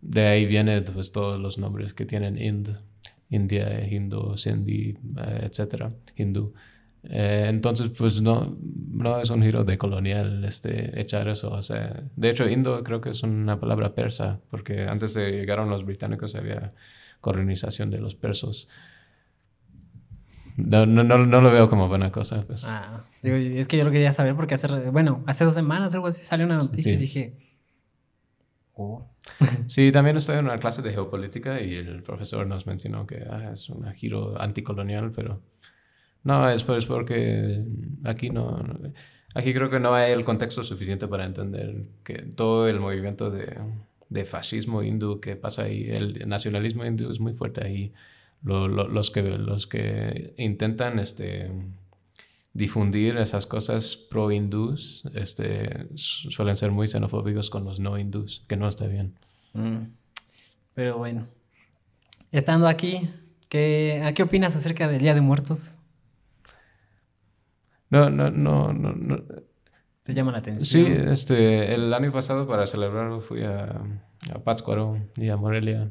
De 0.00 0.26
ahí 0.26 0.44
vienen 0.44 0.84
pues, 0.92 1.12
todos 1.12 1.40
los 1.40 1.58
nombres 1.58 1.94
que 1.94 2.04
tienen 2.04 2.38
Ind, 2.40 2.76
India, 3.30 3.86
Hindu, 3.86 4.36
Sindhi, 4.36 4.98
eh, 5.18 5.50
etc. 5.50 5.86
Hindu. 6.16 6.52
Eh, 7.08 7.46
entonces, 7.48 7.90
pues 7.96 8.20
no, 8.20 8.56
no 8.90 9.20
es 9.20 9.30
un 9.30 9.42
giro 9.42 9.64
de 9.64 9.78
colonial 9.78 10.44
este, 10.44 11.00
echar 11.00 11.28
eso. 11.28 11.50
O 11.50 11.62
sea, 11.62 12.02
de 12.16 12.30
hecho, 12.30 12.48
indo 12.48 12.82
creo 12.82 13.00
que 13.00 13.10
es 13.10 13.22
una 13.22 13.60
palabra 13.60 13.94
persa, 13.94 14.40
porque 14.50 14.82
antes 14.82 15.14
de 15.14 15.30
llegar 15.32 15.58
los 15.66 15.84
británicos 15.84 16.34
había 16.34 16.72
colonización 17.20 17.90
de 17.90 17.98
los 17.98 18.14
persos. 18.14 18.68
No, 20.56 20.86
no, 20.86 21.04
no, 21.04 21.18
no 21.18 21.40
lo 21.40 21.50
veo 21.50 21.68
como 21.68 21.88
buena 21.88 22.10
cosa. 22.10 22.44
Pues. 22.46 22.64
Ah, 22.64 23.04
digo, 23.22 23.36
es 23.36 23.68
que 23.68 23.76
yo 23.76 23.84
lo 23.84 23.90
quería 23.90 24.12
saber 24.12 24.34
porque 24.34 24.54
hace, 24.54 24.68
bueno, 24.90 25.22
hace 25.26 25.44
dos 25.44 25.54
semanas 25.54 25.94
algo 25.94 26.06
así 26.06 26.24
salió 26.24 26.46
una 26.46 26.56
noticia 26.56 26.92
y 26.92 26.96
dije... 26.96 27.36
Oh. 28.78 29.10
Sí, 29.68 29.90
también 29.90 30.16
estoy 30.16 30.36
en 30.36 30.44
una 30.44 30.58
clase 30.58 30.82
de 30.82 30.92
geopolítica 30.92 31.60
y 31.60 31.74
el 31.74 32.02
profesor 32.02 32.46
nos 32.46 32.66
mencionó 32.66 33.06
que 33.06 33.24
ah, 33.28 33.50
es 33.52 33.68
un 33.68 33.90
giro 33.94 34.40
anticolonial, 34.40 35.12
pero 35.12 35.42
no, 36.26 36.50
es, 36.50 36.68
es 36.68 36.86
porque 36.86 37.64
aquí 38.02 38.30
no, 38.30 38.60
aquí 39.32 39.54
creo 39.54 39.70
que 39.70 39.78
no 39.78 39.94
hay 39.94 40.10
el 40.10 40.24
contexto 40.24 40.64
suficiente 40.64 41.06
para 41.06 41.24
entender 41.24 41.84
que 42.02 42.14
todo 42.14 42.66
el 42.66 42.80
movimiento 42.80 43.30
de, 43.30 43.56
de 44.08 44.24
fascismo 44.24 44.82
hindú 44.82 45.20
que 45.20 45.36
pasa 45.36 45.62
ahí, 45.62 45.88
el 45.88 46.28
nacionalismo 46.28 46.84
hindú 46.84 47.12
es 47.12 47.20
muy 47.20 47.32
fuerte 47.32 47.64
ahí. 47.64 47.92
los, 48.42 49.12
que, 49.12 49.22
los 49.22 49.68
que 49.68 50.34
intentan 50.36 50.98
este, 50.98 51.48
difundir 52.52 53.18
esas 53.18 53.46
cosas 53.46 53.96
pro 53.96 54.32
hindús 54.32 55.04
este, 55.14 55.86
suelen 55.94 56.56
ser 56.56 56.72
muy 56.72 56.88
xenofóbicos 56.88 57.50
con 57.50 57.64
los 57.64 57.78
no 57.78 57.98
hindús, 57.98 58.44
que 58.48 58.56
no 58.56 58.68
está 58.68 58.88
bien. 58.88 59.14
Mm. 59.52 59.92
Pero 60.74 60.98
bueno, 60.98 61.28
estando 62.32 62.66
aquí, 62.66 63.08
¿qué, 63.48 64.12
¿qué 64.16 64.24
opinas 64.24 64.56
acerca 64.56 64.88
del 64.88 65.02
Día 65.02 65.14
de 65.14 65.20
Muertos? 65.20 65.75
No, 67.90 68.10
no, 68.10 68.30
no, 68.30 68.72
no, 68.72 69.24
¿Te 70.02 70.14
llama 70.14 70.32
la 70.32 70.38
atención? 70.38 70.86
Sí, 70.86 70.92
este, 70.92 71.74
el 71.74 71.92
año 71.92 72.12
pasado 72.12 72.46
para 72.46 72.66
celebrarlo 72.66 73.20
fui 73.20 73.42
a, 73.42 73.82
a 74.32 74.38
Pátzcuaro 74.44 74.98
y 75.16 75.28
a 75.28 75.36
Morelia. 75.36 75.90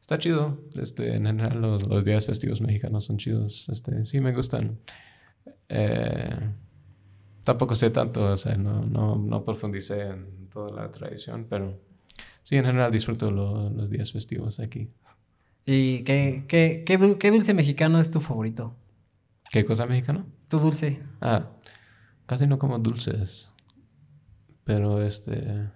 Está 0.00 0.18
chido. 0.18 0.60
Este, 0.74 1.14
en 1.16 1.26
general 1.26 1.60
los, 1.60 1.86
los, 1.86 2.04
días 2.04 2.24
festivos 2.24 2.60
mexicanos 2.60 3.04
son 3.04 3.18
chidos. 3.18 3.68
Este, 3.68 4.04
sí 4.04 4.20
me 4.20 4.32
gustan. 4.32 4.78
Eh, 5.68 6.38
tampoco 7.44 7.74
sé 7.74 7.90
tanto, 7.90 8.32
o 8.32 8.36
sea, 8.36 8.56
no, 8.56 8.84
no, 8.86 9.16
no 9.16 9.44
profundicé 9.44 10.02
en 10.02 10.48
toda 10.48 10.70
la 10.70 10.90
tradición, 10.90 11.46
pero 11.48 11.80
sí, 12.42 12.56
en 12.56 12.64
general 12.64 12.92
disfruto 12.92 13.30
los 13.30 13.90
días 13.90 14.12
festivos 14.12 14.60
aquí. 14.60 14.88
¿Y 15.66 16.04
qué, 16.04 16.44
qué, 16.46 16.84
qué, 16.86 17.16
qué 17.18 17.30
dulce 17.30 17.54
mexicano 17.54 17.98
es 17.98 18.10
tu 18.10 18.20
favorito? 18.20 18.76
¿Qué 19.50 19.64
cosa 19.64 19.84
mexicana? 19.86 20.24
Tu 20.48 20.58
dulce. 20.58 21.02
Ah, 21.20 21.46
casi 22.26 22.46
no 22.46 22.58
como 22.58 22.78
dulces. 22.78 23.52
Pero 24.64 25.02
este. 25.02 25.68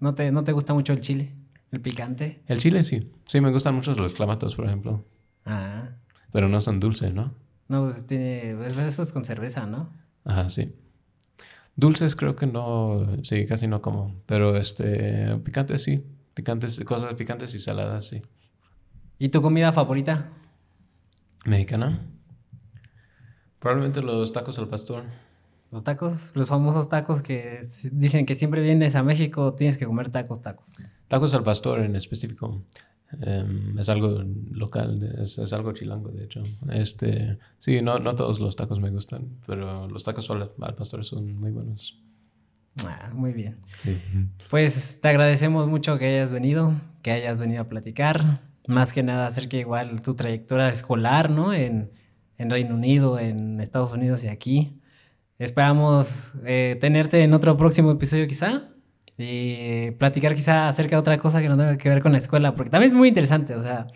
¿No 0.00 0.14
te, 0.14 0.32
¿No 0.32 0.42
te 0.44 0.52
gusta 0.52 0.74
mucho 0.74 0.92
el 0.92 1.00
chile? 1.00 1.34
¿El 1.70 1.80
picante? 1.80 2.42
El 2.46 2.58
chile 2.58 2.84
sí. 2.84 3.12
Sí, 3.26 3.40
me 3.40 3.50
gustan 3.50 3.74
mucho 3.74 3.94
los 3.94 4.12
clamatos, 4.12 4.56
por 4.56 4.66
ejemplo. 4.66 5.04
Ah. 5.44 5.90
Pero 6.32 6.48
no 6.48 6.60
son 6.60 6.80
dulces, 6.80 7.12
¿no? 7.12 7.34
No, 7.68 7.84
pues 7.84 8.06
tiene. 8.06 8.54
Pues, 8.56 8.76
eso 8.76 9.02
es 9.02 9.12
con 9.12 9.24
cerveza, 9.24 9.66
¿no? 9.66 9.90
Ajá, 10.24 10.48
sí. 10.48 10.74
Dulces 11.76 12.16
creo 12.16 12.36
que 12.36 12.46
no. 12.46 13.22
Sí, 13.22 13.46
casi 13.46 13.66
no 13.66 13.82
como. 13.82 14.22
Pero 14.26 14.56
este. 14.56 15.36
Picantes 15.44 15.82
sí. 15.82 16.04
Picantes, 16.34 16.80
cosas 16.84 17.14
picantes 17.14 17.54
y 17.54 17.58
saladas, 17.58 18.06
sí. 18.06 18.22
¿Y 19.18 19.30
tu 19.30 19.40
comida 19.40 19.72
favorita? 19.72 20.30
¿Mexicana? 21.46 22.02
Probablemente 23.66 24.00
los 24.00 24.32
tacos 24.32 24.60
al 24.60 24.68
pastor. 24.68 25.02
Los 25.72 25.82
tacos, 25.82 26.30
los 26.34 26.46
famosos 26.46 26.88
tacos 26.88 27.20
que 27.20 27.62
dicen 27.90 28.24
que 28.24 28.36
siempre 28.36 28.62
vienes 28.62 28.94
a 28.94 29.02
México, 29.02 29.54
tienes 29.54 29.76
que 29.76 29.86
comer 29.86 30.08
tacos, 30.08 30.40
tacos. 30.40 30.76
Tacos 31.08 31.34
al 31.34 31.42
pastor 31.42 31.80
en 31.80 31.96
específico. 31.96 32.62
Em, 33.20 33.76
es 33.76 33.88
algo 33.88 34.22
local, 34.52 35.02
es, 35.20 35.52
algo 35.52 35.72
chilango, 35.72 36.10
de 36.10 36.26
hecho. 36.26 36.44
Este, 36.70 37.38
sí, 37.58 37.82
no, 37.82 37.98
no 37.98 38.14
todos 38.14 38.38
los 38.38 38.54
tacos 38.54 38.78
me 38.78 38.90
gustan, 38.90 39.30
pero 39.48 39.88
los 39.88 40.04
tacos 40.04 40.30
al, 40.30 40.48
pastor 40.76 41.04
son 41.04 41.34
muy 41.34 41.50
buenos. 41.50 42.00
Ah, 42.86 43.10
muy 43.12 43.32
bien. 43.32 43.56
Pues 44.48 45.00
te 45.00 45.08
agradecemos 45.08 45.66
mucho 45.66 45.98
que 45.98 46.04
hayas 46.04 46.32
venido, 46.32 46.72
que 47.02 47.10
hayas 47.10 47.40
venido 47.40 47.62
a 47.62 47.68
platicar. 47.68 48.42
Más 48.68 48.92
que 48.92 49.02
nada 49.02 49.26
acerca 49.26 49.56
igual 49.56 50.02
tu 50.02 50.14
trayectoria 50.14 50.68
escolar, 50.68 51.30
¿no? 51.30 51.52
En, 51.52 51.90
en 52.38 52.50
Reino 52.50 52.74
Unido, 52.74 53.18
en 53.18 53.60
Estados 53.60 53.92
Unidos 53.92 54.24
y 54.24 54.28
aquí. 54.28 54.80
Esperamos 55.38 56.32
eh, 56.44 56.76
tenerte 56.80 57.22
en 57.22 57.34
otro 57.34 57.56
próximo 57.56 57.90
episodio 57.90 58.26
quizá 58.26 58.70
y 59.18 59.90
platicar 59.92 60.34
quizá 60.34 60.68
acerca 60.68 60.96
de 60.96 61.00
otra 61.00 61.18
cosa 61.18 61.40
que 61.40 61.48
no 61.48 61.56
tenga 61.56 61.78
que 61.78 61.88
ver 61.88 62.02
con 62.02 62.12
la 62.12 62.18
escuela, 62.18 62.54
porque 62.54 62.70
también 62.70 62.92
es 62.92 62.94
muy 62.94 63.08
interesante, 63.08 63.54
o 63.54 63.62
sea, 63.62 63.86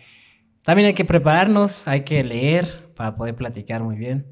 también 0.63 0.87
hay 0.87 0.93
que 0.93 1.05
prepararnos, 1.05 1.87
hay 1.87 2.01
que 2.01 2.23
leer 2.23 2.91
para 2.95 3.15
poder 3.15 3.35
platicar 3.35 3.83
muy 3.83 3.95
bien. 3.95 4.25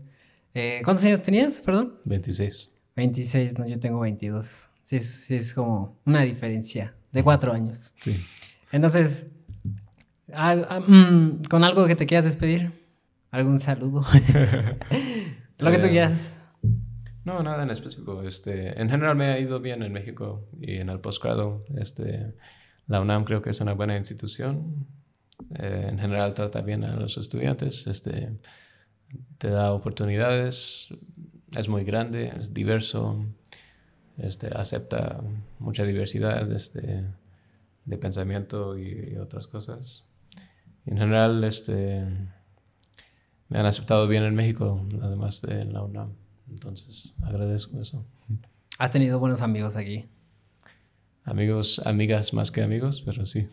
Eh, 0.54 0.82
¿Cuántos 0.84 1.06
años 1.06 1.22
tenías, 1.22 1.62
perdón? 1.62 1.96
26. 2.06 2.72
26, 2.96 3.58
no, 3.58 3.68
yo 3.68 3.80
tengo 3.80 4.00
22. 4.00 4.68
Sí 4.84 4.96
es, 4.96 5.10
sí, 5.10 5.36
es 5.36 5.54
como 5.54 6.00
una 6.06 6.24
diferencia 6.24 6.96
de 7.12 7.24
cuatro 7.24 7.54
años. 7.54 7.94
Sí. 8.02 8.18
Entonces, 8.72 9.28
ah, 10.34 10.56
ah, 10.70 10.80
mm, 10.80 11.44
¿con 11.50 11.64
algo 11.64 11.86
que 11.88 11.96
te 11.96 12.06
quieras 12.06 12.26
despedir? 12.26 12.79
¿Algún 13.32 13.60
saludo? 13.60 14.06
Lo 15.60 15.72
que 15.72 15.78
tú 15.78 15.88
eh, 15.88 15.92
quieras. 15.92 16.36
No, 17.24 17.44
nada 17.44 17.64
en 17.64 17.70
específico. 17.70 18.24
Este, 18.24 18.80
en 18.82 18.90
general 18.90 19.16
me 19.16 19.26
ha 19.26 19.40
ido 19.40 19.60
bien 19.60 19.84
en 19.84 19.94
México 19.94 20.48
y 20.60 20.78
en 20.78 20.90
el 20.90 21.00
posgrado. 21.00 21.64
Este, 21.78 22.34
la 22.88 23.02
UNAM 23.02 23.26
creo 23.26 23.42
que 23.42 23.52
es 23.52 23.62
una 23.62 23.74
buena 23.74 23.96
institución. 23.96 24.88
Eh, 25.56 25.88
en 25.90 26.00
general 26.00 26.34
trata 26.34 26.62
bien 26.62 26.84
a 26.84 26.96
los 26.96 27.18
estudiantes. 27.18 27.86
Este, 27.86 28.32
te 29.38 29.50
da 29.50 29.74
oportunidades. 29.74 30.96
Es 31.56 31.70
muy 31.70 31.84
grande, 31.84 32.34
es 32.40 32.54
diverso. 32.54 33.26
Este, 34.18 34.48
acepta 34.48 35.22
mucha 35.60 35.84
diversidad 35.84 36.52
este, 36.52 37.06
de 37.86 37.98
pensamiento 37.98 38.78
y, 38.78 39.14
y 39.14 39.18
otras 39.18 39.48
cosas. 39.48 40.04
en 40.86 40.98
general, 40.98 41.44
este 41.44 42.06
me 43.50 43.60
han 43.60 43.66
aceptado 43.66 44.08
bien 44.08 44.24
en 44.24 44.36
México, 44.36 44.88
además 45.02 45.42
de 45.42 45.62
en 45.62 45.74
la 45.74 45.84
UNAM. 45.84 46.14
Entonces, 46.50 47.14
agradezco 47.24 47.82
eso. 47.82 48.06
¿Has 48.78 48.92
tenido 48.92 49.20
buenos 49.20 49.42
amigos 49.42 49.76
aquí? 49.76 50.08
Amigos, 51.24 51.82
amigas 51.86 52.34
más 52.34 52.52
que 52.52 52.62
amigos, 52.62 53.04
pero 53.06 53.26
sí. 53.26 53.48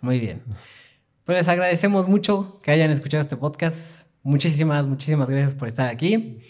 Muy 0.00 0.18
bien. 0.18 0.42
Pues 1.24 1.46
agradecemos 1.46 2.08
mucho 2.08 2.58
que 2.62 2.70
hayan 2.70 2.90
escuchado 2.90 3.20
este 3.20 3.36
podcast. 3.36 4.08
Muchísimas, 4.22 4.86
muchísimas 4.86 5.28
gracias 5.30 5.54
por 5.54 5.68
estar 5.68 5.88
aquí. 5.88 6.40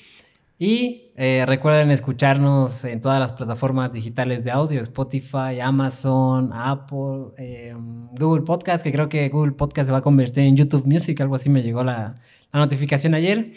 Y 0.58 1.12
eh, 1.16 1.44
recuerden 1.46 1.90
escucharnos 1.90 2.84
en 2.84 3.00
todas 3.00 3.18
las 3.18 3.32
plataformas 3.32 3.92
digitales 3.92 4.44
de 4.44 4.52
audio, 4.52 4.80
Spotify, 4.80 5.58
Amazon, 5.60 6.52
Apple, 6.52 7.34
em, 7.36 8.06
Google 8.12 8.42
Podcast, 8.42 8.84
que 8.84 8.92
creo 8.92 9.08
que 9.08 9.28
Google 9.28 9.52
Podcast 9.52 9.88
se 9.88 9.92
va 9.92 9.98
a 9.98 10.02
convertir 10.02 10.44
en 10.44 10.56
YouTube 10.56 10.86
Music, 10.86 11.20
algo 11.20 11.34
así 11.34 11.50
me 11.50 11.62
llegó 11.62 11.82
la, 11.82 12.14
la 12.52 12.60
notificación 12.60 13.14
ayer. 13.14 13.54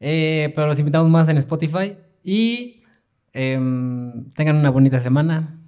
Eh, 0.00 0.52
pero 0.54 0.66
los 0.66 0.78
invitamos 0.78 1.08
más 1.08 1.28
en 1.28 1.38
Spotify 1.38 1.96
y 2.22 2.82
em, 3.32 4.28
tengan 4.30 4.56
una 4.56 4.70
bonita 4.70 5.00
semana 5.00 5.60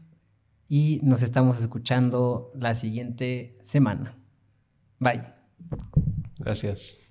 y 0.69 1.01
nos 1.03 1.23
estamos 1.23 1.61
escuchando 1.61 2.53
la 2.55 2.75
siguiente 2.75 3.59
semana. 3.63 4.17
Bye. 4.99 5.23
Gracias. 6.39 7.06